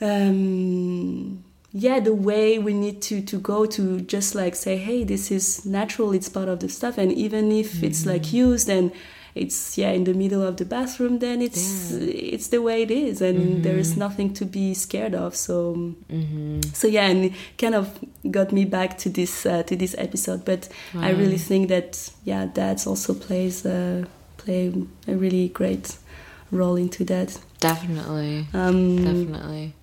um, 0.00 1.42
yeah 1.72 2.00
the 2.00 2.14
way 2.14 2.58
we 2.58 2.74
need 2.74 3.02
to 3.02 3.20
to 3.22 3.38
go 3.38 3.66
to 3.66 4.00
just 4.00 4.34
like 4.34 4.54
say, 4.54 4.76
hey, 4.76 5.04
this 5.04 5.30
is 5.30 5.64
natural. 5.66 6.12
It's 6.12 6.28
part 6.28 6.48
of 6.48 6.60
the 6.60 6.68
stuff, 6.68 6.98
and 6.98 7.12
even 7.12 7.52
if 7.52 7.74
mm-hmm. 7.74 7.86
it's 7.86 8.06
like 8.06 8.22
mm-hmm. 8.22 8.36
used 8.36 8.68
and 8.68 8.92
it's 9.36 9.76
yeah 9.76 9.90
in 9.90 10.04
the 10.04 10.14
middle 10.14 10.42
of 10.42 10.56
the 10.56 10.64
bathroom 10.64 11.18
then 11.18 11.42
it's 11.42 11.92
yeah. 11.92 12.08
it's 12.10 12.48
the 12.48 12.60
way 12.60 12.82
it 12.82 12.90
is 12.90 13.20
and 13.20 13.38
mm-hmm. 13.38 13.62
there 13.62 13.76
is 13.76 13.94
nothing 13.94 14.32
to 14.32 14.46
be 14.46 14.72
scared 14.72 15.14
of 15.14 15.36
so 15.36 15.74
mm-hmm. 16.10 16.60
so 16.72 16.88
yeah 16.88 17.06
and 17.06 17.26
it 17.26 17.32
kind 17.58 17.74
of 17.74 17.98
got 18.30 18.50
me 18.50 18.64
back 18.64 18.96
to 18.96 19.10
this 19.10 19.44
uh, 19.44 19.62
to 19.64 19.76
this 19.76 19.94
episode 19.98 20.42
but 20.46 20.68
wow. 20.94 21.02
i 21.02 21.10
really 21.10 21.36
think 21.36 21.68
that 21.68 22.10
yeah 22.24 22.46
that 22.54 22.86
also 22.86 23.12
plays 23.12 23.66
uh, 23.66 24.04
play 24.46 24.72
a 25.06 25.14
really 25.14 25.48
great 25.48 25.96
role 26.50 26.76
into 26.76 27.04
that. 27.04 27.38
Definitely. 27.60 28.46
Um, 28.54 28.96
Definitely. 28.96 29.74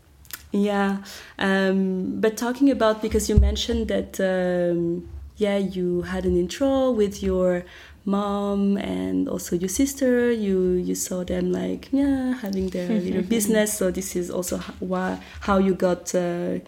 Yeah, 0.52 0.98
um, 1.40 2.22
but 2.22 2.38
talking 2.38 2.70
about 2.70 3.02
because 3.02 3.28
you 3.28 3.38
mentioned 3.40 3.88
that 3.88 4.20
um, 4.20 5.10
yeah 5.38 5.58
you 5.58 6.04
had 6.04 6.26
an 6.26 6.38
intro 6.38 6.92
with 6.92 7.24
your 7.24 7.66
mom 8.06 8.78
and 8.78 9.28
also 9.28 9.56
your 9.56 9.70
sister. 9.70 10.32
You 10.32 10.74
you 10.74 10.94
saw 10.94 11.24
them 11.24 11.52
like 11.52 11.90
yeah 11.92 12.36
having 12.36 12.70
their 12.70 12.88
little 13.06 13.24
business. 13.24 13.76
So 13.78 13.90
this 13.90 14.16
is 14.16 14.30
also 14.30 14.58
how, 14.58 15.20
how 15.42 15.58
you 15.58 15.76
got. 15.76 16.14
Uh, 16.16 16.60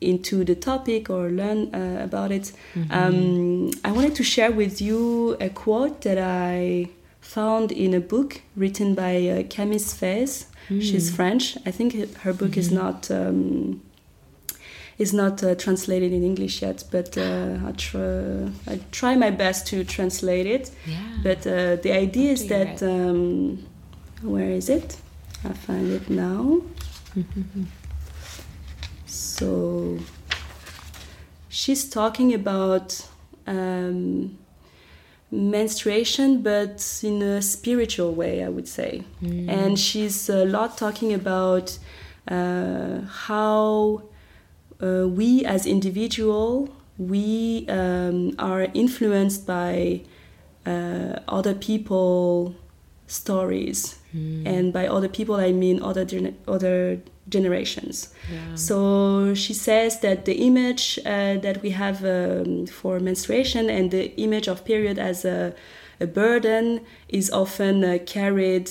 into 0.00 0.44
the 0.44 0.54
topic 0.54 1.10
or 1.10 1.28
learn 1.28 1.74
uh, 1.74 2.04
about 2.04 2.30
it. 2.30 2.52
Mm-hmm. 2.74 2.92
Um, 2.92 3.70
I 3.84 3.90
wanted 3.90 4.14
to 4.14 4.22
share 4.22 4.52
with 4.52 4.80
you 4.80 5.36
a 5.40 5.48
quote 5.48 6.02
that 6.02 6.18
I 6.18 6.88
found 7.28 7.70
in 7.70 7.92
a 7.92 8.00
book 8.00 8.40
written 8.56 8.94
by 8.94 9.14
uh, 9.28 9.42
Camille 9.50 9.78
Sfez. 9.78 10.46
Mm. 10.70 10.80
She's 10.80 11.14
French. 11.14 11.58
I 11.66 11.70
think 11.70 11.92
her 12.24 12.32
book 12.32 12.52
mm-hmm. 12.52 12.60
is 12.60 12.70
not 12.72 13.10
um, 13.10 13.82
is 14.96 15.12
not 15.12 15.44
uh, 15.44 15.54
translated 15.54 16.10
in 16.12 16.22
English 16.24 16.62
yet, 16.62 16.84
but 16.90 17.16
uh, 17.18 17.58
I, 17.66 17.72
try, 17.72 18.50
I 18.66 18.80
try 18.90 19.14
my 19.14 19.30
best 19.30 19.66
to 19.68 19.84
translate 19.84 20.46
it. 20.46 20.70
Yeah. 20.86 20.96
But 21.22 21.46
uh, 21.46 21.76
the 21.76 21.92
idea 21.92 22.32
is 22.32 22.48
that 22.48 22.82
um, 22.82 23.64
where 24.22 24.50
is 24.50 24.68
it? 24.68 24.96
I 25.44 25.52
find 25.52 25.92
it 25.92 26.10
now. 26.10 26.62
so 29.06 29.98
she's 31.48 31.88
talking 31.88 32.34
about 32.34 33.06
um, 33.46 34.36
menstruation, 35.30 36.42
but 36.42 37.00
in 37.02 37.22
a 37.22 37.42
spiritual 37.42 38.14
way, 38.14 38.42
I 38.42 38.48
would 38.48 38.68
say. 38.68 39.02
Mm. 39.22 39.48
And 39.48 39.78
she's 39.78 40.28
a 40.28 40.44
lot 40.44 40.78
talking 40.78 41.12
about 41.12 41.78
uh, 42.28 43.00
how 43.02 44.02
uh, 44.82 45.06
we 45.08 45.44
as 45.44 45.66
individual 45.66 46.70
we 46.98 47.64
um, 47.68 48.34
are 48.38 48.66
influenced 48.74 49.46
by 49.46 50.02
uh, 50.66 51.20
other 51.28 51.54
people 51.54 52.54
stories 53.06 53.98
mm. 54.14 54.46
and 54.46 54.72
by 54.72 54.86
other 54.86 55.08
people 55.08 55.36
i 55.36 55.50
mean 55.50 55.82
other 55.82 56.06
other 56.46 57.00
generations 57.28 58.14
yeah. 58.32 58.54
so 58.54 59.34
she 59.34 59.54
says 59.54 60.00
that 60.00 60.24
the 60.24 60.34
image 60.46 60.98
uh, 61.04 61.36
that 61.38 61.60
we 61.62 61.70
have 61.70 62.04
um, 62.04 62.66
for 62.66 63.00
menstruation 63.00 63.68
and 63.70 63.90
the 63.90 64.14
image 64.20 64.48
of 64.48 64.64
period 64.64 64.98
as 64.98 65.24
a, 65.24 65.54
a 66.00 66.06
burden 66.06 66.80
is 67.08 67.30
often 67.30 67.84
uh, 67.84 67.98
carried 68.06 68.70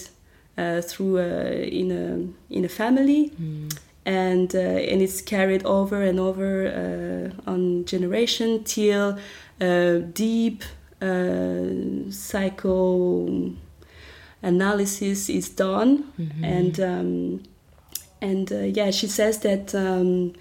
uh, 0.57 0.81
through 0.81 1.17
a, 1.17 1.67
in 1.67 1.91
a 1.91 2.53
in 2.53 2.65
a 2.65 2.69
family 2.69 3.31
mm 3.41 3.69
and 4.07 4.55
uh, 4.55 4.59
and 4.59 5.01
it's 5.01 5.21
carried 5.21 5.63
over 5.65 6.01
and 6.01 6.19
over 6.19 6.67
uh, 6.67 7.51
on 7.51 7.83
generation 7.85 8.63
till 8.63 9.19
uh, 9.61 9.97
deep 10.13 10.63
psycho 12.09 13.53
analysis 14.41 15.29
is 15.29 15.49
done 15.49 16.05
mm-hmm. 16.17 16.43
and 16.43 16.79
um, 16.79 17.43
and 18.21 18.51
uh, 18.51 18.57
yeah 18.59 18.91
she 18.91 19.07
says 19.07 19.39
that 19.39 19.73
um, 19.75 20.33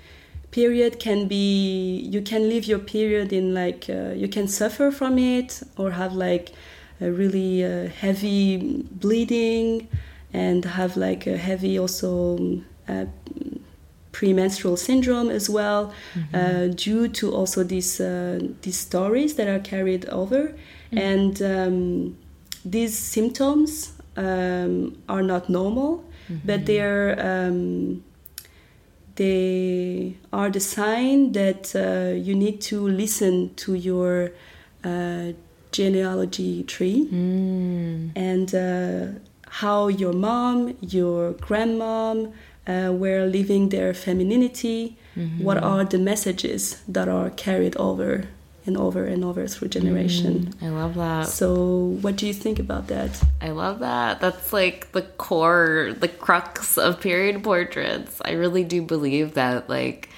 period 0.51 0.99
can 0.99 1.29
be 1.29 1.99
you 1.99 2.23
can 2.23 2.49
live 2.49 2.65
your 2.65 2.79
period 2.79 3.33
in 3.33 3.55
like 3.55 3.87
uh, 3.89 4.13
you 4.15 4.29
can 4.29 4.49
suffer 4.49 4.91
from 4.91 5.19
it 5.19 5.63
or 5.77 5.91
have 5.93 6.13
like 6.15 6.53
a 7.01 7.11
really 7.11 7.65
uh, 7.65 7.89
heavy 7.89 8.57
bleeding 8.91 9.89
and 10.33 10.65
have 10.65 10.97
like 10.97 11.27
a 11.27 11.37
heavy 11.37 11.79
also 11.79 12.63
premenstrual 14.17 14.79
syndrome 14.79 15.29
as 15.29 15.51
well, 15.51 15.93
mm-hmm. 16.15 16.35
uh, 16.35 16.75
due 16.75 17.07
to 17.07 17.35
also 17.35 17.63
these 17.63 18.01
uh, 18.01 18.41
these 18.63 18.79
stories 18.79 19.35
that 19.35 19.47
are 19.47 19.63
carried 19.73 20.05
over, 20.09 20.43
mm-hmm. 20.49 20.99
and 20.99 21.35
um, 21.43 22.17
these 22.65 22.97
symptoms 22.99 23.93
um, 24.17 24.97
are 25.07 25.23
not 25.23 25.51
normal, 25.51 26.03
mm-hmm. 26.29 26.47
but 26.47 26.67
they 26.67 26.81
are 26.81 27.17
um, 27.21 28.05
they 29.17 30.17
are 30.33 30.51
the 30.51 30.61
sign 30.61 31.33
that 31.33 31.75
uh, 31.75 32.15
you 32.15 32.35
need 32.35 32.61
to 32.61 32.87
listen 32.87 33.55
to 33.55 33.75
your 33.75 34.31
uh, 34.85 35.33
genealogy 35.73 36.63
tree 36.65 37.09
mm. 37.11 38.11
and 38.15 38.55
uh, 38.55 39.19
how 39.49 39.89
your 39.89 40.13
mom, 40.13 40.77
your 40.81 41.33
grandmom, 41.33 42.33
uh, 42.67 42.93
were 42.93 43.25
living 43.27 43.69
their 43.71 43.95
femininity, 43.95 44.97
mm-hmm. 45.17 45.43
what 45.43 45.57
are 45.57 45.85
the 45.85 45.99
messages 45.99 46.83
that 46.89 47.09
are 47.09 47.31
carried 47.31 47.77
over 47.77 48.29
and 48.67 48.77
over 48.77 49.05
and 49.05 49.25
over 49.25 49.47
through 49.47 49.69
generation. 49.69 50.55
Mm, 50.61 50.67
I 50.67 50.69
love 50.71 50.95
that. 50.95 51.29
So, 51.29 51.99
what 52.01 52.17
do 52.17 52.27
you 52.27 52.35
think 52.35 52.59
about 52.59 52.89
that? 52.89 53.23
I 53.41 53.51
love 53.51 53.81
that. 53.81 54.21
That's 54.21 54.53
like 54.53 54.93
the 54.93 55.03
core, 55.03 55.95
the 55.99 56.09
crux 56.09 56.77
of 56.77 57.01
period 57.01 57.43
portraits. 57.43 58.21
I 58.25 58.33
really 58.33 58.65
do 58.65 58.83
believe 58.83 59.35
that, 59.35 59.69
like, 59.69 60.11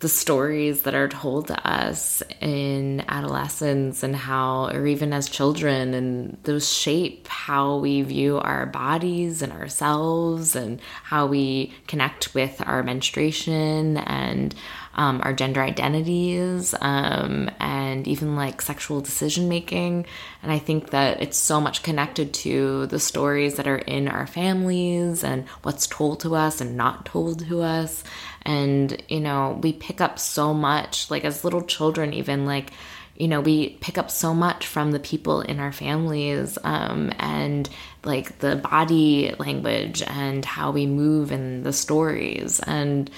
the 0.00 0.08
stories 0.10 0.82
that 0.82 0.94
are 0.94 1.08
told 1.08 1.46
to 1.46 1.66
us 1.66 2.22
in 2.42 3.02
adolescence 3.08 4.02
and 4.02 4.14
how, 4.14 4.66
or 4.66 4.86
even 4.86 5.14
as 5.14 5.30
children, 5.30 5.94
and 5.94 6.36
those 6.42 6.70
shape 6.70 7.26
how 7.26 7.78
we 7.78 8.02
view 8.02 8.38
our 8.38 8.66
bodies 8.66 9.40
and 9.40 9.50
ourselves 9.50 10.54
and 10.56 10.78
how 11.04 11.24
we 11.24 11.72
connect 11.86 12.34
with 12.34 12.60
our 12.66 12.82
menstruation 12.82 13.96
and 13.96 14.54
um, 14.94 15.20
our 15.24 15.32
gender 15.32 15.60
identities 15.62 16.74
um, 16.80 17.50
and 17.60 18.06
even 18.08 18.36
like 18.36 18.62
sexual 18.62 19.00
decision 19.00 19.48
making. 19.48 20.06
And 20.42 20.52
I 20.52 20.58
think 20.58 20.90
that 20.90 21.22
it's 21.22 21.36
so 21.36 21.60
much 21.60 21.82
connected 21.82 22.32
to 22.34 22.86
the 22.86 22.98
stories 22.98 23.56
that 23.56 23.66
are 23.66 23.78
in 23.78 24.08
our 24.08 24.26
families 24.26 25.24
and 25.24 25.48
what's 25.62 25.86
told 25.86 26.20
to 26.20 26.34
us 26.34 26.60
and 26.60 26.76
not 26.76 27.06
told 27.06 27.46
to 27.48 27.62
us 27.62 28.04
and 28.44 29.02
you 29.08 29.20
know 29.20 29.58
we 29.62 29.72
pick 29.72 30.00
up 30.00 30.18
so 30.18 30.52
much 30.52 31.10
like 31.10 31.24
as 31.24 31.44
little 31.44 31.62
children 31.62 32.12
even 32.12 32.44
like 32.44 32.70
you 33.16 33.28
know 33.28 33.40
we 33.40 33.70
pick 33.80 33.96
up 33.96 34.10
so 34.10 34.34
much 34.34 34.66
from 34.66 34.92
the 34.92 34.98
people 34.98 35.40
in 35.40 35.60
our 35.60 35.72
families 35.72 36.58
um, 36.64 37.12
and 37.18 37.68
like 38.04 38.38
the 38.40 38.56
body 38.56 39.34
language 39.38 40.02
and 40.02 40.44
how 40.44 40.70
we 40.70 40.86
move 40.86 41.30
and 41.30 41.64
the 41.64 41.72
stories 41.72 42.60
and 42.60 43.10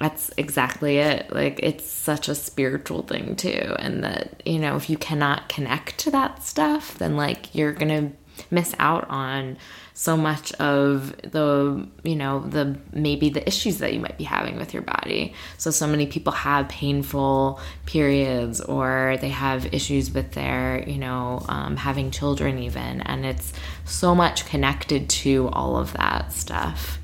that's 0.00 0.30
exactly 0.38 0.96
it. 0.98 1.30
Like 1.32 1.60
it's 1.62 1.88
such 1.88 2.28
a 2.28 2.34
spiritual 2.34 3.02
thing 3.02 3.36
too 3.36 3.76
and 3.78 4.02
that 4.02 4.42
you 4.44 4.58
know 4.58 4.76
if 4.76 4.90
you 4.90 4.96
cannot 4.96 5.48
connect 5.48 5.98
to 5.98 6.10
that 6.10 6.42
stuff 6.42 6.98
then 6.98 7.16
like 7.16 7.54
you're 7.54 7.72
gonna 7.72 8.10
miss 8.50 8.74
out 8.78 9.08
on 9.10 9.58
so 9.92 10.16
much 10.16 10.52
of 10.54 11.14
the 11.30 11.86
you 12.02 12.16
know 12.16 12.40
the 12.40 12.78
maybe 12.92 13.28
the 13.28 13.46
issues 13.46 13.78
that 13.78 13.92
you 13.92 14.00
might 14.00 14.16
be 14.16 14.24
having 14.24 14.56
with 14.56 14.72
your 14.72 14.82
body. 14.82 15.34
So 15.58 15.70
so 15.70 15.86
many 15.86 16.06
people 16.06 16.32
have 16.32 16.68
painful 16.70 17.60
periods 17.84 18.62
or 18.62 19.18
they 19.20 19.28
have 19.28 19.74
issues 19.74 20.10
with 20.10 20.32
their 20.32 20.82
you 20.88 20.96
know 20.96 21.44
um, 21.48 21.76
having 21.76 22.10
children 22.10 22.58
even 22.60 23.02
and 23.02 23.26
it's 23.26 23.52
so 23.84 24.14
much 24.14 24.46
connected 24.46 25.10
to 25.10 25.48
all 25.52 25.76
of 25.76 25.92
that 25.92 26.32
stuff 26.32 26.99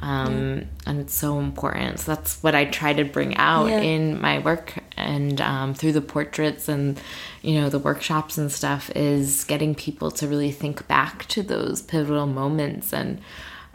um, 0.00 0.66
and 0.86 0.98
it's 0.98 1.14
so 1.14 1.38
important. 1.38 2.00
So 2.00 2.14
that's 2.14 2.42
what 2.42 2.54
I 2.54 2.64
try 2.64 2.94
to 2.94 3.04
bring 3.04 3.36
out 3.36 3.68
yeah. 3.68 3.80
in 3.80 4.20
my 4.20 4.38
work 4.38 4.74
and 4.96 5.40
um, 5.40 5.74
through 5.74 5.92
the 5.92 6.00
portraits 6.00 6.68
and 6.68 6.98
you 7.42 7.60
know 7.60 7.68
the 7.68 7.78
workshops 7.78 8.38
and 8.38 8.50
stuff 8.50 8.90
is 8.96 9.44
getting 9.44 9.74
people 9.74 10.10
to 10.12 10.26
really 10.26 10.52
think 10.52 10.88
back 10.88 11.26
to 11.26 11.42
those 11.42 11.82
pivotal 11.82 12.26
moments 12.26 12.92
and. 12.92 13.20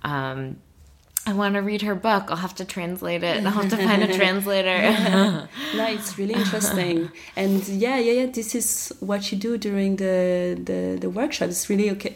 Um, 0.04 0.58
I 1.28 1.34
want 1.34 1.56
to 1.56 1.62
read 1.62 1.82
her 1.82 1.96
book. 1.96 2.26
I'll 2.30 2.36
have 2.36 2.54
to 2.56 2.66
translate 2.66 3.24
it. 3.24 3.44
I'll 3.44 3.52
have 3.52 3.70
to 3.72 3.78
find 3.78 4.04
a 4.04 4.16
translator. 4.16 4.68
yeah. 4.70 5.48
No, 5.76 5.88
it's 5.88 6.20
really 6.20 6.36
interesting. 6.36 7.10
And 7.36 7.68
yeah, 7.68 7.98
yeah, 7.98 8.12
yeah. 8.12 8.26
This 8.28 8.54
is 8.54 8.94
what 9.00 9.32
you 9.32 9.38
do 9.40 9.58
during 9.58 9.96
the 9.96 10.56
the, 10.64 11.00
the 11.02 11.10
workshop. 11.10 11.50
It's 11.50 11.68
really 11.68 11.90
okay 11.90 12.16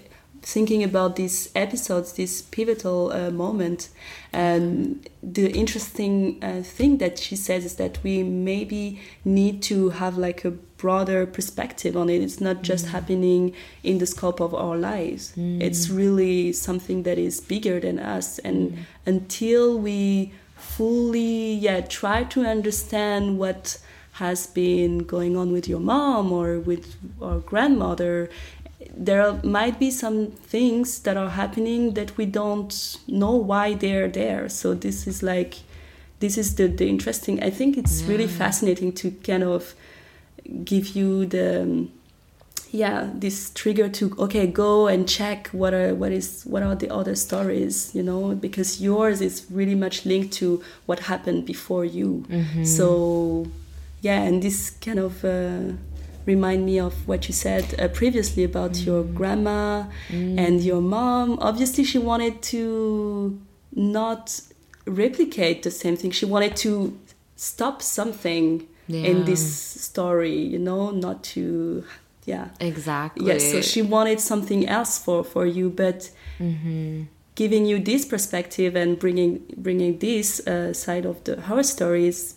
thinking 0.50 0.84
about 0.84 1.16
these 1.16 1.50
episodes, 1.56 2.14
this 2.14 2.42
pivotal 2.42 3.12
uh, 3.12 3.30
moment, 3.30 3.90
and 4.34 5.08
the 5.22 5.52
interesting 5.52 6.44
uh, 6.44 6.62
thing 6.64 6.98
that 6.98 7.20
she 7.20 7.36
says 7.36 7.66
is 7.66 7.76
that 7.76 8.00
we 8.04 8.24
maybe 8.24 9.00
need 9.24 9.62
to 9.62 9.90
have 9.90 10.18
like 10.18 10.44
a 10.44 10.52
broader 10.52 11.26
perspective 11.26 11.96
on 11.96 12.10
it. 12.10 12.22
It's 12.22 12.42
not 12.42 12.64
just 12.64 12.86
mm. 12.86 12.90
happening 12.90 13.54
in 13.84 14.00
the 14.00 14.06
scope 14.06 14.40
of 14.40 14.56
our 14.56 14.76
lives. 14.76 15.34
Mm. 15.36 15.62
It's 15.62 15.90
really 15.90 16.54
something 16.54 17.04
that 17.04 17.18
is 17.18 17.40
bigger 17.42 17.80
than 17.80 18.00
us, 18.00 18.40
and 18.40 18.72
mm. 18.72 18.78
until 19.06 19.78
we 19.78 20.34
fully, 20.56 21.54
yeah, 21.54 21.82
try 21.82 22.24
to 22.24 22.46
understand 22.46 23.38
what 23.38 23.80
has 24.14 24.48
been 24.48 25.00
going 25.00 25.38
on 25.38 25.52
with 25.52 25.66
your 25.68 25.80
mom 25.80 26.32
or 26.34 26.60
with 26.60 26.96
our 27.22 27.40
grandmother 27.40 28.30
there 28.96 29.34
might 29.44 29.80
be 29.80 29.92
some 29.92 30.28
things 30.28 31.00
that 31.00 31.18
are 31.18 31.30
happening 31.30 31.94
that 31.96 32.16
we 32.18 32.26
don't 32.26 32.98
know 33.08 33.36
why 33.36 33.74
they're 33.74 34.08
there. 34.08 34.50
So 34.50 34.74
this 34.74 35.08
is 35.08 35.22
like, 35.22 35.56
this 36.20 36.38
is 36.38 36.56
the, 36.56 36.68
the 36.68 36.88
interesting. 36.88 37.44
I 37.44 37.50
think 37.50 37.78
it's 37.78 38.02
yeah. 38.02 38.10
really 38.10 38.28
fascinating 38.28 38.94
to 38.94 39.12
kind 39.12 39.44
of 39.44 39.74
give 40.64 40.90
you 40.96 41.26
the 41.26 41.88
yeah 42.72 43.10
this 43.16 43.50
trigger 43.52 43.90
to 43.90 44.16
okay 44.20 44.46
go 44.46 44.88
and 44.88 45.10
check 45.10 45.48
what 45.48 45.74
are 45.74 45.96
what 45.96 46.12
is 46.12 46.44
what 46.44 46.62
are 46.62 46.76
the 46.76 46.92
other 46.94 47.16
stories 47.16 47.94
you 47.96 48.04
know 48.04 48.36
because 48.36 48.80
yours 48.80 49.22
is 49.22 49.46
really 49.50 49.74
much 49.74 50.06
linked 50.06 50.32
to 50.32 50.62
what 50.86 51.00
happened 51.00 51.46
before 51.46 51.84
you 51.84 52.24
mm-hmm. 52.30 52.64
so 52.64 53.48
yeah 54.02 54.22
and 54.22 54.44
this 54.44 54.70
kind 54.70 55.00
of 55.00 55.26
uh, 55.26 55.74
remind 56.34 56.62
me 56.66 56.76
of 56.80 56.94
what 57.10 57.22
you 57.28 57.34
said 57.34 57.66
uh, 57.80 57.88
previously 58.02 58.44
about 58.52 58.74
mm. 58.74 58.86
your 58.88 59.02
grandma 59.20 59.86
mm. 60.10 60.38
and 60.46 60.56
your 60.70 60.82
mom. 60.82 61.28
Obviously, 61.50 61.84
she 61.92 62.00
wanted 62.12 62.36
to 62.54 63.40
not 63.74 64.24
replicate 64.86 65.58
the 65.68 65.72
same 65.72 65.96
thing. 66.00 66.12
She 66.12 66.28
wanted 66.36 66.54
to 66.66 66.72
stop 67.36 67.82
something 67.82 68.68
yeah. 68.88 69.10
in 69.10 69.26
this 69.26 69.44
story, 69.90 70.38
you 70.54 70.60
know, 70.68 70.92
not 71.06 71.18
to, 71.34 71.84
yeah. 72.26 72.46
Exactly. 72.60 73.26
Yes, 73.26 73.44
yeah, 73.44 73.52
so 73.54 73.62
she 73.62 73.82
wanted 73.96 74.20
something 74.32 74.62
else 74.78 74.94
for, 75.04 75.24
for 75.24 75.46
you, 75.46 75.70
but. 75.84 76.00
Mm-hmm. 76.40 77.04
Giving 77.36 77.66
you 77.72 77.78
this 77.92 78.04
perspective 78.14 78.76
and 78.76 79.00
bringing 79.00 79.34
bringing 79.66 79.98
this 80.00 80.28
uh, 80.46 80.74
side 80.74 81.06
of 81.12 81.24
the 81.24 81.34
her 81.50 81.64
stories 81.64 82.36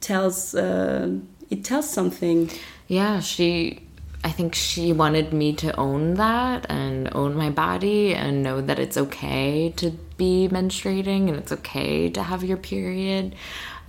tells 0.00 0.54
uh, 0.54 1.08
it 1.48 1.64
tells 1.64 1.88
something. 1.88 2.50
Yeah, 2.88 3.20
she 3.20 3.86
I 4.24 4.30
think 4.30 4.54
she 4.54 4.92
wanted 4.92 5.32
me 5.32 5.52
to 5.54 5.76
own 5.76 6.14
that 6.14 6.66
and 6.70 7.08
own 7.12 7.34
my 7.34 7.50
body 7.50 8.14
and 8.14 8.42
know 8.42 8.60
that 8.60 8.78
it's 8.78 8.96
okay 8.96 9.72
to 9.76 9.90
be 10.16 10.48
menstruating 10.50 11.28
and 11.28 11.36
it's 11.36 11.50
okay 11.50 12.08
to 12.10 12.22
have 12.22 12.44
your 12.44 12.56
period. 12.56 13.34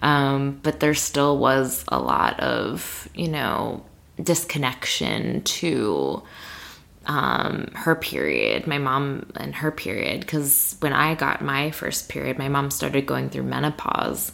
Um, 0.02 0.60
but 0.64 0.80
there 0.80 0.96
still 0.96 1.38
was 1.38 1.86
a 1.88 2.00
lot 2.00 2.40
of, 2.40 3.08
you 3.14 3.28
know, 3.28 3.86
disconnection 4.22 5.44
to 5.44 6.24
um, 7.06 7.68
her 7.76 7.96
period, 7.96 8.66
my 8.66 8.80
mom 8.80 9.32
and 9.36 9.54
her 9.56 9.70
period. 9.70 10.22
Because 10.22 10.78
when 10.80 10.94
I 10.94 11.14
got 11.14 11.44
my 11.44 11.70
first 11.70 12.10
period, 12.10 12.40
my 12.40 12.50
mom 12.50 12.72
started 12.72 13.06
going 13.06 13.30
through 13.30 13.44
menopause. 13.44 14.32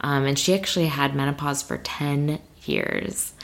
Um, 0.00 0.24
and 0.24 0.38
she 0.38 0.54
actually 0.54 0.86
had 0.86 1.14
menopause 1.14 1.62
for 1.62 1.76
10 1.76 2.40
years. 2.64 3.34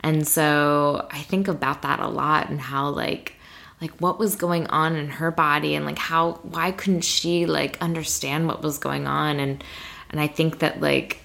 And 0.00 0.26
so 0.26 1.06
I 1.10 1.20
think 1.22 1.48
about 1.48 1.82
that 1.82 2.00
a 2.00 2.08
lot 2.08 2.50
and 2.50 2.60
how 2.60 2.90
like 2.90 3.34
like 3.80 3.92
what 4.00 4.18
was 4.18 4.36
going 4.36 4.66
on 4.68 4.96
in 4.96 5.08
her 5.08 5.30
body 5.30 5.74
and 5.74 5.84
like 5.84 5.98
how 5.98 6.32
why 6.42 6.72
couldn't 6.72 7.02
she 7.02 7.46
like 7.46 7.80
understand 7.80 8.46
what 8.46 8.62
was 8.62 8.78
going 8.78 9.06
on? 9.06 9.40
And 9.40 9.62
and 10.10 10.20
I 10.20 10.26
think 10.26 10.60
that 10.60 10.80
like 10.80 11.20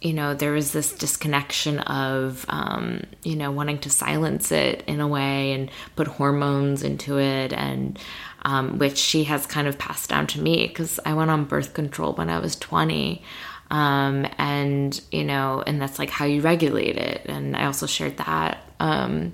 you 0.00 0.12
know 0.12 0.34
there 0.34 0.52
was 0.52 0.72
this 0.72 0.92
disconnection 0.92 1.80
of 1.80 2.46
um, 2.48 3.02
you 3.22 3.36
know 3.36 3.50
wanting 3.50 3.78
to 3.80 3.90
silence 3.90 4.52
it 4.52 4.84
in 4.86 5.00
a 5.00 5.08
way 5.08 5.52
and 5.52 5.70
put 5.96 6.06
hormones 6.06 6.82
into 6.82 7.18
it 7.18 7.52
and 7.52 7.98
um, 8.42 8.78
which 8.78 8.96
she 8.96 9.24
has 9.24 9.46
kind 9.46 9.66
of 9.66 9.78
passed 9.78 10.08
down 10.08 10.26
to 10.28 10.40
me 10.40 10.68
because 10.68 11.00
I 11.04 11.14
went 11.14 11.30
on 11.30 11.44
birth 11.44 11.74
control 11.74 12.12
when 12.12 12.30
I 12.30 12.38
was 12.38 12.56
20 12.56 13.22
um, 13.70 14.26
and 14.38 15.00
you 15.10 15.24
know 15.24 15.62
and 15.66 15.80
that's 15.80 15.98
like 15.98 16.10
how 16.10 16.24
you 16.24 16.40
regulate 16.40 16.96
it. 16.96 17.22
And 17.26 17.56
i 17.56 17.64
also 17.66 17.86
shared 17.86 18.16
that 18.18 18.58
um, 18.80 19.32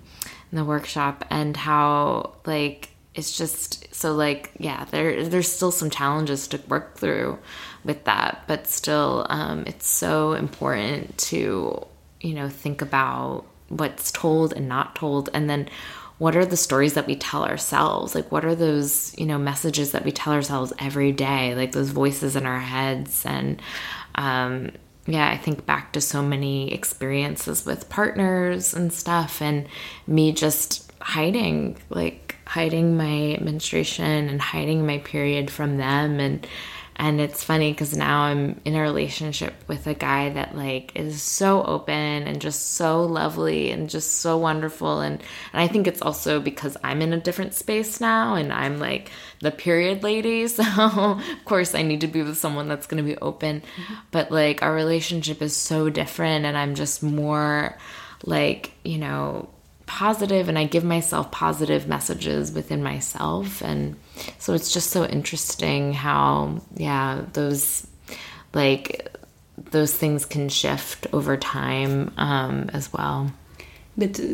in 0.51 0.59
the 0.59 0.65
workshop 0.65 1.25
and 1.31 1.57
how 1.57 2.35
like 2.47 2.91
it's 3.15 3.37
just 3.37 3.95
so 3.95 4.13
like 4.13 4.51
yeah 4.59 4.85
there 4.87 5.25
there's 5.29 5.51
still 5.51 5.71
some 5.71 5.91
challenges 5.91 6.49
to 6.49 6.61
work 6.69 6.99
through 6.99 7.39
with 7.85 8.03
that 8.05 8.43
but 8.49 8.67
still 8.67 9.27
um, 9.31 9.65
it's 9.67 9.87
so 9.87 10.33
important 10.33 11.17
to 11.19 11.87
you 12.21 12.35
know 12.35 12.49
think 12.49 12.83
about 12.83 13.45
what's 13.69 14.13
told 14.13 14.53
and 14.53 14.69
not 14.69 14.95
told. 14.95 15.29
And 15.33 15.49
then 15.49 15.69
what 16.19 16.37
are 16.37 16.47
the 16.47 16.57
stories 16.57 16.95
that 16.95 17.07
we 17.07 17.17
tell 17.17 17.45
ourselves? 17.45 18.15
Like 18.15 18.31
what 18.31 18.45
are 18.45 18.55
those 18.55 19.17
you 19.19 19.27
know 19.27 19.39
messages 19.39 19.93
that 19.93 20.05
we 20.05 20.13
tell 20.13 20.33
ourselves 20.33 20.73
every 20.79 21.13
day? 21.13 21.55
Like 21.55 21.73
those 21.73 21.91
voices 21.91 22.37
in 22.37 22.47
our 22.47 22.61
heads 22.61 23.25
and 23.27 23.61
um, 24.15 24.71
yeah, 25.07 25.29
I 25.29 25.37
think 25.37 25.67
back 25.67 25.93
to 25.93 26.01
so 26.01 26.23
many 26.23 26.73
experiences 26.73 27.67
with 27.67 27.89
partners 27.89 28.73
and 28.73 28.93
stuff, 28.93 29.43
and 29.43 29.67
me 30.07 30.33
just 30.33 30.91
hiding, 31.01 31.77
like 31.91 32.37
hiding 32.47 32.97
my 32.97 33.39
menstruation 33.41 34.29
and 34.29 34.41
hiding 34.41 34.87
my 34.87 34.99
period 34.99 35.51
from 35.51 35.77
them, 35.77 36.21
and 36.21 36.47
and 36.97 37.21
it's 37.21 37.43
funny 37.43 37.73
because 37.73 37.97
now 37.97 38.23
i'm 38.23 38.61
in 38.65 38.75
a 38.75 38.81
relationship 38.81 39.55
with 39.67 39.87
a 39.87 39.95
guy 39.95 40.31
that 40.31 40.57
like 40.57 40.93
is 40.95 41.23
so 41.23 41.63
open 41.65 41.95
and 41.95 42.41
just 42.41 42.73
so 42.73 43.03
lovely 43.03 43.71
and 43.71 43.91
just 43.91 44.17
so 44.17 44.39
wonderful. 44.39 45.01
And 45.01 45.21
and 45.53 45.63
i 45.63 45.67
think 45.67 45.87
it's 45.87 46.03
also 46.03 46.41
because 46.41 46.77
i'm 46.85 47.03
in 47.03 47.13
a 47.13 47.21
different 47.21 47.55
space 47.55 48.01
now 48.01 48.35
and 48.35 48.53
i'm 48.53 48.79
like 48.79 49.11
the 49.41 49.51
period 49.51 50.03
lady. 50.03 50.47
So 50.55 50.63
of 50.65 51.45
course 51.45 51.75
i 51.75 51.83
need 51.83 52.01
to 52.03 52.07
be 52.07 52.23
with 52.23 52.39
someone 52.39 52.69
that's 52.69 52.87
going 52.87 53.03
to 53.03 53.09
be 53.09 53.19
open. 53.19 53.63
But 54.11 54.31
like 54.31 54.63
our 54.63 54.75
relationship 54.75 55.43
is 55.43 55.57
so 55.57 55.91
different 55.91 56.45
and 56.45 56.57
i'm 56.57 56.75
just 56.75 57.03
more 57.03 57.77
like 58.25 58.73
you 58.85 58.99
know 58.99 59.49
positive 59.95 60.49
and 60.49 60.59
I 60.59 60.65
give 60.65 60.83
myself 60.83 61.31
positive 61.31 61.87
messages 61.87 62.51
within 62.53 62.83
myself. 62.83 63.63
And 63.63 63.95
so 64.39 64.53
it's 64.53 64.73
just 64.73 64.91
so 64.91 65.05
interesting 65.05 65.93
how, 65.93 66.61
yeah, 66.77 67.25
those 67.33 67.87
like 68.53 68.87
those 69.71 69.93
things 69.95 70.27
can 70.27 70.49
shift 70.49 71.07
over 71.13 71.37
time 71.37 72.13
um, 72.17 72.71
as 72.73 72.93
well. 72.93 73.31
But 73.97 74.19
uh, 74.19 74.25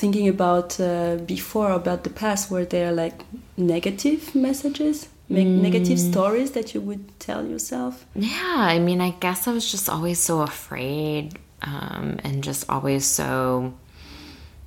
thinking 0.00 0.28
about 0.28 0.80
uh, 0.80 1.16
before, 1.26 1.72
about 1.72 2.04
the 2.04 2.10
past, 2.22 2.50
were 2.50 2.64
there 2.64 2.92
like 2.92 3.18
negative 3.58 4.34
messages? 4.34 5.08
Mm. 5.30 5.60
Negative 5.60 5.98
stories 5.98 6.52
that 6.52 6.74
you 6.74 6.80
would 6.80 7.04
tell 7.20 7.46
yourself? 7.46 8.06
Yeah, 8.14 8.56
I 8.74 8.78
mean, 8.78 9.00
I 9.00 9.10
guess 9.10 9.46
I 9.46 9.52
was 9.52 9.70
just 9.70 9.88
always 9.90 10.18
so 10.18 10.40
afraid 10.40 11.38
um, 11.62 12.18
and 12.24 12.42
just 12.42 12.68
always 12.68 13.04
so 13.04 13.74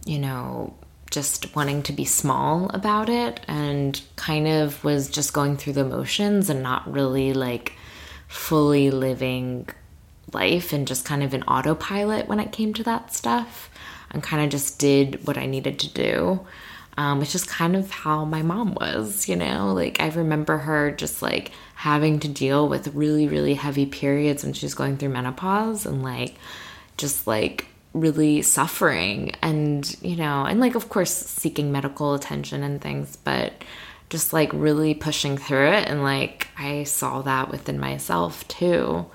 you 0.06 0.20
know, 0.20 0.74
just 1.12 1.56
wanting 1.56 1.84
to 1.84 1.94
be 1.94 2.06
small 2.06 2.70
about 2.74 3.08
it 3.08 3.40
and 3.48 4.02
kind 4.16 4.48
of 4.48 4.84
was 4.84 5.10
just 5.10 5.32
going 5.32 5.56
through 5.58 5.74
the 5.74 5.86
motions 5.86 6.50
and 6.50 6.64
not 6.64 6.92
really 6.92 7.34
like 7.34 7.74
fully 8.28 8.90
living 8.90 9.70
life 10.34 10.74
and 10.74 10.88
just 10.88 11.06
kind 11.06 11.22
of 11.22 11.36
an 11.36 11.44
autopilot 11.44 12.28
when 12.28 12.40
it 12.40 12.52
came 12.52 12.74
to 12.74 12.84
that 12.84 13.14
stuff 13.14 13.70
and 14.10 14.24
kind 14.24 14.44
of 14.44 14.50
just 14.50 14.80
did 14.80 15.26
what 15.28 15.38
I 15.38 15.46
needed 15.46 15.80
to 15.80 15.90
do. 15.90 16.46
Um, 16.96 17.20
which 17.20 17.34
is 17.34 17.44
kind 17.44 17.76
of 17.76 17.90
how 17.90 18.24
my 18.24 18.44
mom 18.44 18.76
was, 18.76 19.28
you 19.28 19.36
know? 19.36 19.74
Like, 19.74 20.00
I 20.00 20.10
remember 20.10 20.60
her 20.60 20.92
just 20.92 21.24
like 21.24 21.52
having 21.74 22.20
to 22.20 22.28
deal 22.28 22.70
with 22.70 22.94
really, 22.94 23.28
really 23.28 23.56
heavy 23.56 23.88
periods 23.88 24.44
when 24.44 24.54
she 24.54 24.68
was 24.68 24.76
going 24.76 24.98
through 24.98 25.10
menopause 25.10 25.88
and 25.88 26.04
like 26.04 26.36
just 26.98 27.26
like 27.26 27.66
really 27.94 28.42
suffering 28.42 29.32
and 29.42 29.96
you 30.02 30.16
know 30.16 30.46
and 30.46 30.60
like 30.60 30.74
of 30.74 30.90
course 30.90 31.14
seeking 31.14 31.72
medical 31.72 32.16
attention 32.16 32.64
and 32.64 32.82
things 32.82 33.16
but 33.18 33.54
just 34.14 34.32
like 34.32 34.52
really 34.54 34.94
pushing 34.94 35.38
through 35.38 35.70
it. 35.70 35.90
And 35.90 36.04
like 36.04 36.48
i 36.56 36.84
saw 36.84 37.24
that 37.24 37.50
within 37.50 37.80
myself 37.80 38.48
too. 38.48 39.08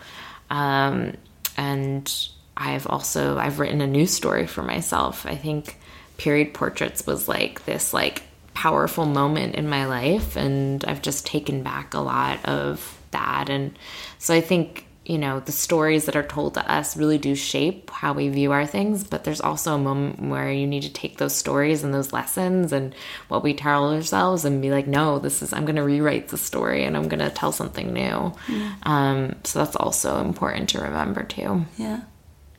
Um, 0.51 1.15
and 1.57 2.29
i've 2.57 2.89
also 2.89 3.39
i've 3.39 3.61
written 3.61 3.81
a 3.81 3.87
new 3.87 4.07
story 4.07 4.49
for 4.49 4.63
myself. 4.63 5.25
I 5.25 5.37
think 5.37 5.79
period 6.17 6.53
portraits 6.53 7.07
was 7.07 7.29
like 7.29 7.65
this 7.65 7.95
like 7.95 8.25
powerful 8.55 9.07
moment 9.07 9.55
in 9.55 9.69
my 9.69 9.87
life 9.87 10.35
and 10.35 10.85
i've 10.85 11.01
just 11.01 11.25
taken 11.25 11.63
back 11.63 11.95
a 11.95 12.01
lot 12.01 12.45
of 12.45 13.01
that. 13.13 13.49
And 13.49 13.79
so 14.19 14.35
i 14.35 14.41
think 14.41 14.88
you 15.09 15.17
know, 15.17 15.41
the 15.41 15.53
stories 15.53 16.05
that 16.05 16.17
are 16.17 16.23
told 16.23 16.53
to 16.53 16.71
us 16.71 16.95
really 16.95 17.17
do 17.17 17.35
shape 17.35 17.89
how 17.89 18.13
we 18.13 18.29
view 18.29 18.53
our 18.53 18.67
things, 18.67 19.03
but 19.03 19.25
there's 19.25 19.41
also 19.41 19.75
a 19.75 19.79
moment 19.79 20.21
where 20.21 20.53
you 20.53 20.67
need 20.67 20.83
to 20.83 20.93
take 20.93 21.17
those 21.17 21.35
stories 21.35 21.83
and 21.83 21.95
those 21.95 22.13
lessons 22.13 22.75
and 22.75 22.95
what 23.29 23.43
we 23.43 23.55
tell 23.55 23.91
ourselves 23.91 24.45
and 24.45 24.61
be 24.61 24.71
like, 24.71 24.87
no, 24.87 25.19
this 25.19 25.41
is, 25.41 25.55
I'm 25.55 25.65
going 25.65 25.77
to 25.77 25.83
rewrite 25.83 26.29
the 26.29 26.37
story 26.37 26.85
and 26.85 26.95
I'm 26.95 27.09
going 27.09 27.21
to 27.21 27.31
tell 27.31 27.53
something 27.53 27.91
new. 27.95 28.35
Yeah. 28.49 28.75
Um, 28.83 29.37
so 29.45 29.61
that's 29.61 29.77
also 29.77 30.21
important 30.21 30.69
to 30.71 30.83
remember 30.83 31.25
too. 31.25 31.65
Yeah. 31.79 32.03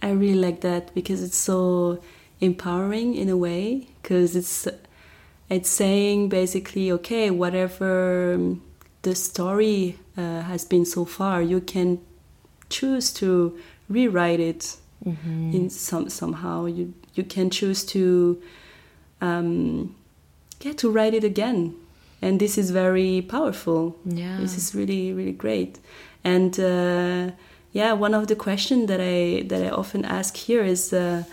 I 0.02 0.10
really 0.10 0.39
like 0.39 0.62
that 0.62 0.95
because 0.95 1.22
it's 1.22 1.38
so 1.38 2.02
empowering 2.41 3.14
in 3.14 3.30
a 3.30 3.38
way 3.38 3.89
because 4.02 4.36
it's 4.36 4.68
it's 5.50 5.70
saying 5.70 6.30
basically 6.30 6.89
okay 6.89 7.30
whatever 7.30 8.39
the 9.02 9.14
story 9.14 10.00
uh, 10.16 10.41
has 10.43 10.64
been 10.64 10.86
so 10.86 11.04
far 11.04 11.41
you 11.41 11.60
can 11.60 12.00
choose 12.70 13.12
to 13.14 13.58
rewrite 13.90 14.40
it 14.40 14.78
mm-hmm. 15.06 15.52
in 15.54 15.70
some 15.70 16.10
somehow. 16.10 16.66
You 16.66 16.94
you 17.16 17.24
can 17.24 17.50
choose 17.50 17.84
to 17.86 18.42
um, 19.22 19.96
yeah 20.62 20.74
to 20.74 20.90
write 20.90 21.14
it 21.14 21.24
again, 21.24 21.76
and 22.22 22.40
this 22.40 22.58
is 22.58 22.72
very 22.72 23.22
powerful. 23.22 23.98
Yeah, 24.06 24.38
this 24.40 24.58
is 24.58 24.76
really 24.76 25.14
really 25.14 25.34
great. 25.34 25.80
And 26.24 26.60
uh, 26.60 27.32
yeah, 27.72 27.94
one 27.94 28.14
of 28.14 28.28
the 28.28 28.36
questions 28.36 28.88
that 28.88 29.00
I 29.02 29.44
that 29.48 29.64
I 29.64 29.70
often 29.70 30.06
ask 30.06 30.36
here 30.36 30.64
is 30.64 30.94
uh, 30.94 31.24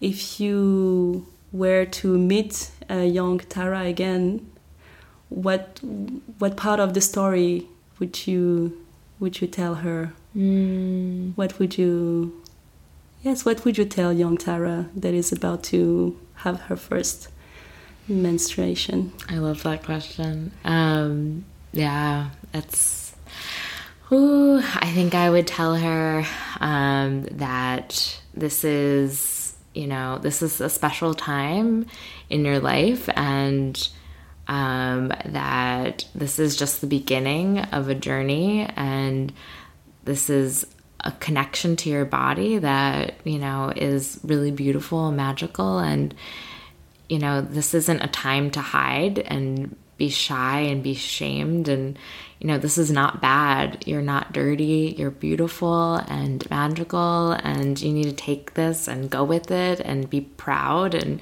if 0.00 0.40
you 0.40 1.26
were 1.52 1.84
to 1.84 2.18
meet 2.18 2.70
a 2.88 3.04
young 3.04 3.38
Tara 3.38 3.82
again, 3.82 4.50
what 5.28 5.80
what 6.38 6.56
part 6.56 6.80
of 6.80 6.94
the 6.94 7.00
story 7.00 7.66
would 7.98 8.26
you 8.26 8.84
would 9.20 9.40
you 9.40 9.46
tell 9.46 9.76
her? 9.76 10.12
Mm. 10.36 11.36
What 11.36 11.58
would 11.58 11.78
you, 11.78 12.42
yes, 13.22 13.44
what 13.44 13.64
would 13.64 13.78
you 13.78 13.84
tell 13.84 14.12
young 14.12 14.36
Tara 14.36 14.88
that 14.96 15.14
is 15.14 15.32
about 15.32 15.62
to 15.64 16.18
have 16.36 16.60
her 16.62 16.76
first 16.76 17.28
menstruation? 18.08 19.12
I 19.28 19.38
love 19.38 19.62
that 19.62 19.84
question. 19.84 20.52
Um, 20.64 21.44
yeah, 21.72 22.30
it's. 22.52 23.14
Ooh, 24.12 24.58
I 24.58 24.90
think 24.92 25.14
I 25.14 25.30
would 25.30 25.46
tell 25.46 25.76
her 25.76 26.24
um, 26.60 27.22
that 27.32 28.20
this 28.34 28.62
is, 28.62 29.54
you 29.74 29.86
know, 29.86 30.18
this 30.18 30.42
is 30.42 30.60
a 30.60 30.68
special 30.68 31.14
time 31.14 31.86
in 32.28 32.44
your 32.44 32.60
life, 32.60 33.08
and 33.16 33.88
um, 34.46 35.08
that 35.24 36.06
this 36.14 36.38
is 36.38 36.54
just 36.56 36.80
the 36.82 36.86
beginning 36.86 37.60
of 37.60 37.88
a 37.88 37.94
journey, 37.94 38.68
and 38.76 39.32
this 40.04 40.30
is 40.30 40.66
a 41.00 41.12
connection 41.12 41.76
to 41.76 41.90
your 41.90 42.04
body 42.04 42.58
that, 42.58 43.14
you 43.24 43.38
know, 43.38 43.72
is 43.74 44.18
really 44.24 44.50
beautiful 44.50 45.08
and 45.08 45.16
magical. 45.16 45.78
And, 45.78 46.14
you 47.08 47.18
know, 47.18 47.40
this 47.42 47.74
isn't 47.74 48.02
a 48.02 48.08
time 48.08 48.50
to 48.52 48.60
hide 48.60 49.18
and 49.18 49.76
be 49.98 50.08
shy 50.08 50.60
and 50.60 50.82
be 50.82 50.94
shamed. 50.94 51.68
And, 51.68 51.98
you 52.40 52.46
know, 52.46 52.58
this 52.58 52.78
is 52.78 52.90
not 52.90 53.20
bad. 53.20 53.86
You're 53.86 54.02
not 54.02 54.32
dirty. 54.32 54.94
You're 54.96 55.10
beautiful 55.10 55.96
and 56.08 56.48
magical. 56.50 57.32
And 57.32 57.80
you 57.80 57.92
need 57.92 58.04
to 58.04 58.12
take 58.12 58.54
this 58.54 58.88
and 58.88 59.10
go 59.10 59.24
with 59.24 59.50
it 59.50 59.80
and 59.80 60.08
be 60.08 60.22
proud 60.22 60.94
and, 60.94 61.20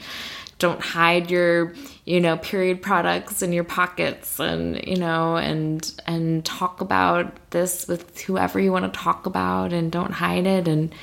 don't 0.62 0.80
hide 0.80 1.28
your 1.28 1.74
you 2.04 2.20
know 2.20 2.36
period 2.38 2.80
products 2.80 3.42
in 3.42 3.52
your 3.52 3.64
pockets 3.64 4.38
and 4.38 4.82
you 4.86 4.96
know 4.96 5.36
and 5.36 5.92
and 6.06 6.44
talk 6.44 6.80
about 6.80 7.26
this 7.50 7.88
with 7.88 8.20
whoever 8.20 8.60
you 8.60 8.70
want 8.70 8.84
to 8.84 8.98
talk 8.98 9.26
about 9.26 9.72
and 9.72 9.90
don't 9.90 10.12
hide 10.12 10.46
it 10.46 10.68
and 10.68 10.94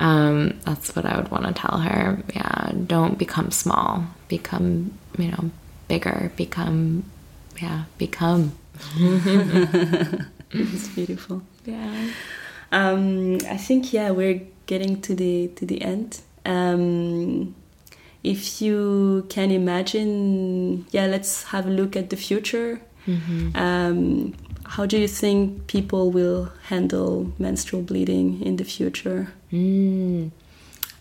um, 0.00 0.60
that's 0.64 0.94
what 0.94 1.04
I 1.04 1.16
would 1.16 1.30
want 1.30 1.46
to 1.46 1.52
tell 1.52 1.78
her. 1.78 2.22
Yeah, 2.32 2.70
don't 2.86 3.18
become 3.18 3.50
small. 3.50 4.04
Become, 4.28 4.96
you 5.18 5.32
know, 5.32 5.50
bigger. 5.88 6.30
Become, 6.36 7.04
yeah, 7.60 7.82
become. 7.98 8.56
it's 10.50 10.88
beautiful. 10.94 11.42
Yeah. 11.64 12.10
Um, 12.70 13.38
I 13.48 13.56
think 13.56 13.92
yeah, 13.92 14.10
we're 14.10 14.42
getting 14.66 15.00
to 15.02 15.16
the 15.16 15.48
to 15.56 15.66
the 15.66 15.82
end. 15.82 16.20
Um, 16.46 17.56
if 18.24 18.60
you 18.60 19.26
can 19.28 19.50
imagine, 19.50 20.86
yeah, 20.90 21.06
let's 21.06 21.44
have 21.44 21.66
a 21.66 21.70
look 21.70 21.96
at 21.96 22.10
the 22.10 22.16
future. 22.16 22.80
Mm-hmm. 23.06 23.56
Um, 23.56 24.34
how 24.66 24.84
do 24.84 24.98
you 24.98 25.08
think 25.08 25.66
people 25.66 26.10
will 26.10 26.52
handle 26.64 27.32
menstrual 27.38 27.82
bleeding 27.82 28.42
in 28.42 28.56
the 28.56 28.64
future? 28.64 29.32
Mm. 29.52 30.30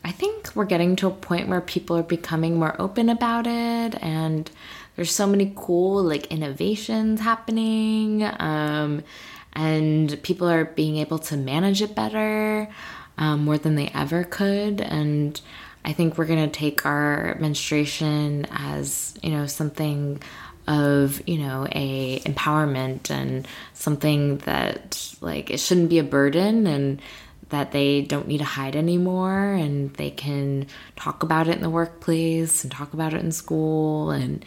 I 0.05 0.11
think 0.11 0.55
we're 0.55 0.65
getting 0.65 0.95
to 0.97 1.07
a 1.07 1.11
point 1.11 1.49
where 1.49 1.59
people 1.59 1.97
are 1.97 2.03
becoming 2.03 2.57
more 2.57 2.79
open 2.79 3.09
about 3.09 3.45
it, 3.45 4.01
and 4.01 4.49
there's 4.95 5.11
so 5.11 5.27
many 5.27 5.51
cool 5.53 6.01
like 6.01 6.27
innovations 6.27 7.19
happening, 7.19 8.23
um, 8.23 9.03
and 9.51 10.21
people 10.23 10.47
are 10.47 10.63
being 10.63 10.95
able 10.97 11.19
to 11.19 11.35
manage 11.35 11.81
it 11.81 11.93
better 11.93 12.69
um, 13.17 13.43
more 13.43 13.57
than 13.57 13.75
they 13.75 13.91
ever 13.93 14.23
could, 14.23 14.79
and 14.79 15.41
I 15.87 15.93
think 15.93 16.17
we're 16.17 16.25
going 16.25 16.49
to 16.49 16.59
take 16.59 16.85
our 16.85 17.37
menstruation 17.39 18.45
as, 18.51 19.17
you 19.23 19.29
know, 19.29 19.47
something 19.47 20.21
of, 20.67 21.25
you 21.25 21.37
know, 21.37 21.65
a 21.71 22.19
empowerment 22.19 23.09
and 23.09 23.47
something 23.71 24.39
that 24.39 25.15
like 25.21 25.49
it 25.49 25.61
shouldn't 25.61 25.89
be 25.89 25.99
a 25.99 26.03
burden 26.03 26.67
and 26.67 27.01
that 27.49 27.71
they 27.71 28.01
don't 28.01 28.27
need 28.27 28.39
to 28.39 28.43
hide 28.43 28.75
anymore 28.75 29.53
and 29.53 29.93
they 29.93 30.11
can 30.11 30.67
talk 30.97 31.23
about 31.23 31.47
it 31.47 31.55
in 31.55 31.61
the 31.61 31.69
workplace 31.69 32.65
and 32.65 32.71
talk 32.73 32.93
about 32.93 33.13
it 33.13 33.21
in 33.21 33.31
school 33.31 34.11
and 34.11 34.43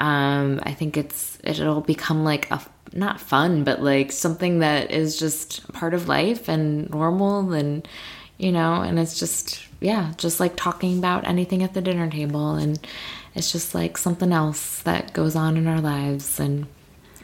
um, 0.00 0.58
I 0.64 0.74
think 0.74 0.96
it's 0.96 1.38
it'll 1.44 1.82
become 1.82 2.24
like 2.24 2.50
a 2.50 2.60
not 2.92 3.20
fun 3.20 3.62
but 3.62 3.80
like 3.80 4.10
something 4.10 4.58
that 4.58 4.90
is 4.90 5.16
just 5.20 5.72
part 5.72 5.94
of 5.94 6.08
life 6.08 6.48
and 6.48 6.90
normal 6.90 7.52
and 7.52 7.86
you 8.38 8.50
know 8.50 8.82
and 8.82 8.98
it's 8.98 9.20
just 9.20 9.64
yeah, 9.80 10.12
just 10.16 10.40
like 10.40 10.56
talking 10.56 10.98
about 10.98 11.26
anything 11.26 11.62
at 11.62 11.74
the 11.74 11.80
dinner 11.80 12.08
table. 12.08 12.54
And 12.54 12.78
it's 13.34 13.50
just 13.50 13.74
like 13.74 13.96
something 13.96 14.32
else 14.32 14.80
that 14.80 15.12
goes 15.12 15.34
on 15.34 15.56
in 15.56 15.66
our 15.66 15.80
lives. 15.80 16.38
And, 16.38 16.66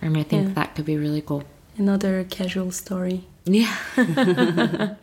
and 0.01 0.17
I 0.17 0.23
think 0.23 0.49
yeah. 0.49 0.55
that 0.55 0.75
could 0.75 0.87
be 0.87 0.97
really 0.97 1.21
cool. 1.23 1.45
Another 1.77 2.25
casual 2.25 2.73
story. 2.73 3.25
Yeah, 3.45 3.77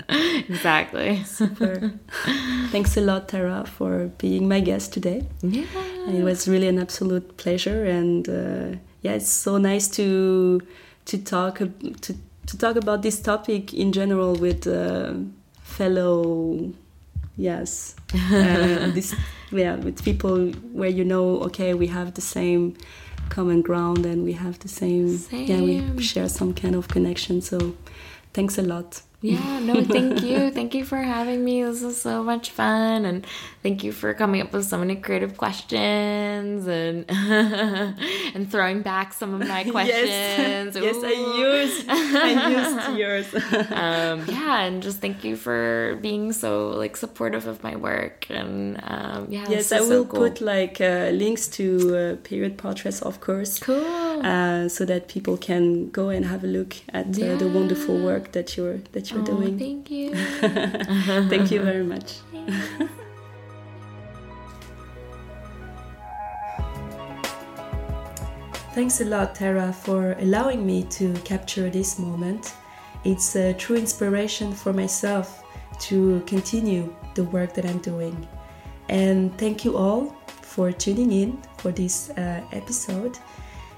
exactly. 0.50 1.24
Super. 1.24 1.94
Thanks 2.72 2.98
a 2.98 3.02
lot, 3.02 3.30
Tara, 3.30 3.64
for 3.66 4.08
being 4.18 4.50
my 4.50 4.60
guest 4.60 4.92
today. 4.92 5.26
Yeah. 5.42 5.64
It 6.08 6.24
was 6.24 6.46
really 6.46 6.68
an 6.68 6.78
absolute 6.78 7.38
pleasure. 7.38 7.86
And 7.86 8.28
uh, 8.28 8.80
yeah, 9.02 9.14
it's 9.14 9.30
so 9.30 9.58
nice 9.58 9.88
to 9.90 10.60
to 11.06 11.18
talk 11.18 11.60
to 11.60 12.16
to 12.48 12.58
talk 12.58 12.76
about 12.76 13.02
this 13.02 13.22
topic 13.22 13.74
in 13.74 13.94
general 13.94 14.36
with 14.36 14.68
uh, 14.68 15.14
fellow 15.62 16.74
yes. 17.38 17.96
Uh, 18.14 18.92
this 18.92 19.16
yeah 19.52 19.76
with 19.76 20.04
people 20.04 20.52
where 20.72 20.90
you 20.90 21.04
know 21.04 21.40
okay 21.42 21.74
we 21.74 21.88
have 21.88 22.14
the 22.14 22.22
same 22.22 22.76
common 23.30 23.62
ground 23.62 24.06
and 24.06 24.24
we 24.24 24.34
have 24.34 24.60
the 24.60 24.68
same, 24.68 25.18
same. 25.18 25.48
yeah 25.48 25.62
we 25.62 26.02
share 26.02 26.30
some 26.30 26.54
kind 26.54 26.76
of 26.76 26.88
connection. 26.88 27.42
So 27.42 27.76
thanks 28.34 28.58
a 28.58 28.62
lot 28.62 29.02
yeah, 29.24 29.60
no, 29.60 29.82
thank 29.86 30.22
you. 30.22 30.52
thank 30.58 30.76
you 30.76 30.84
for 30.84 30.98
having 30.98 31.46
me. 31.46 31.64
This 31.64 31.82
was 31.82 32.00
so 32.02 32.22
much 32.22 32.50
fun. 32.50 33.06
And 33.06 33.26
thank 33.64 33.82
you 33.82 33.94
for 33.94 34.14
coming 34.14 34.42
up 34.42 34.52
with 34.52 34.66
so 34.66 34.78
many 34.78 34.98
creative 34.98 35.38
questions 35.38 36.68
and 36.68 37.06
and 37.10 38.52
throwing 38.52 38.82
back 38.82 39.14
some 39.14 39.34
of 39.34 39.48
my 39.48 39.64
questions. 39.76 40.76
yes, 40.76 40.76
yes 40.76 40.96
I 41.02 41.14
used 41.48 41.90
I 41.90 42.50
used 42.50 43.00
yours. 43.00 43.34
um, 43.72 44.26
yeah, 44.28 44.64
and 44.64 44.84
just 44.84 45.00
thank 45.00 45.24
you 45.24 45.38
for 45.38 45.98
being 46.02 46.34
so 46.34 46.72
like 46.72 46.98
supportive 46.98 47.48
of 47.48 47.64
my 47.64 47.78
work. 47.78 48.30
And 48.30 48.78
um, 48.84 49.28
yeah, 49.30 49.46
yes, 49.48 49.72
I 49.72 49.80
will 49.80 49.88
so 49.88 50.06
cool. 50.06 50.20
put 50.20 50.42
like 50.42 50.82
uh, 50.82 51.12
links 51.14 51.48
to 51.60 51.96
uh, 51.96 52.16
period 52.28 52.58
portraits, 52.58 53.02
of 53.02 53.22
course. 53.22 53.58
Cool. 53.58 53.86
Uh, 54.26 54.68
so 54.68 54.84
that 54.84 55.08
people 55.08 55.38
can 55.38 55.90
go 55.92 56.10
and 56.10 56.26
have 56.26 56.44
a 56.44 56.48
look 56.48 56.76
at 56.90 57.16
yeah. 57.18 57.36
the 57.36 57.48
wonderful 57.48 58.04
work 58.04 58.34
that 58.34 58.58
you're 58.58 58.80
that 58.92 59.12
you're 59.12 59.13
oh, 59.22 59.26
doing. 59.26 59.58
Thank 59.60 59.92
you. 59.92 60.16
thank 61.30 61.52
you 61.52 61.62
very 61.62 61.84
much. 61.84 62.20
Thanks 68.74 69.02
a 69.02 69.06
lot, 69.06 69.36
Tara, 69.36 69.72
for 69.72 70.14
allowing 70.14 70.66
me 70.66 70.84
to 70.86 71.14
capture 71.26 71.70
this 71.70 72.00
moment. 72.00 72.56
It's 73.04 73.36
a 73.36 73.54
true 73.54 73.76
inspiration 73.76 74.52
for 74.52 74.74
myself 74.74 75.44
to 75.82 76.22
continue 76.26 76.96
the 77.14 77.24
work 77.26 77.54
that 77.54 77.66
I'm 77.66 77.78
doing. 77.80 78.28
And 78.90 79.38
thank 79.38 79.64
you 79.64 79.78
all 79.78 80.16
for 80.26 80.72
tuning 80.72 81.12
in 81.12 81.42
for 81.58 81.72
this 81.72 82.10
uh, 82.12 82.42
episode. 82.52 83.20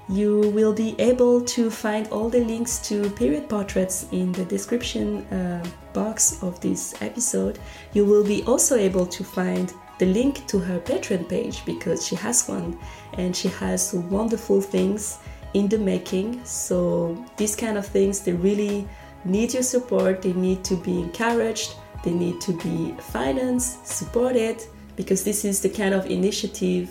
You 0.08 0.50
will 0.50 0.72
be 0.72 0.94
able 1.00 1.40
to 1.40 1.68
find 1.68 2.06
all 2.08 2.28
the 2.28 2.44
links 2.44 2.78
to 2.88 3.10
period 3.10 3.48
portraits 3.48 4.06
in 4.12 4.30
the 4.32 4.44
description 4.44 5.24
uh, 5.26 5.66
box 5.92 6.42
of 6.42 6.60
this 6.60 6.94
episode. 7.02 7.58
You 7.92 8.04
will 8.04 8.24
be 8.24 8.44
also 8.44 8.76
able 8.76 9.06
to 9.06 9.24
find 9.24 9.72
the 9.98 10.06
link 10.06 10.46
to 10.46 10.58
her 10.58 10.78
Patreon 10.78 11.28
page 11.28 11.64
because 11.64 12.06
she 12.06 12.14
has 12.16 12.46
one 12.46 12.78
and 13.14 13.34
she 13.34 13.48
has 13.48 13.94
wonderful 13.94 14.60
things 14.60 15.18
in 15.54 15.68
the 15.68 15.78
making. 15.78 16.44
So, 16.44 17.24
these 17.36 17.56
kind 17.56 17.76
of 17.76 17.86
things, 17.86 18.20
they 18.20 18.32
really 18.32 18.86
need 19.24 19.54
your 19.54 19.62
support, 19.62 20.22
they 20.22 20.34
need 20.34 20.62
to 20.64 20.76
be 20.76 21.00
encouraged, 21.00 21.74
they 22.04 22.12
need 22.12 22.40
to 22.42 22.52
be 22.58 22.94
financed, 23.00 23.86
supported, 23.86 24.62
because 24.94 25.24
this 25.24 25.44
is 25.44 25.60
the 25.60 25.68
kind 25.68 25.94
of 25.94 26.06
initiative 26.06 26.90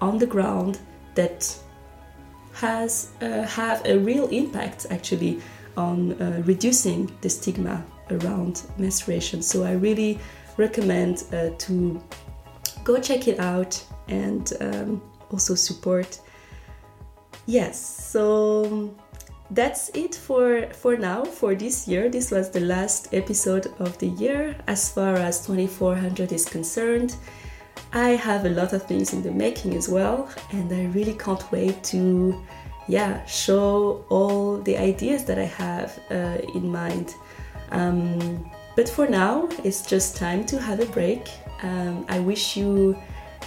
on 0.00 0.18
the 0.18 0.26
ground 0.26 0.78
that 1.14 1.56
has 2.62 3.10
uh, 3.20 3.42
have 3.42 3.84
a 3.84 3.98
real 3.98 4.28
impact 4.28 4.86
actually 4.90 5.40
on 5.76 6.12
uh, 6.12 6.42
reducing 6.46 7.10
the 7.20 7.28
stigma 7.28 7.84
around 8.10 8.62
menstruation. 8.78 9.42
So 9.42 9.64
I 9.64 9.72
really 9.72 10.18
recommend 10.56 11.24
uh, 11.32 11.50
to 11.58 12.00
go 12.84 13.00
check 13.00 13.26
it 13.26 13.40
out 13.40 13.82
and 14.08 14.52
um, 14.60 15.02
also 15.30 15.54
support. 15.56 16.20
Yes, 17.46 17.76
so 18.12 18.94
that's 19.50 19.90
it 19.94 20.14
for 20.14 20.68
for 20.72 20.96
now 20.96 21.24
for 21.24 21.56
this 21.56 21.88
year. 21.88 22.08
This 22.08 22.30
was 22.30 22.50
the 22.50 22.60
last 22.60 23.12
episode 23.12 23.66
of 23.80 23.98
the 23.98 24.08
year 24.08 24.54
as 24.68 24.92
far 24.92 25.16
as 25.16 25.44
2400 25.46 26.32
is 26.32 26.44
concerned. 26.44 27.16
I 27.92 28.10
have 28.10 28.46
a 28.46 28.48
lot 28.48 28.72
of 28.72 28.84
things 28.84 29.12
in 29.12 29.22
the 29.22 29.30
making 29.30 29.74
as 29.74 29.88
well, 29.88 30.28
and 30.52 30.72
I 30.72 30.86
really 30.86 31.14
can't 31.14 31.50
wait 31.52 31.82
to, 31.84 32.42
yeah, 32.88 33.24
show 33.26 34.04
all 34.08 34.58
the 34.58 34.78
ideas 34.78 35.24
that 35.26 35.38
I 35.38 35.44
have 35.44 36.00
uh, 36.10 36.38
in 36.54 36.70
mind. 36.70 37.14
Um, 37.70 38.50
but 38.76 38.88
for 38.88 39.06
now, 39.06 39.48
it's 39.62 39.84
just 39.84 40.16
time 40.16 40.46
to 40.46 40.60
have 40.60 40.80
a 40.80 40.86
break. 40.86 41.28
Um, 41.62 42.06
I 42.08 42.18
wish 42.18 42.56
you 42.56 42.96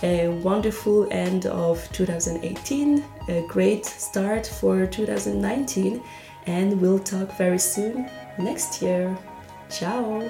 a 0.03 0.27
wonderful 0.43 1.11
end 1.11 1.47
of 1.47 1.91
2018, 1.91 3.03
a 3.29 3.47
great 3.47 3.85
start 3.85 4.45
for 4.45 4.85
2019, 4.85 6.03
and 6.45 6.79
we'll 6.79 6.99
talk 6.99 7.31
very 7.37 7.59
soon 7.59 8.09
next 8.37 8.81
year. 8.81 9.17
Ciao! 9.69 10.29